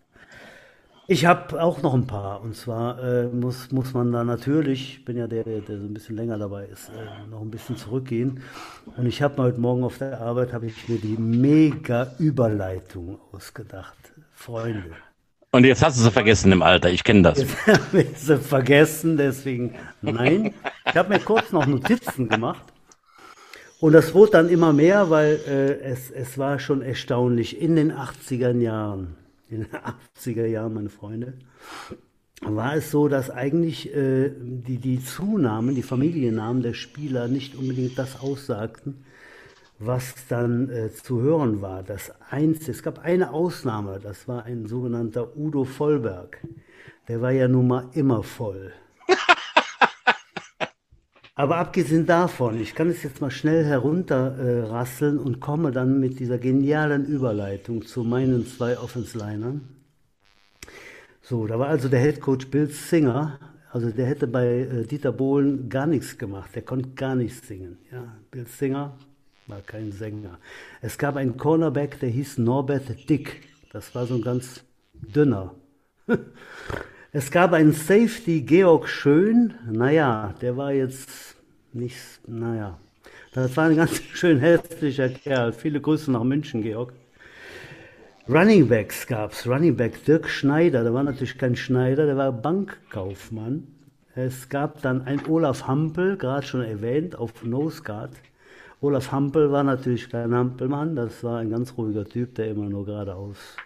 Ich 1.06 1.26
habe 1.26 1.62
auch 1.62 1.82
noch 1.82 1.92
ein 1.92 2.06
paar. 2.06 2.40
Und 2.40 2.56
zwar 2.56 3.02
äh, 3.02 3.26
muss, 3.26 3.70
muss 3.70 3.92
man 3.92 4.10
da 4.10 4.24
natürlich, 4.24 4.98
ich 4.98 5.04
bin 5.04 5.18
ja 5.18 5.26
der, 5.26 5.44
der, 5.44 5.60
so 5.66 5.84
ein 5.84 5.92
bisschen 5.92 6.16
länger 6.16 6.38
dabei 6.38 6.64
ist, 6.64 6.88
äh, 6.88 7.30
noch 7.30 7.42
ein 7.42 7.50
bisschen 7.50 7.76
zurückgehen. 7.76 8.40
Und 8.96 9.04
ich 9.04 9.20
habe 9.20 9.42
heute 9.42 9.60
Morgen 9.60 9.84
auf 9.84 9.98
der 9.98 10.20
Arbeit, 10.20 10.54
habe 10.54 10.66
ich 10.66 10.88
mir 10.88 10.98
die 10.98 11.18
mega 11.18 12.14
Überleitung 12.18 13.18
ausgedacht. 13.32 13.96
Freunde. 14.32 14.92
Und 15.50 15.64
jetzt 15.64 15.84
hast 15.84 15.98
du 15.98 16.02
sie 16.02 16.10
vergessen 16.10 16.50
im 16.52 16.62
Alter, 16.62 16.90
ich 16.90 17.04
kenne 17.04 17.22
das. 17.22 17.38
Jetzt 17.38 17.66
habe 17.66 18.02
ich 18.02 18.18
sie 18.18 18.38
vergessen, 18.38 19.18
deswegen 19.18 19.74
nein. 20.00 20.54
Ich 20.86 20.96
habe 20.96 21.10
mir 21.10 21.20
kurz 21.20 21.52
noch 21.52 21.66
Notizen 21.66 22.30
gemacht. 22.30 22.64
Und 23.78 23.92
das 23.92 24.14
wurde 24.14 24.32
dann 24.32 24.48
immer 24.48 24.72
mehr, 24.72 25.10
weil 25.10 25.38
äh, 25.46 25.80
es, 25.80 26.10
es 26.10 26.38
war 26.38 26.58
schon 26.58 26.80
erstaunlich 26.80 27.60
in 27.60 27.76
den 27.76 27.92
80er 27.92 28.58
Jahren 28.58 29.16
in 29.48 29.60
den 29.60 29.68
80er 30.16 30.46
Jahren, 30.46 30.74
meine 30.74 30.90
Freunde, 30.90 31.34
war 32.40 32.76
es 32.76 32.90
so, 32.90 33.08
dass 33.08 33.30
eigentlich 33.30 33.94
äh, 33.94 34.30
die, 34.36 34.78
die 34.78 35.02
Zunamen, 35.02 35.74
die 35.74 35.82
Familiennamen 35.82 36.62
der 36.62 36.74
Spieler 36.74 37.28
nicht 37.28 37.54
unbedingt 37.56 37.98
das 37.98 38.20
aussagten, 38.20 39.04
was 39.78 40.14
dann 40.28 40.68
äh, 40.70 40.92
zu 40.92 41.20
hören 41.20 41.62
war. 41.62 41.82
Das 41.82 42.12
eins, 42.30 42.68
es 42.68 42.82
gab 42.82 42.98
eine 42.98 43.32
Ausnahme, 43.32 44.00
das 44.02 44.28
war 44.28 44.44
ein 44.44 44.66
sogenannter 44.66 45.36
Udo 45.36 45.64
Vollberg. 45.64 46.38
Der 47.08 47.20
war 47.20 47.32
ja 47.32 47.48
nun 47.48 47.68
mal 47.68 47.88
immer 47.92 48.22
voll. 48.22 48.72
Aber 51.36 51.56
abgesehen 51.56 52.06
davon, 52.06 52.60
ich 52.60 52.76
kann 52.76 52.88
es 52.88 53.02
jetzt 53.02 53.20
mal 53.20 53.30
schnell 53.30 53.64
herunterrasseln 53.64 55.18
äh, 55.18 55.20
und 55.20 55.40
komme 55.40 55.72
dann 55.72 55.98
mit 55.98 56.20
dieser 56.20 56.38
genialen 56.38 57.04
Überleitung 57.06 57.84
zu 57.84 58.04
meinen 58.04 58.46
zwei 58.46 58.78
Offenslinern. 58.78 59.68
So, 61.22 61.46
da 61.46 61.58
war 61.58 61.68
also 61.68 61.88
der 61.88 62.00
Head 62.00 62.20
Coach 62.20 62.48
Bill 62.48 62.68
Singer, 62.68 63.40
also 63.72 63.90
der 63.90 64.06
hätte 64.06 64.28
bei 64.28 64.46
äh, 64.46 64.84
Dieter 64.84 65.10
Bohlen 65.10 65.68
gar 65.68 65.86
nichts 65.86 66.16
gemacht, 66.16 66.54
der 66.54 66.62
konnte 66.62 66.90
gar 66.90 67.16
nichts 67.16 67.48
singen. 67.48 67.78
Ja, 67.90 68.14
Bill 68.30 68.46
Singer 68.46 68.96
war 69.48 69.60
kein 69.62 69.90
Sänger. 69.90 70.38
Es 70.82 70.96
gab 70.98 71.16
einen 71.16 71.36
Cornerback, 71.36 71.98
der 71.98 72.10
hieß 72.10 72.38
Norbert 72.38 73.08
Dick. 73.10 73.42
Das 73.72 73.92
war 73.96 74.06
so 74.06 74.14
ein 74.14 74.22
ganz 74.22 74.62
dünner. 74.92 75.52
Es 77.16 77.30
gab 77.30 77.52
einen 77.52 77.70
Safety, 77.70 78.40
Georg 78.40 78.88
Schön. 78.88 79.54
Naja, 79.70 80.34
der 80.40 80.56
war 80.56 80.72
jetzt 80.72 81.36
nicht, 81.72 81.96
naja. 82.26 82.76
Das 83.32 83.56
war 83.56 83.66
ein 83.66 83.76
ganz 83.76 84.02
schön 84.14 84.40
hässlicher 84.40 85.10
Kerl. 85.10 85.52
Viele 85.52 85.80
Grüße 85.80 86.10
nach 86.10 86.24
München, 86.24 86.62
Georg. 86.62 86.92
Running 88.28 88.66
Backs 88.66 89.06
gab 89.06 89.30
es. 89.30 89.46
Running 89.46 89.76
Back 89.76 90.04
Dirk 90.04 90.28
Schneider, 90.28 90.82
der 90.82 90.92
war 90.92 91.04
natürlich 91.04 91.38
kein 91.38 91.54
Schneider, 91.54 92.06
der 92.06 92.16
war 92.16 92.32
Bankkaufmann. 92.32 93.68
Es 94.16 94.48
gab 94.48 94.82
dann 94.82 95.02
einen 95.02 95.24
Olaf 95.28 95.68
Hampel, 95.68 96.16
gerade 96.16 96.44
schon 96.44 96.62
erwähnt, 96.62 97.14
auf 97.14 97.44
Nose 97.44 97.80
Guard. 97.84 98.10
Olaf 98.80 99.12
Hampel 99.12 99.52
war 99.52 99.62
natürlich 99.62 100.10
kein 100.10 100.34
Hampelmann, 100.34 100.96
das 100.96 101.22
war 101.22 101.38
ein 101.38 101.50
ganz 101.50 101.78
ruhiger 101.78 102.06
Typ, 102.06 102.34
der 102.34 102.48
immer 102.48 102.68
nur 102.68 102.84
geradeaus 102.84 103.56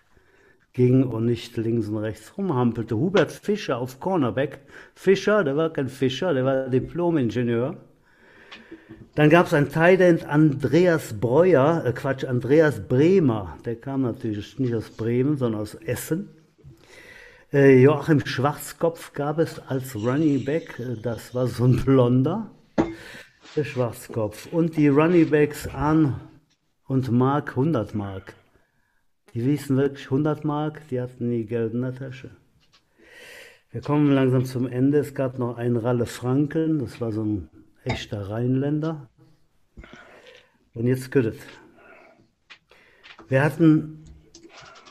ging 0.79 1.03
und 1.03 1.27
nicht 1.27 1.57
links 1.57 1.89
und 1.89 1.97
rechts 1.97 2.39
rumhampelte. 2.39 2.97
Hubert 2.97 3.33
Fischer 3.33 3.79
auf 3.79 3.99
Cornerback. 3.99 4.61
Fischer, 4.95 5.43
der 5.43 5.57
war 5.57 5.73
kein 5.73 5.89
Fischer, 5.89 6.33
der 6.33 6.45
war 6.45 6.69
Diplom-Ingenieur. 6.69 7.77
Dann 9.17 9.29
gab 9.29 9.47
es 9.47 9.55
ein 9.55 9.71
Tident 9.71 10.25
Andreas 10.25 11.19
Breuer, 11.19 11.83
äh 11.85 11.93
Quatsch, 11.93 12.25
Andreas 12.25 12.87
Bremer. 12.87 13.59
Der 13.65 13.75
kam 13.75 14.03
natürlich 14.03 14.57
nicht 14.61 14.73
aus 14.73 14.91
Bremen, 14.91 15.37
sondern 15.37 15.63
aus 15.63 15.75
Essen. 15.75 16.29
Äh, 17.53 17.83
Joachim 17.83 18.25
Schwarzkopf 18.25 19.13
gab 19.15 19.41
es 19.41 19.59
als 19.59 19.97
Running 19.97 20.45
Back. 20.45 20.79
Äh, 20.79 20.95
das 21.03 21.35
war 21.35 21.49
so 21.49 21.65
ein 21.65 21.85
Blonder, 21.85 22.53
der 23.57 23.65
Schwarzkopf. 23.65 24.47
Und 24.53 24.77
die 24.77 24.87
Running 24.87 25.29
Backs 25.29 25.67
An 25.67 26.21
und 26.87 27.11
Mark, 27.11 27.51
100 27.51 27.97
Mark. 27.97 28.35
Die 29.39 29.45
wiesen 29.45 29.77
wirklich 29.77 30.07
100 30.07 30.45
Mark, 30.45 30.89
die 30.89 31.01
hatten 31.01 31.29
nie 31.29 31.45
Geld 31.45 31.73
in 31.73 31.83
der 31.83 31.95
Tasche. 31.95 32.29
Wir 33.71 33.81
kommen 33.81 34.11
langsam 34.11 34.45
zum 34.45 34.67
Ende. 34.67 34.99
Es 34.99 35.15
gab 35.15 35.39
noch 35.39 35.57
einen 35.57 35.77
Ralle 35.77 36.07
Franken, 36.07 36.81
das 36.81 37.01
war 37.01 37.13
so 37.13 37.23
ein 37.23 37.49
echter 37.85 38.31
Rheinländer. 38.31 39.09
Und 40.75 40.89
jetzt 40.89 41.13
Güttet. 41.13 41.39
Wir 43.29 43.45
hatten 43.45 44.03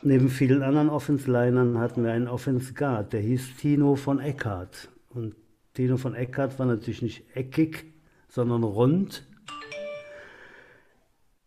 neben 0.02 0.30
vielen 0.30 0.64
anderen 0.64 0.88
Offense-Linern 0.88 1.78
hatten 1.78 2.06
wir 2.06 2.14
einen 2.14 2.30
Offense-Guard, 2.30 3.12
der 3.12 3.20
hieß 3.20 3.58
Tino 3.58 3.98
von 3.98 4.22
Eckhardt. 4.22 4.88
Und 5.10 5.36
Tino 5.74 5.98
von 5.98 6.16
Eckhardt 6.16 6.58
war 6.58 6.68
natürlich 6.68 7.02
nicht 7.02 7.36
eckig, 7.36 7.92
sondern 8.30 8.64
rund. 8.64 9.28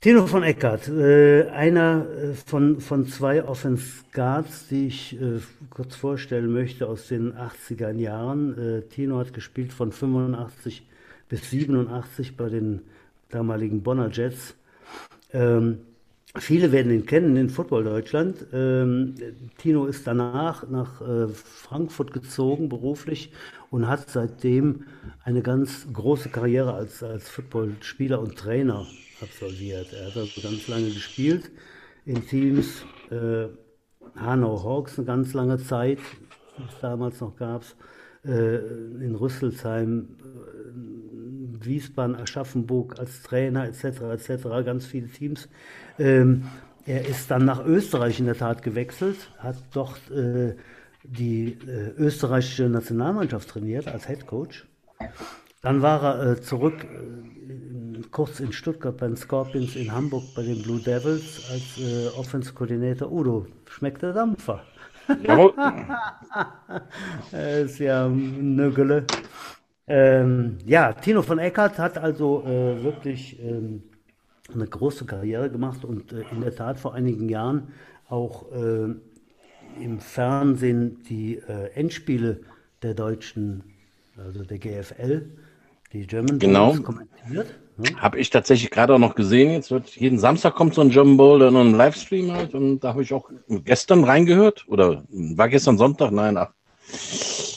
Tino 0.02 0.26
von 0.26 0.42
Eckhardt, 0.42 0.88
äh, 0.88 1.50
einer 1.50 2.06
äh, 2.08 2.32
von, 2.32 2.80
von 2.80 3.06
zwei 3.06 3.44
Offense 3.44 4.02
Guards, 4.14 4.66
die 4.68 4.86
ich 4.86 5.20
äh, 5.20 5.40
kurz 5.68 5.94
vorstellen 5.94 6.50
möchte 6.50 6.88
aus 6.88 7.08
den 7.08 7.34
80er 7.34 7.90
Jahren. 7.92 8.56
Äh, 8.56 8.82
Tino 8.88 9.18
hat 9.18 9.34
gespielt 9.34 9.74
von 9.74 9.92
85 9.92 10.86
bis 11.28 11.50
87 11.50 12.34
bei 12.38 12.48
den 12.48 12.80
damaligen 13.28 13.82
Bonner 13.82 14.08
Jets. 14.10 14.54
Ähm, 15.34 15.80
viele 16.34 16.72
werden 16.72 16.92
ihn 16.92 17.04
kennen 17.04 17.36
in 17.36 17.50
Football 17.50 17.84
Deutschland. 17.84 18.46
Ähm, 18.54 19.16
Tino 19.58 19.84
ist 19.84 20.06
danach 20.06 20.66
nach 20.70 21.02
äh, 21.02 21.28
Frankfurt 21.28 22.14
gezogen 22.14 22.70
beruflich 22.70 23.32
und 23.68 23.86
hat 23.86 24.08
seitdem 24.08 24.84
eine 25.24 25.42
ganz 25.42 25.86
große 25.92 26.30
Karriere 26.30 26.72
als, 26.72 27.02
als 27.02 27.28
Footballspieler 27.28 28.18
und 28.18 28.38
Trainer 28.38 28.86
absolviert. 29.22 29.92
Er 29.92 30.06
hat 30.06 30.16
also 30.16 30.40
ganz 30.40 30.68
lange 30.68 30.90
gespielt 30.90 31.50
in 32.04 32.26
Teams. 32.26 32.84
Äh, 33.10 33.48
Hanau 34.16 34.62
Hawks 34.62 34.98
eine 34.98 35.06
ganz 35.06 35.34
lange 35.34 35.58
Zeit, 35.58 35.98
es 36.58 36.80
damals 36.80 37.20
noch 37.20 37.36
gab. 37.36 37.64
Äh, 38.24 38.56
in 38.56 39.14
Rüsselsheim, 39.14 40.16
äh, 40.20 41.64
Wiesbaden, 41.64 42.16
Aschaffenburg 42.16 42.98
als 42.98 43.22
Trainer 43.22 43.66
etc. 43.66 44.02
etc. 44.12 44.42
ganz 44.64 44.84
viele 44.84 45.08
Teams. 45.08 45.48
Ähm, 45.98 46.44
er 46.84 47.06
ist 47.06 47.30
dann 47.30 47.44
nach 47.44 47.64
Österreich 47.64 48.20
in 48.20 48.26
der 48.26 48.36
Tat 48.36 48.62
gewechselt, 48.62 49.30
hat 49.38 49.56
dort 49.72 50.10
äh, 50.10 50.54
die 51.02 51.56
äh, 51.66 51.92
österreichische 51.96 52.68
Nationalmannschaft 52.68 53.48
trainiert 53.48 53.88
als 53.88 54.06
Head 54.06 54.26
Coach. 54.26 54.66
Dann 55.62 55.82
war 55.82 56.02
er 56.02 56.32
äh, 56.32 56.40
zurück 56.40 56.86
äh, 58.00 58.08
kurz 58.10 58.40
in 58.40 58.52
Stuttgart 58.52 58.96
bei 58.96 59.06
den 59.06 59.16
Scorpions, 59.16 59.76
in 59.76 59.92
Hamburg 59.92 60.24
bei 60.34 60.42
den 60.42 60.62
Blue 60.62 60.80
Devils 60.80 61.48
als 61.50 61.78
äh, 61.78 62.08
Offense 62.18 62.52
Coordinator. 62.52 63.10
Udo, 63.10 63.46
schmeckt 63.68 64.02
der 64.02 64.12
Dampfer? 64.12 64.62
Jawohl. 65.22 65.52
ist 67.64 67.78
ja 67.78 68.08
Nögele. 68.08 69.06
Ähm, 69.86 70.58
ja, 70.66 70.92
Tino 70.92 71.22
von 71.22 71.38
Eckert 71.40 71.78
hat 71.78 71.98
also 71.98 72.44
äh, 72.46 72.82
wirklich 72.82 73.42
ähm, 73.42 73.82
eine 74.54 74.66
große 74.66 75.04
Karriere 75.04 75.50
gemacht 75.50 75.84
und 75.84 76.12
äh, 76.12 76.24
in 76.30 76.40
der 76.40 76.54
Tat 76.54 76.78
vor 76.78 76.94
einigen 76.94 77.28
Jahren 77.28 77.72
auch 78.08 78.52
äh, 78.52 78.94
im 79.82 79.98
Fernsehen 79.98 81.02
die 81.08 81.38
äh, 81.38 81.72
Endspiele 81.74 82.40
der 82.82 82.94
deutschen, 82.94 83.64
also 84.16 84.44
der 84.44 84.58
GFL, 84.58 85.26
die 85.92 86.06
German 86.06 86.38
genau. 86.38 86.74
kommentiert. 86.76 87.58
Hm? 87.80 88.00
Habe 88.00 88.18
ich 88.18 88.30
tatsächlich 88.30 88.70
gerade 88.70 88.94
auch 88.94 88.98
noch 88.98 89.14
gesehen. 89.14 89.52
Jetzt 89.52 89.70
wird 89.70 89.96
jeden 89.96 90.18
Samstag 90.18 90.54
kommt 90.54 90.74
so 90.74 90.82
ein 90.82 90.90
German 90.90 91.16
Bowl 91.16 91.38
dann 91.38 91.56
ein 91.56 91.74
Livestream 91.74 92.32
halt 92.32 92.54
und 92.54 92.80
da 92.80 92.90
habe 92.90 93.02
ich 93.02 93.12
auch 93.12 93.30
gestern 93.48 94.04
reingehört 94.04 94.64
oder 94.68 95.04
war 95.08 95.48
gestern 95.48 95.78
Sonntag? 95.78 96.10
Nein, 96.10 96.36
ach. 96.36 96.52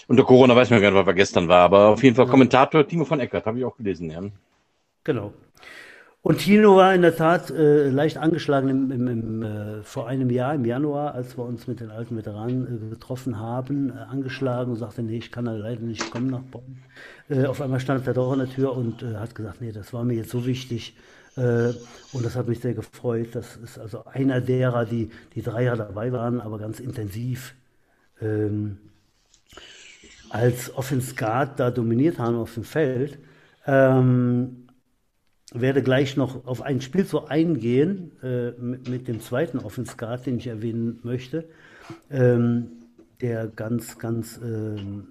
Unter 0.07 0.23
Corona 0.23 0.55
weiß 0.55 0.69
man 0.69 0.81
gar 0.81 0.91
nicht, 0.91 1.05
was 1.05 1.15
gestern 1.15 1.47
war, 1.47 1.61
aber 1.61 1.89
auf 1.89 2.03
jeden 2.03 2.15
Fall 2.15 2.27
Kommentator 2.27 2.87
Timo 2.87 3.05
von 3.05 3.19
Eckert, 3.19 3.45
habe 3.45 3.57
ich 3.59 3.65
auch 3.65 3.75
gelesen, 3.75 4.09
ja. 4.09 4.21
Genau. 5.03 5.33
Und 6.23 6.37
Tino 6.37 6.77
war 6.77 6.95
in 6.95 7.01
der 7.01 7.17
Tat 7.17 7.51
äh, 7.51 7.89
leicht 7.89 8.17
angeschlagen 8.17 8.69
im, 8.69 8.91
im, 8.91 9.07
im, 9.07 9.43
äh, 9.43 9.83
vor 9.83 10.07
einem 10.07 10.29
Jahr, 10.29 10.55
im 10.55 10.63
Januar, 10.63 11.13
als 11.13 11.37
wir 11.37 11.43
uns 11.43 11.67
mit 11.67 11.81
den 11.81 11.91
alten 11.91 12.15
Veteranen 12.15 12.87
äh, 12.87 12.89
getroffen 12.91 13.41
haben, 13.41 13.89
äh, 13.89 13.99
angeschlagen 14.09 14.71
und 14.71 14.77
sagte, 14.77 15.03
nee, 15.03 15.17
ich 15.17 15.33
kann 15.33 15.43
da 15.43 15.51
leider 15.51 15.81
nicht 15.81 16.09
kommen 16.11 16.29
nach 16.29 16.43
Bonn. 16.43 16.77
Äh, 17.27 17.45
auf 17.45 17.59
einmal 17.61 17.81
stand 17.81 18.07
er 18.07 18.13
doch 18.13 18.31
an 18.31 18.39
der 18.39 18.49
Tür 18.49 18.71
und 18.71 19.03
äh, 19.03 19.15
hat 19.17 19.35
gesagt, 19.35 19.59
nee, 19.59 19.73
das 19.73 19.91
war 19.91 20.05
mir 20.05 20.13
jetzt 20.13 20.29
so 20.29 20.45
wichtig. 20.45 20.95
und 21.35 22.23
das 22.23 22.35
hat 22.35 22.47
mich 22.47 22.59
sehr 22.59 22.75
gefreut. 22.75 23.29
Das 23.33 23.57
ist 23.57 23.79
also 23.79 24.05
einer 24.05 24.39
derer, 24.39 24.85
die, 24.85 25.09
die 25.33 25.41
drei 25.41 25.63
Jahre 25.63 25.79
dabei 25.79 26.11
waren, 26.11 26.39
aber 26.39 26.59
ganz 26.59 26.79
intensiv 26.79 27.55
ähm, 28.21 28.77
als 30.29 30.77
Offense 30.77 31.15
Guard 31.15 31.59
da 31.59 31.71
dominiert 31.71 32.19
haben 32.19 32.35
auf 32.35 32.53
dem 32.53 32.63
Feld. 32.63 33.17
Ähm, 33.65 34.62
werde 35.53 35.83
gleich 35.83 36.17
noch 36.17 36.45
auf 36.45 36.61
ein 36.61 36.81
Spiel 36.81 37.05
so 37.05 37.25
eingehen 37.25 38.11
äh, 38.23 38.51
mit, 38.51 38.89
mit, 38.89 39.07
dem 39.07 39.21
zweiten 39.21 39.59
Offense 39.59 39.95
Guard, 39.97 40.25
den 40.25 40.37
ich 40.37 40.47
erwähnen 40.47 40.99
möchte, 41.03 41.47
ähm, 42.09 42.71
der 43.21 43.47
ganz, 43.47 43.99
ganz 43.99 44.39
ähm, 44.43 45.07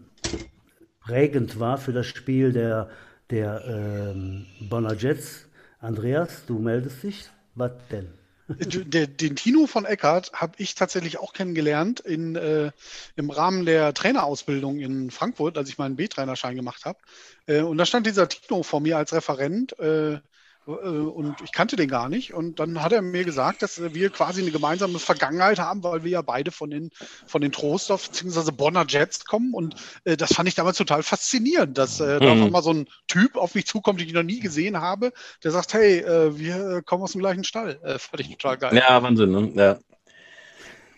prägend 1.01 1.59
war 1.61 1.79
für 1.79 1.93
das 1.93 2.07
Spiel 2.07 2.53
der, 2.53 2.91
der 3.31 3.65
ähm, 3.67 4.47
Bonner 4.69 4.95
Jets. 4.95 5.49
Andreas, 5.81 6.45
du 6.47 6.59
meldest 6.59 7.03
dich. 7.03 7.31
Was 7.55 7.73
denn? 7.91 8.09
Den 8.49 9.37
Tino 9.37 9.67
von 9.67 9.85
Eckert 9.85 10.33
habe 10.33 10.55
ich 10.59 10.75
tatsächlich 10.75 11.19
auch 11.19 11.33
kennengelernt 11.33 12.01
in, 12.01 12.37
äh, 12.37 12.71
im 13.17 13.31
Rahmen 13.31 13.65
der 13.65 13.95
Trainerausbildung 13.95 14.81
in 14.81 15.11
Frankfurt, 15.11 15.57
als 15.57 15.69
ich 15.69 15.79
meinen 15.79 15.97
B-Trainerschein 15.97 16.57
gemacht 16.57 16.85
habe. 16.85 16.99
Äh, 17.47 17.61
und 17.61 17.79
da 17.79 17.87
stand 17.87 18.07
dieser 18.07 18.29
Tino 18.29 18.63
vor 18.63 18.81
mir 18.81 18.99
als 18.99 19.13
Referent. 19.13 19.79
Äh, 19.79 20.19
und 20.65 21.41
ich 21.43 21.51
kannte 21.51 21.75
den 21.75 21.89
gar 21.89 22.09
nicht. 22.09 22.35
Und 22.35 22.61
dann 22.61 22.83
hat 22.83 22.93
er 22.93 23.03
mir 23.03 23.25
gesagt, 23.25 23.63
dass 23.63 23.81
wir 23.95 24.11
quasi 24.11 24.43
eine 24.43 24.53
gemeinsame 24.53 24.99
Vergangenheit 24.99 25.59
haben, 25.59 25.83
weil 25.83 26.05
wir 26.05 26.11
ja 26.13 26.23
beide 26.23 26.53
von 26.53 26.71
den, 26.71 26.91
von 27.27 27.41
den 27.41 27.51
Trostorf 27.51 28.09
bzw. 28.11 28.53
Bonner 28.53 28.85
Jets 28.87 29.25
kommen. 29.25 29.55
Und 29.55 29.75
äh, 30.05 30.17
das 30.17 30.35
fand 30.35 30.49
ich 30.49 30.55
damals 30.55 30.79
total 30.79 31.03
faszinierend, 31.03 31.79
dass 31.79 31.99
äh, 32.01 32.17
mhm. 32.17 32.21
da 32.21 32.33
auf 32.33 32.43
einmal 32.43 32.63
so 32.63 32.73
ein 32.73 32.87
Typ 33.09 33.37
auf 33.37 33.55
mich 33.55 33.67
zukommt, 33.67 34.01
den 34.01 34.07
ich 34.07 34.15
noch 34.15 34.23
nie 34.23 34.39
gesehen 34.39 34.81
habe, 34.81 35.13
der 35.43 35.51
sagt, 35.51 35.75
hey, 35.75 35.99
äh, 35.99 36.39
wir 36.39 36.83
kommen 36.83 37.03
aus 37.03 37.13
dem 37.13 37.21
gleichen 37.21 37.45
Stall. 37.45 37.81
Äh, 37.83 37.99
fand 37.99 38.21
ich 38.21 38.29
total 38.37 38.59
geil. 38.59 38.77
Ja, 38.77 39.03
Wahnsinn, 39.03 39.33
ne? 39.33 39.53
Ja. 39.55 39.79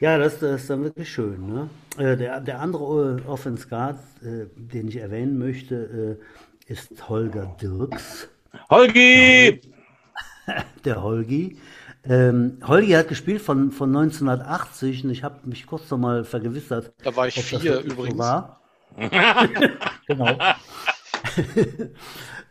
Ja, 0.00 0.18
das, 0.18 0.40
das 0.40 0.62
ist 0.62 0.70
dann 0.70 0.82
wirklich 0.82 1.10
schön. 1.10 1.46
Ne? 1.46 1.70
Äh, 1.96 2.18
der, 2.18 2.40
der 2.40 2.60
andere 2.60 3.22
Offense 3.26 3.68
Guard, 3.68 3.98
den 4.20 4.88
ich 4.88 4.96
erwähnen 4.96 5.38
möchte, 5.38 6.18
ist 6.66 7.08
Holger 7.08 7.56
Dirks. 7.60 8.28
Holgi! 8.70 9.60
Der 10.84 11.02
Holgi. 11.02 11.58
Ähm, 12.06 12.58
Holgi 12.66 12.92
hat 12.92 13.08
gespielt 13.08 13.40
von, 13.40 13.70
von 13.70 13.88
1980 13.96 15.04
und 15.04 15.10
ich 15.10 15.24
habe 15.24 15.46
mich 15.48 15.66
kurz 15.66 15.90
noch 15.90 15.98
mal 15.98 16.24
vergewissert. 16.24 16.92
Da 17.02 17.16
war 17.16 17.28
ich 17.28 17.42
vier 17.42 17.80
übrigens. 17.80 18.18
War. 18.18 18.60
genau. 20.06 20.28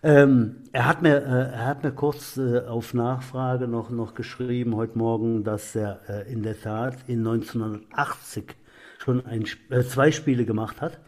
ähm, 0.04 0.64
er, 0.72 0.88
hat 0.88 1.02
mir, 1.02 1.18
äh, 1.18 1.54
er 1.54 1.66
hat 1.66 1.84
mir 1.84 1.92
kurz 1.92 2.38
äh, 2.38 2.62
auf 2.62 2.94
Nachfrage 2.94 3.68
noch, 3.68 3.92
noch 3.92 4.16
geschrieben 4.16 4.76
heute 4.76 4.98
Morgen, 4.98 5.44
dass 5.44 5.76
er 5.76 6.02
äh, 6.10 6.32
in 6.32 6.42
der 6.42 6.60
Tat 6.60 6.98
in 7.08 7.20
1980 7.20 8.56
schon 8.98 9.26
ein, 9.26 9.46
äh, 9.70 9.84
zwei 9.84 10.12
Spiele 10.12 10.46
gemacht 10.46 10.82
hat. 10.82 11.00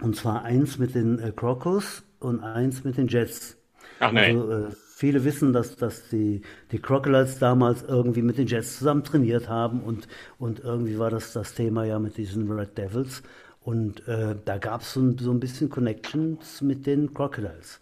Und 0.00 0.16
zwar 0.16 0.44
eins 0.44 0.78
mit 0.78 0.94
den 0.94 1.18
äh, 1.18 1.32
Crocos 1.32 2.04
und 2.20 2.42
eins 2.42 2.84
mit 2.84 2.96
den 2.96 3.08
Jets. 3.08 3.59
Ach 4.00 4.12
nee. 4.12 4.32
Also, 4.32 4.50
äh, 4.50 4.70
viele 4.96 5.24
wissen, 5.24 5.52
dass, 5.52 5.76
dass 5.76 6.08
die, 6.08 6.42
die 6.72 6.78
Crocodiles 6.78 7.38
damals 7.38 7.84
irgendwie 7.86 8.22
mit 8.22 8.38
den 8.38 8.46
Jets 8.46 8.78
zusammen 8.78 9.04
trainiert 9.04 9.48
haben 9.48 9.80
und, 9.80 10.08
und 10.38 10.60
irgendwie 10.60 10.98
war 10.98 11.10
das 11.10 11.32
das 11.32 11.54
Thema 11.54 11.84
ja 11.84 11.98
mit 11.98 12.16
diesen 12.16 12.50
Red 12.50 12.76
Devils. 12.76 13.22
Und 13.62 14.08
äh, 14.08 14.36
da 14.46 14.56
gab 14.56 14.80
es 14.80 14.94
so, 14.94 15.14
so, 15.18 15.30
ein 15.30 15.38
bisschen 15.38 15.68
Connections 15.68 16.62
mit 16.62 16.86
den 16.86 17.12
Crocodiles. 17.12 17.78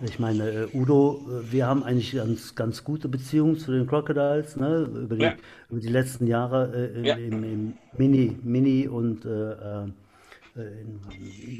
Ich 0.00 0.18
meine, 0.18 0.50
äh, 0.50 0.68
Udo, 0.74 1.24
äh, 1.28 1.52
wir 1.52 1.68
haben 1.68 1.84
eigentlich 1.84 2.12
ganz, 2.12 2.56
ganz 2.56 2.82
gute 2.82 3.08
Beziehungen 3.08 3.56
zu 3.56 3.70
den 3.70 3.86
Crocodiles, 3.86 4.56
ne? 4.56 4.90
über, 5.02 5.14
die, 5.14 5.22
ja. 5.22 5.34
über 5.70 5.80
die 5.80 5.88
letzten 5.88 6.26
Jahre 6.26 6.72
äh, 6.74 6.98
im, 6.98 7.04
ja. 7.04 7.14
im, 7.14 7.44
im, 7.44 7.72
Mini, 7.96 8.36
Mini 8.42 8.88
und 8.88 9.24
äh 9.24 9.52
äh, 9.52 9.86
im 10.56 11.00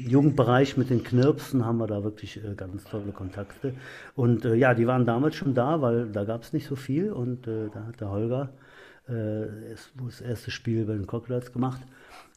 Jugendbereich 0.07 0.75
mit 0.77 0.89
den 0.89 1.03
Knirpsen 1.03 1.65
haben 1.65 1.77
wir 1.77 1.87
da 1.87 2.03
wirklich 2.03 2.43
äh, 2.43 2.55
ganz 2.55 2.83
tolle 2.83 3.11
Kontakte. 3.11 3.73
Und 4.15 4.45
äh, 4.45 4.55
ja, 4.55 4.73
die 4.73 4.87
waren 4.87 5.05
damals 5.05 5.35
schon 5.35 5.53
da, 5.53 5.81
weil 5.81 6.07
da 6.07 6.25
gab 6.25 6.43
es 6.43 6.53
nicht 6.53 6.67
so 6.67 6.75
viel. 6.75 7.11
Und 7.11 7.47
äh, 7.47 7.69
da 7.73 7.85
hat 7.85 8.01
der 8.01 8.09
Holger 8.09 8.49
äh, 9.07 9.75
das 10.03 10.21
erste 10.21 10.51
Spiel 10.51 10.85
bei 10.85 10.93
den 10.93 11.07
Cocktails 11.07 11.53
gemacht. 11.53 11.81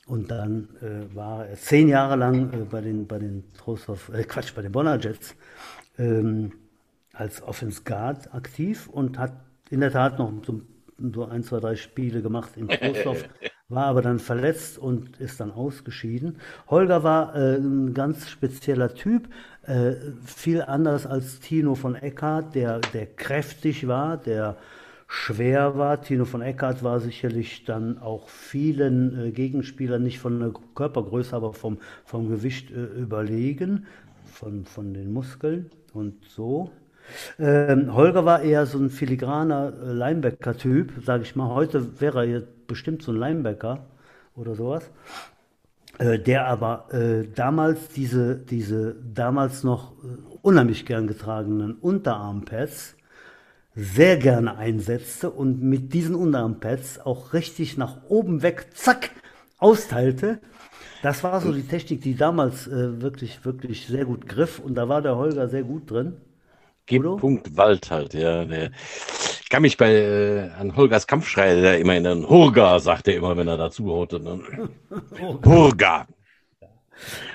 Und 0.06 0.30
dann 0.30 0.68
äh, 0.82 1.14
war 1.14 1.46
er 1.46 1.56
zehn 1.56 1.88
Jahre 1.88 2.16
lang 2.16 2.68
bei 2.70 2.80
den, 2.80 3.06
bei 3.06 3.18
den 3.18 3.44
Trostorf, 3.56 4.10
Quatsch, 4.28 4.54
bei 4.54 4.62
den 4.62 4.72
Bonner 4.72 4.98
Jets 4.98 5.34
ähm, 5.98 6.52
als 7.12 7.42
Offense 7.42 7.82
Guard 7.84 8.32
aktiv 8.34 8.88
und 8.88 9.18
hat 9.18 9.32
in 9.70 9.80
der 9.80 9.90
Tat 9.90 10.18
noch 10.18 10.32
so, 10.46 10.60
so 10.98 11.24
ein, 11.24 11.42
zwei, 11.42 11.58
drei 11.58 11.74
Spiele 11.76 12.22
gemacht 12.22 12.56
in 12.56 12.68
Trostorf. 12.68 13.24
war 13.68 13.86
aber 13.86 14.02
dann 14.02 14.18
verletzt 14.18 14.78
und 14.78 15.18
ist 15.20 15.40
dann 15.40 15.50
ausgeschieden. 15.50 16.36
Holger 16.68 17.02
war 17.02 17.34
äh, 17.34 17.56
ein 17.56 17.94
ganz 17.94 18.28
spezieller 18.28 18.94
Typ, 18.94 19.28
äh, 19.62 19.94
viel 20.24 20.62
anders 20.62 21.06
als 21.06 21.40
Tino 21.40 21.74
von 21.74 21.94
Eckhardt, 21.94 22.54
der, 22.54 22.80
der 22.80 23.06
kräftig 23.06 23.88
war, 23.88 24.18
der 24.18 24.56
schwer 25.06 25.78
war. 25.78 26.02
Tino 26.02 26.24
von 26.24 26.42
Eckert 26.42 26.82
war 26.82 27.00
sicherlich 27.00 27.64
dann 27.64 27.98
auch 27.98 28.28
vielen 28.28 29.28
äh, 29.28 29.30
Gegenspielern 29.30 30.02
nicht 30.02 30.18
von 30.18 30.40
der 30.40 30.52
Körpergröße, 30.74 31.34
aber 31.34 31.54
vom, 31.54 31.78
vom 32.04 32.28
Gewicht 32.28 32.70
äh, 32.70 32.84
überlegen, 32.84 33.86
von, 34.26 34.66
von 34.66 34.92
den 34.92 35.12
Muskeln 35.12 35.70
und 35.94 36.24
so. 36.28 36.70
Ähm, 37.38 37.94
Holger 37.94 38.24
war 38.24 38.42
eher 38.42 38.66
so 38.66 38.78
ein 38.78 38.90
filigraner 38.90 39.72
äh, 39.82 39.92
Linebacker-Typ, 39.92 41.04
sage 41.04 41.22
ich 41.22 41.36
mal. 41.36 41.54
Heute 41.54 42.00
wäre 42.00 42.26
er 42.26 42.42
bestimmt 42.66 43.02
so 43.02 43.12
ein 43.12 43.18
Linebacker 43.18 43.86
oder 44.36 44.54
sowas. 44.54 44.90
Äh, 45.98 46.18
der 46.18 46.46
aber 46.46 46.92
äh, 46.92 47.28
damals 47.34 47.88
diese, 47.88 48.36
diese 48.36 48.96
damals 49.14 49.62
noch 49.62 49.92
äh, 49.92 50.06
unheimlich 50.42 50.86
gern 50.86 51.06
getragenen 51.06 51.74
Unterarmpads 51.74 52.96
sehr 53.76 54.16
gerne 54.16 54.56
einsetzte 54.56 55.30
und 55.30 55.62
mit 55.62 55.92
diesen 55.94 56.14
Unterarmpads 56.16 57.00
auch 57.00 57.32
richtig 57.32 57.76
nach 57.76 58.04
oben 58.08 58.42
weg, 58.42 58.66
zack, 58.74 59.10
austeilte. 59.58 60.40
Das 61.02 61.22
war 61.22 61.40
so 61.40 61.52
die 61.52 61.66
Technik, 61.66 62.00
die 62.02 62.16
damals 62.16 62.66
äh, 62.66 63.00
wirklich, 63.00 63.44
wirklich 63.44 63.86
sehr 63.86 64.04
gut 64.04 64.26
griff 64.26 64.58
und 64.58 64.74
da 64.74 64.88
war 64.88 65.00
der 65.00 65.16
Holger 65.16 65.48
sehr 65.48 65.62
gut 65.62 65.90
drin. 65.90 66.14
G. 66.86 66.98
Punkt 66.98 67.56
Wald 67.56 67.90
halt, 67.90 68.14
ja. 68.14 68.44
Der, 68.44 68.70
ich 69.42 69.48
kann 69.48 69.62
mich 69.62 69.76
bei 69.76 69.92
äh, 69.92 70.50
an 70.58 70.76
Holgers 70.76 71.06
Kampfschrei, 71.06 71.54
der 71.60 71.78
immer 71.78 71.96
in 71.96 72.04
den 72.04 72.28
Hurga, 72.28 72.78
sagt 72.78 73.08
er 73.08 73.16
immer, 73.16 73.36
wenn 73.36 73.48
er 73.48 73.56
dazu 73.56 73.90
haute. 73.90 74.20
Ne? 74.20 74.40
Hurga. 75.44 76.06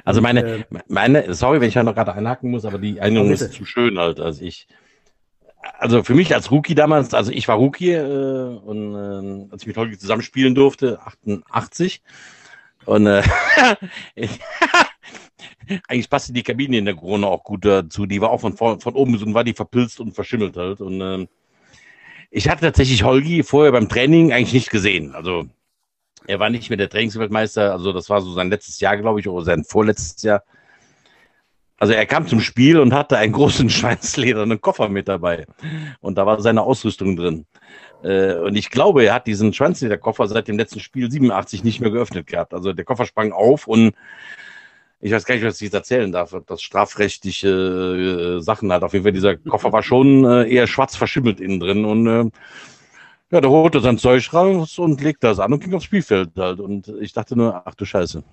Also 0.06 0.22
meine, 0.22 0.66
meine, 0.88 1.34
sorry, 1.34 1.62
wenn 1.62 1.68
ich 1.68 1.74
da 1.74 1.84
noch 1.84 1.96
gerade 1.96 2.14
einhaken 2.14 2.52
muss, 2.52 2.66
aber 2.66 2.78
die 2.78 3.02
Einladung 3.02 3.32
ist 3.32 3.54
zu 3.54 3.66
schön 3.66 4.00
halt. 4.00 4.20
Also 4.20 4.44
ich, 4.44 4.68
also 5.78 6.04
für 6.04 6.14
mich 6.14 6.34
als 6.34 6.52
Rookie 6.52 6.76
damals, 6.76 7.14
also 7.14 7.32
ich 7.32 7.48
war 7.48 7.58
Rookie 7.58 7.92
äh, 7.92 8.58
und 8.58 8.96
äh, 8.96 9.52
als 9.52 9.64
ich 9.64 9.68
mit 9.68 9.78
Holger 9.78 9.98
zusammenspielen 9.98 10.56
durfte, 10.56 11.00
88. 11.04 12.02
Und 12.86 13.08
äh, 13.08 13.24
eigentlich 15.88 16.10
passte 16.10 16.34
die 16.34 16.44
Kabine 16.44 16.78
in 16.78 16.86
der 16.86 16.96
Krone 16.96 17.28
auch 17.28 17.44
gut 17.44 17.66
dazu. 17.66 18.06
Die 18.06 18.22
war 18.22 18.32
auch 18.32 18.42
von, 18.42 18.56
von 18.58 18.94
oben 18.94 19.18
so 19.18 19.34
war 19.34 19.44
die 19.44 19.54
verpilzt 19.54 20.00
und 20.00 20.14
verschimmelt 20.14 20.58
halt. 20.58 20.82
Und 20.82 21.02
äh, 21.02 21.28
ich 22.32 22.50
hatte 22.50 22.62
tatsächlich 22.62 23.04
Holgi 23.04 23.44
vorher 23.44 23.72
beim 23.72 23.90
Training 23.90 24.32
eigentlich 24.32 24.54
nicht 24.54 24.70
gesehen. 24.70 25.16
Also 25.16 25.48
er 26.28 26.40
war 26.40 26.50
nicht 26.50 26.70
mehr 26.70 26.78
der 26.78 26.90
Trainingsweltmeister. 26.90 27.72
Also 27.72 27.92
das 27.94 28.10
war 28.10 28.22
so 28.22 28.34
sein 28.34 28.50
letztes 28.50 28.80
Jahr, 28.80 28.98
glaube 28.98 29.20
ich, 29.20 29.28
oder 29.28 29.46
sein 29.46 29.64
vorletztes 29.64 30.22
Jahr. 30.22 30.44
Also 31.78 31.94
er 31.94 32.06
kam 32.06 32.28
zum 32.28 32.42
Spiel 32.42 32.78
und 32.78 32.94
hatte 32.94 33.18
einen 33.18 33.34
großen 33.34 33.70
schweinsledernen 33.70 34.60
Koffer 34.62 34.90
mit 34.90 35.08
dabei. 35.08 35.46
Und 36.02 36.18
da 36.18 36.26
war 36.26 36.42
seine 36.42 36.62
Ausrüstung 36.62 37.16
drin. 37.16 37.46
Äh, 38.04 38.36
und 38.36 38.56
ich 38.56 38.70
glaube, 38.70 39.06
er 39.06 39.14
hat 39.14 39.28
diesen 39.28 39.54
Schweinslederkoffer 39.54 40.28
seit 40.28 40.48
dem 40.48 40.58
letzten 40.58 40.82
Spiel 40.82 41.10
87 41.10 41.64
nicht 41.64 41.80
mehr 41.80 41.92
geöffnet 41.92 42.28
gehabt. 42.28 42.54
Also 42.54 42.74
der 42.74 42.86
Koffer 42.86 43.06
sprang 43.06 43.32
auf 43.32 43.66
und 43.66 43.96
ich 45.02 45.12
weiß 45.12 45.26
gar 45.26 45.36
nicht, 45.36 45.46
was 45.46 45.56
ich 45.56 45.62
jetzt 45.62 45.74
erzählen 45.74 46.12
darf, 46.12 46.36
das 46.46 46.62
strafrechtliche 46.62 48.40
äh, 48.40 48.42
Sachen 48.42 48.72
hat. 48.72 48.84
Auf 48.84 48.94
jeden 48.94 49.04
Fall, 49.04 49.14
dieser 49.14 49.38
Koffer 49.38 49.72
war 49.72 49.84
schon 49.84 50.26
äh, 50.26 50.50
eher 50.50 50.68
schwarz 50.68 50.96
verschimmelt 50.96 51.40
innen 51.40 51.60
drin 51.60 51.86
und 51.86 52.08
äh, 52.08 52.30
ja, 53.32 53.42
der 53.42 53.50
holte 53.50 53.80
sein 53.80 53.98
Zeug 53.98 54.34
raus 54.34 54.80
und 54.80 55.02
legte 55.02 55.28
das 55.28 55.40
an 55.40 55.54
und 55.54 55.64
ging 55.64 55.74
aufs 55.74 55.86
Spielfeld 55.86 56.32
halt. 56.36 56.60
Und 56.60 56.88
ich 57.00 57.14
dachte 57.14 57.36
nur, 57.36 57.62
ach 57.66 57.76
du 57.76 57.86
Scheiße. 57.86 58.24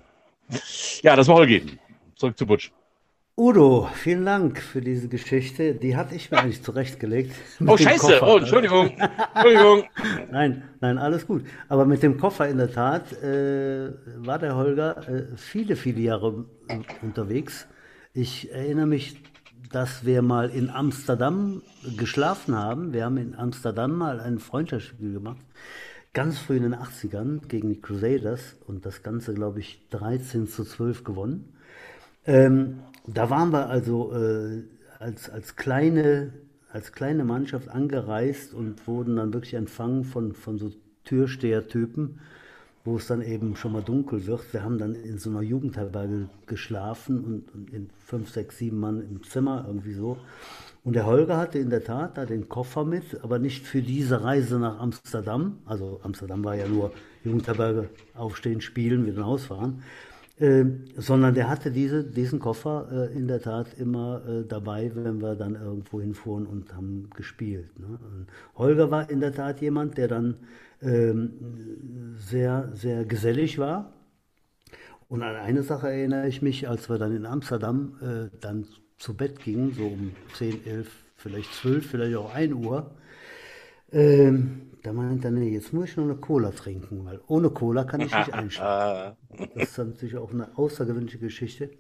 Ja, 1.03 1.17
das 1.17 1.27
soll 1.27 1.47
gehen. 1.47 1.79
Zurück 2.15 2.39
zu 2.39 2.47
Butch. 2.47 2.73
Udo, 3.39 3.87
vielen 3.93 4.25
Dank 4.25 4.63
für 4.63 4.81
diese 4.81 5.09
Geschichte. 5.09 5.75
Die 5.75 5.95
hatte 5.95 6.15
ich 6.15 6.31
mir 6.31 6.39
eigentlich 6.39 6.63
zurechtgelegt. 6.63 7.35
Oh, 7.67 7.77
scheiße. 7.77 8.19
Koffer. 8.19 8.27
Oh, 8.27 8.39
Entschuldigung. 8.39 8.97
Entschuldigung. 9.35 9.85
nein, 10.31 10.63
nein, 10.81 10.97
alles 10.97 11.27
gut. 11.27 11.45
Aber 11.69 11.85
mit 11.85 12.03
dem 12.03 12.17
Koffer 12.17 12.49
in 12.49 12.57
der 12.57 12.73
Tat 12.73 13.13
äh, 13.23 13.93
war 14.25 14.39
der 14.39 14.57
Holger 14.57 15.07
äh, 15.07 15.37
viele, 15.37 15.77
viele 15.77 16.01
Jahre 16.01 16.47
unterwegs. 17.03 17.67
Ich 18.15 18.51
erinnere 18.51 18.87
mich, 18.87 19.23
dass 19.71 20.07
wir 20.07 20.23
mal 20.23 20.49
in 20.49 20.71
Amsterdam 20.71 21.61
geschlafen 21.95 22.57
haben. 22.57 22.95
Wir 22.95 23.05
haben 23.05 23.19
in 23.19 23.35
Amsterdam 23.35 23.99
mal 23.99 24.19
ein 24.19 24.39
Freundschaftsspiel 24.39 25.13
gemacht. 25.13 25.45
Ganz 26.15 26.39
früh 26.39 26.57
in 26.57 26.63
den 26.63 26.75
80ern 26.75 27.47
gegen 27.49 27.69
die 27.69 27.83
Crusaders 27.83 28.57
und 28.67 28.87
das 28.87 29.03
Ganze, 29.03 29.35
glaube 29.35 29.61
ich, 29.61 29.87
13 29.91 30.49
zu 30.49 30.65
12 30.65 31.05
gewonnen. 31.05 31.53
Ähm, 32.25 32.81
da 33.07 33.31
waren 33.31 33.53
wir 33.53 33.69
also 33.69 34.13
äh, 34.13 34.63
als, 34.99 35.31
als, 35.31 35.57
kleine, 35.57 36.33
als 36.73 36.93
kleine 36.93 37.25
Mannschaft 37.25 37.69
angereist 37.69 38.55
und 38.55 38.87
wurden 38.87 39.17
dann 39.17 39.33
wirklich 39.33 39.55
empfangen 39.55 40.05
von, 40.05 40.35
von 40.35 40.59
so 40.59 40.73
Türstehertypen, 41.05 42.19
wo 42.85 42.97
es 42.97 43.07
dann 43.07 43.23
eben 43.23 43.57
schon 43.57 43.73
mal 43.73 43.83
dunkel 43.83 44.27
wird. 44.27 44.53
Wir 44.53 44.63
haben 44.63 44.79
dann 44.79 44.95
in 44.95 45.19
so 45.19 45.31
einer 45.31 45.43
Jugendherberge 45.43 46.29
geschlafen 46.47 47.25
und, 47.25 47.55
und 47.55 47.73
in 47.73 47.91
fünf, 47.99 48.31
sechs, 48.31 48.59
sieben 48.59 48.79
Mann 48.79 49.01
im 49.03 49.23
Zimmer 49.23 49.65
irgendwie 49.67 49.95
so. 49.95 50.19
Und 50.85 50.95
der 50.95 51.07
Holger 51.07 51.37
hatte 51.37 51.59
in 51.59 51.71
der 51.71 51.83
Tat 51.83 52.17
da 52.17 52.27
den 52.27 52.49
Koffer 52.49 52.85
mit, 52.85 53.23
aber 53.25 53.41
nicht 53.41 53.67
für 53.67 53.83
diese 53.83 54.23
Reise 54.23 54.59
nach 54.61 54.79
Amsterdam. 54.79 55.59
Also 55.65 56.01
Amsterdam 56.05 56.45
war 56.45 56.55
ja 56.55 56.69
nur 56.69 56.93
Jugendherberge, 57.25 57.89
aufstehen, 58.15 58.61
spielen, 58.61 59.05
wieder 59.05 59.21
nach 59.21 59.27
Hause 59.27 59.47
fahren. 59.47 59.83
Äh, 60.39 60.65
sondern 60.97 61.35
der 61.35 61.49
hatte 61.49 61.71
diese, 61.71 62.05
diesen 62.05 62.41
Koffer 62.41 63.09
äh, 63.11 63.17
in 63.17 63.27
der 63.27 63.41
Tat 63.41 63.79
immer 63.79 64.21
äh, 64.29 64.45
dabei, 64.47 64.91
wenn 64.95 65.23
wir 65.23 65.35
dann 65.35 65.55
irgendwo 65.55 65.99
hinfuhren 66.01 66.45
und 66.45 66.75
haben 66.75 67.09
gespielt. 67.17 67.71
Ne? 67.79 67.99
Holger 68.55 68.91
war 68.91 69.09
in 69.09 69.21
der 69.21 69.33
Tat 69.33 69.63
jemand, 69.63 69.97
der 69.97 70.09
dann 70.09 70.37
ähm, 70.83 72.15
sehr, 72.19 72.71
sehr 72.75 73.07
gesellig 73.07 73.59
war. 73.59 73.95
Und 75.09 75.23
an 75.23 75.37
eine 75.37 75.63
Sache 75.63 75.89
erinnere 75.89 76.29
ich 76.29 76.43
mich, 76.43 76.69
als 76.69 76.91
wir 76.91 76.99
dann 76.99 77.17
in 77.17 77.25
Amsterdam 77.25 77.95
äh, 78.03 78.37
dann 78.41 78.67
zu 78.99 79.15
Bett 79.15 79.41
gingen, 79.41 79.73
so 79.73 79.87
um 79.87 80.13
10, 80.35 80.67
11, 80.67 80.91
vielleicht 81.17 81.55
12, 81.55 81.87
vielleicht 81.87 82.17
auch 82.17 82.35
1 82.35 82.53
Uhr. 82.53 82.91
Ähm, 83.91 84.63
da 84.87 84.93
meinte 84.93 85.27
er, 85.27 85.33
nee, 85.33 85.53
jetzt 85.53 85.73
muss 85.73 85.87
ich 85.89 85.97
noch 85.97 86.05
eine 86.05 86.15
Cola 86.15 86.53
trinken, 86.53 87.05
weil 87.05 87.21
ohne 87.27 87.51
Cola 87.51 87.83
kann 87.83 88.03
ich 88.03 88.15
nicht 88.15 88.33
einschlafen. 88.33 89.17
das 89.57 89.71
ist 89.71 89.79
natürlich 89.79 90.17
auch 90.17 90.33
eine 90.33 90.57
außergewöhnliche 90.57 91.19
Geschichte. 91.19 91.71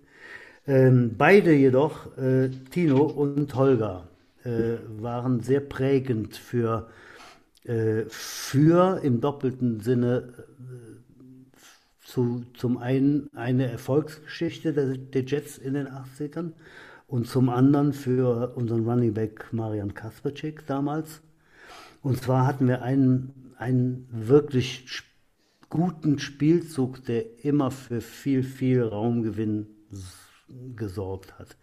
Ähm, 0.66 1.14
beide 1.16 1.52
jedoch, 1.52 2.18
äh, 2.18 2.50
Tino 2.72 3.04
und 3.04 3.54
Holger, 3.54 4.08
äh, 4.42 4.78
waren 4.98 5.38
sehr 5.38 5.60
prägend 5.60 6.36
für, 6.36 6.88
äh, 7.62 8.02
für 8.08 9.00
im 9.04 9.20
doppelten 9.20 9.78
Sinne 9.78 10.34
äh, 10.58 11.56
zu, 12.04 12.42
zum 12.54 12.76
einen 12.76 13.30
eine 13.34 13.70
Erfolgsgeschichte 13.70 14.72
der, 14.72 14.96
der 14.96 15.22
Jets 15.22 15.58
in 15.58 15.74
den 15.74 15.86
80ern 15.86 16.54
und 17.06 17.28
zum 17.28 17.50
anderen 17.50 17.92
für 17.92 18.56
unseren 18.56 18.84
Running 18.84 19.14
Back 19.14 19.52
Marian 19.52 19.94
Kasperczyk 19.94 20.66
damals 20.66 21.22
und 22.06 22.22
zwar 22.22 22.46
hatten 22.46 22.68
wir 22.68 22.82
einen, 22.82 23.52
einen 23.58 24.06
wirklich 24.12 25.02
guten 25.68 26.20
Spielzug, 26.20 27.04
der 27.04 27.44
immer 27.44 27.72
für 27.72 28.00
viel, 28.00 28.44
viel 28.44 28.84
Raumgewinn 28.84 29.66
gesorgt 30.76 31.36
hat. 31.36 31.56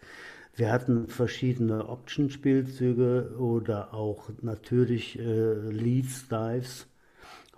Wir 0.54 0.70
hatten 0.70 1.08
verschiedene 1.08 1.88
Option-Spielzüge 1.88 3.36
oder 3.38 3.94
auch 3.94 4.28
natürlich 4.42 5.18
äh, 5.18 5.70
Leads, 5.70 6.28
Dives. 6.28 6.88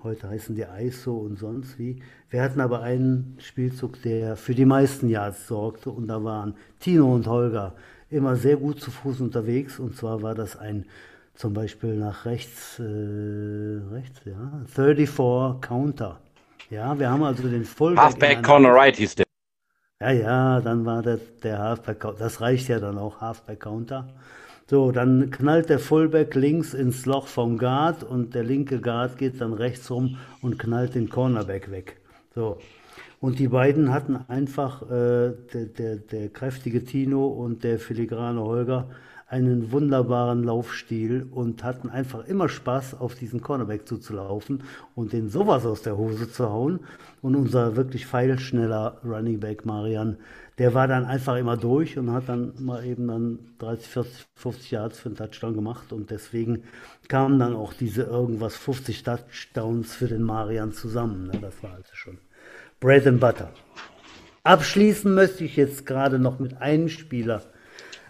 Heute 0.04 0.28
heißen 0.28 0.54
die 0.54 0.66
ISO 0.78 1.16
und 1.16 1.40
sonst 1.40 1.80
wie. 1.80 2.04
Wir 2.30 2.40
hatten 2.40 2.60
aber 2.60 2.82
einen 2.82 3.34
Spielzug, 3.40 4.00
der 4.02 4.36
für 4.36 4.54
die 4.54 4.64
meisten 4.64 5.08
Yards 5.08 5.48
sorgte 5.48 5.90
und 5.90 6.06
da 6.06 6.22
waren 6.22 6.54
Tino 6.78 7.12
und 7.12 7.26
Holger 7.26 7.74
immer 8.10 8.36
sehr 8.36 8.56
gut 8.56 8.80
zu 8.80 8.92
Fuß 8.92 9.22
unterwegs 9.22 9.80
und 9.80 9.96
zwar 9.96 10.22
war 10.22 10.36
das 10.36 10.56
ein 10.56 10.86
zum 11.36 11.52
Beispiel 11.52 11.94
nach 11.94 12.24
rechts, 12.24 12.78
äh, 12.78 12.82
rechts, 13.92 14.20
ja, 14.24 14.62
34 14.66 15.60
Counter. 15.60 16.20
Ja, 16.70 16.98
wir 16.98 17.10
haben 17.10 17.22
also 17.22 17.48
den 17.48 17.64
Fullback. 17.64 18.04
Halfback 18.04 18.42
Corner 18.42 18.74
Right 18.74 18.96
hieß 18.96 19.16
der. 19.16 19.26
Ja, 20.00 20.10
ja, 20.10 20.60
dann 20.60 20.84
war 20.84 21.02
der, 21.02 21.18
der 21.42 21.58
Halfback, 21.58 22.06
das 22.18 22.40
reicht 22.40 22.68
ja 22.68 22.80
dann 22.80 22.98
auch, 22.98 23.20
Halfback 23.20 23.60
Counter. 23.60 24.08
So, 24.68 24.90
dann 24.90 25.30
knallt 25.30 25.68
der 25.68 25.78
Fullback 25.78 26.34
links 26.34 26.74
ins 26.74 27.06
Loch 27.06 27.28
vom 27.28 27.56
Guard 27.56 28.02
und 28.02 28.34
der 28.34 28.42
linke 28.42 28.80
Guard 28.80 29.16
geht 29.16 29.40
dann 29.40 29.52
rechts 29.52 29.90
rum 29.90 30.18
und 30.42 30.58
knallt 30.58 30.96
den 30.96 31.08
Cornerback 31.08 31.70
weg. 31.70 32.00
So. 32.34 32.58
Und 33.20 33.38
die 33.38 33.48
beiden 33.48 33.92
hatten 33.92 34.16
einfach, 34.28 34.82
äh, 34.82 35.34
der, 35.52 35.66
der, 35.78 35.96
der 35.96 36.28
kräftige 36.30 36.84
Tino 36.84 37.26
und 37.26 37.62
der 37.62 37.78
filigrane 37.78 38.40
Holger, 38.40 38.88
einen 39.28 39.72
wunderbaren 39.72 40.44
Laufstil 40.44 41.26
und 41.30 41.64
hatten 41.64 41.90
einfach 41.90 42.26
immer 42.26 42.48
Spaß, 42.48 43.00
auf 43.00 43.16
diesen 43.16 43.40
Cornerback 43.40 43.88
zuzulaufen 43.88 44.62
und 44.94 45.12
den 45.12 45.28
sowas 45.28 45.66
aus 45.66 45.82
der 45.82 45.96
Hose 45.96 46.30
zu 46.30 46.48
hauen. 46.48 46.80
Und 47.22 47.34
unser 47.34 47.74
wirklich 47.74 48.06
feilschneller 48.06 49.00
Running 49.04 49.40
Back 49.40 49.66
Marian, 49.66 50.16
der 50.58 50.74
war 50.74 50.86
dann 50.86 51.04
einfach 51.04 51.36
immer 51.36 51.56
durch 51.56 51.98
und 51.98 52.12
hat 52.12 52.28
dann 52.28 52.52
mal 52.60 52.84
eben 52.84 53.08
dann 53.08 53.38
30, 53.58 53.88
40, 53.88 54.26
50 54.36 54.70
Yards 54.70 54.98
für 55.00 55.08
einen 55.08 55.16
Touchdown 55.16 55.54
gemacht. 55.54 55.92
Und 55.92 56.10
deswegen 56.10 56.62
kamen 57.08 57.40
dann 57.40 57.56
auch 57.56 57.72
diese 57.72 58.04
irgendwas 58.04 58.56
50 58.56 59.02
Touchdowns 59.02 59.92
für 59.92 60.06
den 60.06 60.22
Marian 60.22 60.72
zusammen. 60.72 61.26
Ne? 61.26 61.38
Das 61.40 61.60
war 61.64 61.72
also 61.72 61.90
schon 61.94 62.18
Bread 62.78 63.08
and 63.08 63.18
Butter. 63.18 63.50
Abschließen 64.44 65.12
möchte 65.12 65.42
ich 65.42 65.56
jetzt 65.56 65.84
gerade 65.84 66.20
noch 66.20 66.38
mit 66.38 66.60
einem 66.62 66.88
Spieler 66.88 67.42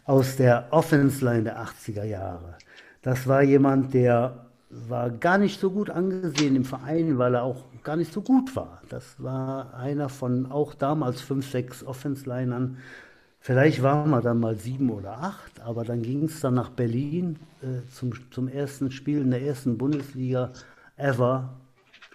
aus 0.06 0.36
der 0.36 0.68
Offense 0.70 1.24
Line 1.24 1.44
der 1.44 1.60
80er 1.60 2.04
Jahre. 2.04 2.56
Das 3.02 3.26
war 3.26 3.42
jemand, 3.42 3.92
der 3.92 4.46
war 4.70 5.10
gar 5.10 5.38
nicht 5.38 5.60
so 5.60 5.70
gut 5.70 5.90
angesehen 5.90 6.56
im 6.56 6.64
Verein, 6.64 7.18
weil 7.18 7.34
er 7.34 7.42
auch 7.42 7.64
gar 7.82 7.96
nicht 7.96 8.12
so 8.12 8.22
gut 8.22 8.54
war. 8.56 8.82
Das 8.88 9.22
war 9.22 9.74
einer 9.74 10.08
von 10.08 10.50
auch 10.50 10.74
damals 10.74 11.20
fünf, 11.20 11.50
sechs 11.50 11.84
Offense-Linern. 11.84 12.78
Vielleicht 13.38 13.82
waren 13.82 14.10
wir 14.10 14.20
dann 14.22 14.40
mal 14.40 14.56
sieben 14.56 14.90
oder 14.90 15.18
acht, 15.22 15.60
aber 15.60 15.84
dann 15.84 16.02
ging 16.02 16.24
es 16.24 16.40
dann 16.40 16.54
nach 16.54 16.70
Berlin 16.70 17.38
äh, 17.62 17.88
zum, 17.92 18.12
zum 18.32 18.48
ersten 18.48 18.90
Spiel 18.90 19.20
in 19.20 19.30
der 19.30 19.42
ersten 19.42 19.78
Bundesliga 19.78 20.52
ever 20.96 21.60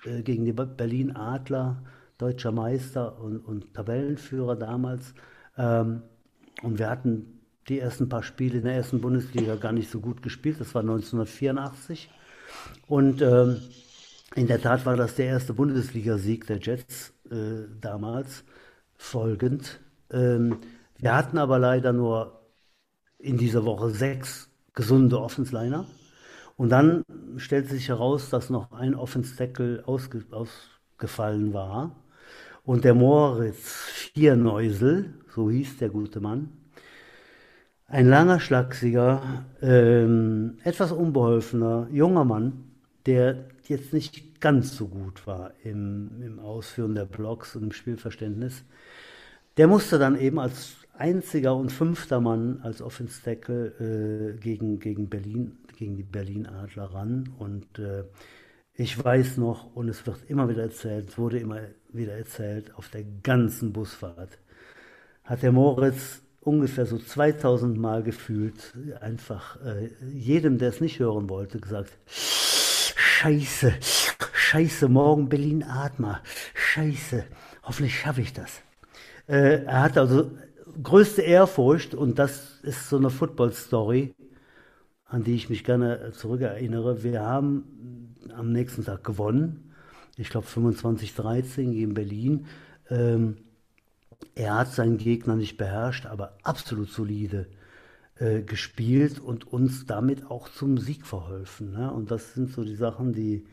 äh, 0.04 0.24
gegen 0.24 0.44
die 0.44 0.52
Berlin 0.52 1.16
Adler, 1.16 1.78
deutscher 2.18 2.52
Meister 2.52 3.18
und, 3.22 3.40
und 3.40 3.74
Tabellenführer 3.74 4.58
damals. 4.58 5.14
Ähm, 5.58 6.02
und 6.64 6.80
wir 6.80 6.90
hatten 6.90 7.41
die 7.68 7.80
ersten 7.80 8.10
paar 8.10 8.24
Spiele 8.24 8.58
in 8.58 8.64
der 8.64 8.76
ersten 8.76 9.02
Bundesliga 9.02 9.56
gar 9.56 9.72
nicht 9.72 9.90
so 9.90 10.00
gut 10.00 10.22
gespielt. 10.22 10.60
Das 10.60 10.74
war 10.74 10.82
1984. 10.82 12.10
Und 12.88 13.22
ähm, 13.22 13.62
in 14.36 14.48
der 14.48 14.62
Tat 14.62 14.86
war 14.86 14.96
das 14.96 15.16
der 15.16 15.28
erste 15.28 15.54
Bundesligasieg 15.54 16.48
der 16.48 16.60
Jets 16.60 17.14
äh, 17.30 17.68
damals, 17.80 18.44
folgend. 18.96 19.80
Ähm, 20.12 20.58
wir 20.98 21.16
hatten 21.16 21.38
aber 21.38 21.60
leider 21.60 21.94
nur 21.94 22.42
in 23.18 23.38
dieser 23.38 23.66
Woche 23.66 23.90
sechs 23.90 24.50
gesunde 24.74 25.20
Offensliner. 25.20 25.86
Und 26.58 26.70
dann 26.70 27.04
stellte 27.38 27.70
sich 27.70 27.90
heraus, 27.90 28.30
dass 28.30 28.50
noch 28.50 28.72
ein 28.72 28.96
Offenstackle 28.96 29.84
ausge 29.86 30.24
ausgefallen 30.32 31.54
war. 31.54 31.96
Und 32.64 32.84
der 32.84 32.94
Moritz 32.94 34.12
Vierneusel, 34.14 35.14
so 35.34 35.50
hieß 35.50 35.78
der 35.78 35.90
gute 35.90 36.20
Mann, 36.20 36.50
ein 37.92 38.08
langer, 38.08 38.40
schlachsiger, 38.40 39.46
ähm, 39.62 40.58
etwas 40.64 40.94
unbeholfener 40.94 41.88
junger 41.92 42.24
Mann, 42.24 42.64
der 43.06 43.46
jetzt 43.68 43.94
nicht 43.94 44.40
ganz 44.40 44.78
so 44.78 44.88
gut 44.88 45.28
war 45.28 45.52
im, 45.64 46.22
im 46.22 46.40
Ausführen 46.40 46.96
der 46.96 47.06
Blocks 47.06 47.56
und 47.56 47.64
im 47.64 47.72
Spielverständnis. 47.74 48.64
Der 49.58 49.68
musste 49.68 50.00
dann 50.00 50.18
eben 50.18 50.40
als 50.40 50.78
einziger 50.98 51.56
und 51.56 51.72
fünfter 51.72 52.22
Mann 52.22 52.62
als 52.64 52.82
Offense 52.82 53.22
Tackle 53.24 54.36
äh, 54.36 54.40
gegen, 54.40 54.80
gegen 54.80 55.10
Berlin, 55.10 55.58
gegen 55.78 55.98
die 55.98 56.04
Berlin 56.04 56.46
Adler 56.46 56.94
ran. 56.94 57.30
Und 57.40 57.78
äh, 57.78 58.06
ich 58.74 59.04
weiß 59.04 59.36
noch, 59.36 59.76
und 59.76 59.90
es 59.90 60.08
wird 60.08 60.30
immer 60.30 60.48
wieder 60.48 60.64
erzählt, 60.64 61.18
wurde 61.18 61.40
immer 61.40 61.60
wieder 61.92 62.14
erzählt, 62.14 62.74
auf 62.76 62.88
der 62.88 63.04
ganzen 63.22 63.74
Busfahrt 63.74 64.38
hat 65.24 65.44
der 65.44 65.52
Moritz 65.52 66.21
ungefähr 66.42 66.86
so 66.86 66.98
2000 66.98 67.78
Mal 67.78 68.04
gefühlt, 68.04 68.74
einfach 69.00 69.58
äh, 69.64 69.90
jedem, 70.12 70.58
der 70.58 70.70
es 70.70 70.82
nicht 70.82 71.00
hören 71.00 71.30
wollte, 71.30 71.60
gesagt, 71.60 71.92
Scheiße, 72.08 73.74
Scheiße, 74.34 74.90
morgen 74.90 75.30
Berlin 75.30 75.64
Atma, 75.64 76.20
Scheiße, 76.54 77.24
hoffentlich 77.64 77.98
schaffe 77.98 78.22
ich 78.22 78.34
das. 78.34 78.62
Äh, 79.28 79.64
er 79.66 79.84
hat 79.84 79.98
also 79.98 80.32
größte 80.82 81.22
Ehrfurcht 81.22 81.94
und 81.94 82.18
das 82.18 82.60
ist 82.64 82.90
so 82.90 82.98
eine 82.98 83.12
Football-Story, 83.12 84.16
an 85.06 85.24
die 85.24 85.36
ich 85.36 85.50
mich 85.50 85.64
gerne 85.64 86.12
zurückerinnere. 86.12 87.04
Wir 87.04 87.22
haben 87.22 88.16
am 88.36 88.52
nächsten 88.52 88.84
Tag 88.84 89.04
gewonnen, 89.04 89.74
ich 90.18 90.30
glaube 90.30 90.48
25-13 90.48 91.72
gegen 91.72 91.94
Berlin. 91.94 92.48
Ähm, 92.90 93.38
er 94.36 94.60
hat 94.60 94.72
seinen 94.72 94.98
Gegner 94.98 95.36
nicht 95.36 95.58
beherrscht, 95.58 96.06
aber 96.06 96.34
absolut 96.44 96.90
solide 96.90 97.48
äh, 98.16 98.42
gespielt 98.42 99.20
und 99.20 99.48
uns 99.48 99.86
damit 99.86 100.30
auch 100.30 100.50
zum 100.50 100.78
Sieg 100.78 101.06
verholfen. 101.06 101.72
Ne? 101.72 101.92
Und 101.92 102.12
das 102.12 102.34
sind 102.34 102.52
so 102.52 102.64
die 102.64 102.76
Sachen, 102.76 103.14
die, 103.14 103.46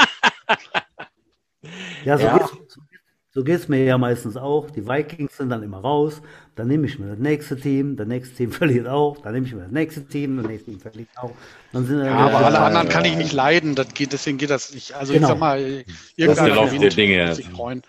Ja, 2.06 2.18
so 2.18 2.26
ja. 2.26 2.38
geht 2.38 3.56
es 3.56 3.64
so 3.64 3.72
mir 3.72 3.84
ja 3.84 3.98
meistens 3.98 4.38
auch. 4.38 4.70
Die 4.70 4.88
Vikings 4.88 5.38
sind 5.38 5.50
dann 5.50 5.64
immer 5.64 5.80
raus. 5.80 6.22
Dann 6.56 6.68
nehme 6.68 6.86
ich 6.88 7.00
mir 7.00 7.08
das 7.08 7.18
nächste 7.18 7.60
Team. 7.60 7.98
Das 7.98 8.08
nächste 8.08 8.36
Team 8.36 8.52
verliert 8.52 8.88
auch. 8.88 9.18
Dann 9.22 9.34
nehme 9.34 9.48
ich 9.48 9.54
mir 9.54 9.64
das 9.64 9.72
nächste 9.72 10.06
Team. 10.08 10.38
Das 10.38 10.48
nächste 10.48 10.72
Team 10.72 10.80
verliert 10.80 11.10
auch. 11.18 11.32
Dann 11.74 11.86
sind 11.86 12.06
ja, 12.06 12.14
aber 12.14 12.46
alle 12.46 12.60
anderen 12.60 12.88
kann 12.90 13.04
ich 13.04 13.16
nicht 13.18 13.34
leiden. 13.34 13.76
Das 13.76 13.94
geht, 13.94 14.14
deswegen 14.14 14.38
geht 14.38 14.52
das 14.52 14.74
nicht. 14.74 14.94
Also 14.94 15.14
genau. 15.14 15.28
ich 15.28 15.30
sag 15.30 15.40
mal, 15.40 15.84
irgendeiner 16.16 16.66
gewinnt, 16.68 16.98
Dinge. 16.98 17.36
sich 17.36 17.50
freuen. 17.50 17.82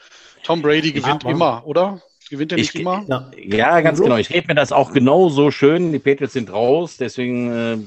Tom 0.43 0.63
Brady 0.63 0.93
gewinnt 0.93 1.25
ja, 1.25 1.31
immer, 1.31 1.63
oder? 1.67 2.01
Gewinnt 2.29 2.53
er 2.53 2.59
nicht 2.59 2.75
ich, 2.75 2.81
immer? 2.81 3.05
Ja, 3.07 3.31
ja 3.37 3.81
ganz 3.83 4.01
genau. 4.01 4.17
Ich 4.17 4.31
rede 4.31 4.49
mir 4.49 4.55
das 4.55 4.73
auch 4.73 4.93
genau 4.93 5.29
so 5.29 5.51
schön. 5.51 5.93
Die 5.93 5.99
Patriots 5.99 6.33
sind 6.33 6.53
raus. 6.53 6.97
Deswegen... 6.99 7.53
Äh, 7.53 7.79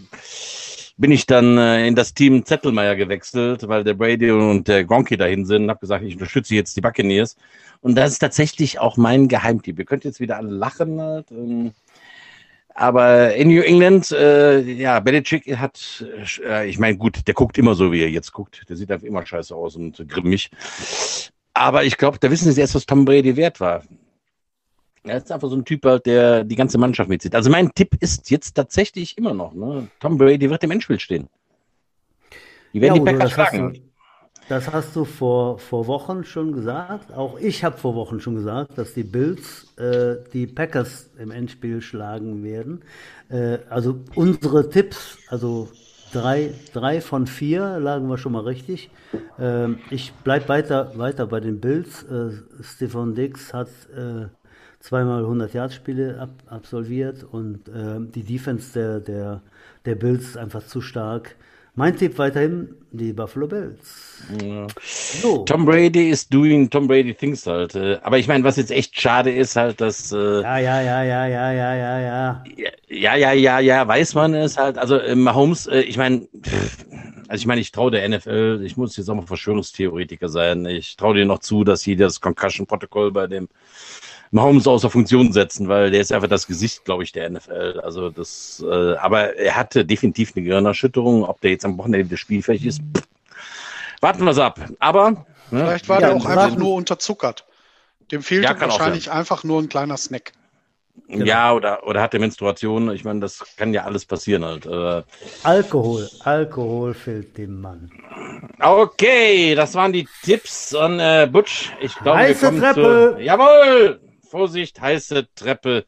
bin 0.99 1.11
ich 1.11 1.25
dann 1.25 1.57
äh, 1.57 1.87
in 1.87 1.95
das 1.95 2.13
Team 2.13 2.45
Zettelmeier 2.45 2.97
gewechselt, 2.97 3.67
weil 3.67 3.85
der 3.85 3.93
Brady 3.93 4.31
und 4.31 4.67
der 4.67 4.83
Gronky 4.83 5.15
dahin 5.15 5.45
sind. 5.45 5.69
Habe 5.69 5.79
gesagt, 5.79 6.03
ich 6.03 6.13
unterstütze 6.13 6.55
jetzt 6.55 6.75
die 6.75 6.81
Buccaneers. 6.81 7.37
Und 7.79 7.95
das 7.95 8.11
ist 8.11 8.19
tatsächlich 8.19 8.79
auch 8.79 8.97
mein 8.97 9.29
Geheimtipp. 9.29 9.79
Ihr 9.79 9.85
könnt 9.85 10.03
jetzt 10.03 10.19
wieder 10.19 10.35
alle 10.35 10.49
lachen. 10.49 10.99
Halt, 10.99 11.31
ähm, 11.31 11.71
aber 12.75 13.33
in 13.33 13.47
New 13.47 13.61
England, 13.61 14.11
äh, 14.11 14.59
ja, 14.59 14.99
Belichick 14.99 15.57
hat, 15.57 16.05
äh, 16.45 16.69
ich 16.69 16.79
meine, 16.79 16.97
gut, 16.97 17.25
der 17.27 17.33
guckt 17.33 17.57
immer 17.57 17.75
so, 17.75 17.93
wie 17.93 18.01
er 18.01 18.09
jetzt 18.09 18.33
guckt. 18.33 18.65
Der 18.67 18.75
sieht 18.75 18.91
einfach 18.91 19.07
immer 19.07 19.25
scheiße 19.25 19.55
aus 19.55 19.77
und 19.77 20.05
grimmig. 20.09 20.51
Aber 21.53 21.85
ich 21.85 21.95
glaube, 21.97 22.19
da 22.19 22.29
wissen 22.29 22.51
sie 22.51 22.59
erst, 22.59 22.75
was 22.75 22.85
Tom 22.85 23.05
Brady 23.05 23.37
wert 23.37 23.61
war. 23.61 23.83
Er 25.09 25.17
ist 25.17 25.31
einfach 25.31 25.49
so 25.49 25.55
ein 25.55 25.65
Typ, 25.65 25.85
halt, 25.85 26.05
der 26.05 26.43
die 26.43 26.55
ganze 26.55 26.77
Mannschaft 26.77 27.09
mitzieht. 27.09 27.33
Also 27.33 27.49
mein 27.49 27.71
Tipp 27.73 27.95
ist 27.99 28.29
jetzt 28.29 28.53
tatsächlich 28.53 29.17
immer 29.17 29.33
noch, 29.33 29.53
ne? 29.53 29.87
Tom 29.99 30.17
Brady 30.17 30.49
wird 30.49 30.63
im 30.63 30.71
Endspiel 30.71 30.99
stehen. 30.99 31.27
Die 32.73 32.81
werden 32.81 32.97
ja, 32.97 33.03
die 33.03 33.11
Packers 33.11 33.31
schlagen. 33.31 33.81
das 34.47 34.71
hast 34.71 34.95
du 34.95 35.05
vor, 35.05 35.57
vor 35.57 35.87
Wochen 35.87 36.23
schon 36.23 36.51
gesagt. 36.51 37.11
Auch 37.11 37.39
ich 37.39 37.63
habe 37.63 37.77
vor 37.77 37.95
Wochen 37.95 38.19
schon 38.19 38.35
gesagt, 38.35 38.77
dass 38.77 38.93
die 38.93 39.03
Bills 39.03 39.75
äh, 39.77 40.17
die 40.31 40.45
Packers 40.45 41.09
im 41.17 41.31
Endspiel 41.31 41.81
schlagen 41.81 42.43
werden. 42.43 42.83
Äh, 43.29 43.57
also 43.69 44.01
unsere 44.13 44.69
Tipps, 44.69 45.17
also 45.27 45.69
drei, 46.13 46.53
drei 46.73 47.01
von 47.01 47.25
vier 47.25 47.79
lagen 47.79 48.07
wir 48.07 48.19
schon 48.19 48.33
mal 48.33 48.43
richtig. 48.43 48.91
Äh, 49.39 49.69
ich 49.89 50.13
bleibe 50.23 50.49
weiter, 50.49 50.91
weiter 50.97 51.25
bei 51.25 51.39
den 51.39 51.59
Bills. 51.59 52.03
Äh, 52.03 52.31
Stefan 52.61 53.15
Dix 53.15 53.53
hat 53.53 53.69
äh, 53.95 54.27
zweimal 54.79 55.23
100 55.23 55.53
Yard 55.53 55.73
Spiele 55.73 56.19
ab, 56.19 56.29
absolviert 56.47 57.25
und 57.29 57.67
äh, 57.67 57.99
die 57.99 58.23
Defense 58.23 58.73
der, 58.73 58.99
der, 58.99 59.41
der 59.85 59.95
Bills 59.95 60.29
ist 60.29 60.37
einfach 60.37 60.65
zu 60.65 60.81
stark. 60.81 61.35
Mein 61.75 61.95
Tipp 61.95 62.17
weiterhin 62.17 62.75
die 62.91 63.13
Buffalo 63.13 63.47
Bills. 63.47 64.23
Ja. 64.43 64.67
So. 64.81 65.45
Tom 65.45 65.65
Brady 65.65 66.09
ist 66.09 66.33
doing 66.33 66.69
Tom 66.69 66.87
Brady 66.87 67.13
things 67.13 67.45
halt. 67.45 67.75
Äh, 67.75 67.99
aber 68.01 68.17
ich 68.17 68.27
meine, 68.27 68.43
was 68.43 68.57
jetzt 68.57 68.71
echt 68.71 68.99
schade 68.99 69.31
ist, 69.31 69.55
halt, 69.55 69.79
dass. 69.79 70.11
Äh, 70.11 70.41
ja, 70.41 70.59
ja, 70.59 70.81
ja, 70.81 71.03
ja, 71.03 71.27
ja, 71.27 71.53
ja, 71.53 71.75
ja, 71.75 71.99
ja. 71.99 72.43
Ja, 72.89 73.15
ja, 73.15 73.31
ja, 73.31 73.59
ja, 73.59 73.87
weiß 73.87 74.15
man 74.15 74.33
es 74.33 74.57
halt. 74.57 74.77
Also 74.77 74.97
äh, 74.97 75.15
Mahomes, 75.15 75.67
äh, 75.67 75.81
ich 75.81 75.97
meine, 75.97 76.27
also 77.29 77.41
ich 77.41 77.45
meine, 77.45 77.61
ich 77.61 77.71
traue 77.71 77.91
der 77.91 78.09
NFL, 78.09 78.61
ich 78.65 78.75
muss 78.75 78.97
jetzt 78.97 79.09
auch 79.09 79.15
mal 79.15 79.25
Verschwörungstheoretiker 79.25 80.27
sein. 80.27 80.65
Ich 80.65 80.97
traue 80.97 81.15
dir 81.15 81.25
noch 81.25 81.39
zu, 81.39 81.63
dass 81.63 81.81
sie 81.81 81.95
das 81.95 82.19
Concussion-Protokoll 82.19 83.11
bei 83.11 83.27
dem 83.27 83.47
Mahomes 84.31 84.67
außer 84.67 84.89
Funktion 84.89 85.31
setzen, 85.31 85.67
weil 85.67 85.91
der 85.91 86.01
ist 86.01 86.11
einfach 86.11 86.27
das 86.27 86.45
Gesicht, 86.45 86.85
glaube 86.85 87.03
ich, 87.03 87.11
der 87.11 87.29
NFL. 87.29 87.81
Also 87.83 88.09
das, 88.09 88.63
äh, 88.67 88.95
aber 88.95 89.35
er 89.35 89.55
hatte 89.55 89.85
definitiv 89.85 90.33
eine 90.35 90.45
Gehirnerschütterung. 90.45 91.23
Ob 91.23 91.41
der 91.41 91.51
jetzt 91.51 91.65
am 91.65 91.77
Wochenende 91.77 92.15
spielfähig 92.17 92.65
ist, 92.65 92.81
pff, 92.95 93.07
warten 94.01 94.23
wir 94.23 94.31
es 94.31 94.39
ab. 94.39 94.59
Aber 94.79 95.11
ne? 95.11 95.25
vielleicht 95.49 95.89
war 95.89 95.99
ja, 95.99 96.07
der 96.07 96.17
auch 96.17 96.25
einfach 96.25 96.55
nur 96.55 96.75
unterzuckert. 96.75 97.45
Dem 98.11 98.21
fehlte 98.21 98.53
ja, 98.53 98.59
wahrscheinlich 98.59 99.11
einfach 99.11 99.43
nur 99.43 99.61
ein 99.61 99.69
kleiner 99.69 99.97
Snack. 99.97 100.33
Genau. 101.07 101.25
Ja, 101.25 101.53
oder, 101.53 101.87
oder 101.87 102.01
hatte 102.01 102.19
Menstruation. 102.19 102.91
Ich 102.91 103.03
meine, 103.03 103.19
das 103.19 103.43
kann 103.57 103.73
ja 103.73 103.83
alles 103.83 104.05
passieren 104.05 104.45
halt. 104.45 104.65
Äh. 104.65 105.03
Alkohol, 105.43 106.09
Alkohol 106.23 106.93
fehlt 106.93 107.37
dem 107.37 107.61
Mann. 107.61 107.89
Okay, 108.59 109.55
das 109.55 109.73
waren 109.75 109.93
die 109.93 110.07
Tipps 110.23 110.75
an 110.75 110.99
äh, 110.99 111.27
Butch. 111.31 111.71
Ich 111.81 111.95
glaube, 111.95 112.17
Heiße 112.17 112.59
Treppe. 112.59 113.15
Zu, 113.17 113.23
jawohl! 113.23 113.99
Vorsicht, 114.29 114.79
heiße 114.79 115.27
Treppe. 115.33 115.85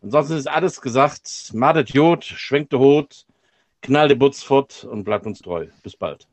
Ansonsten 0.00 0.36
ist 0.36 0.48
alles 0.48 0.80
gesagt. 0.80 1.50
Madet 1.52 1.90
Jod, 1.90 2.24
schwenkt 2.24 2.72
de 2.72 2.78
Hut, 2.78 3.26
knall 3.82 4.08
de 4.08 4.16
Butz 4.16 4.42
fort 4.42 4.84
und 4.84 5.04
bleibt 5.04 5.26
uns 5.26 5.40
treu. 5.40 5.66
Bis 5.82 5.96
bald. 5.96 6.29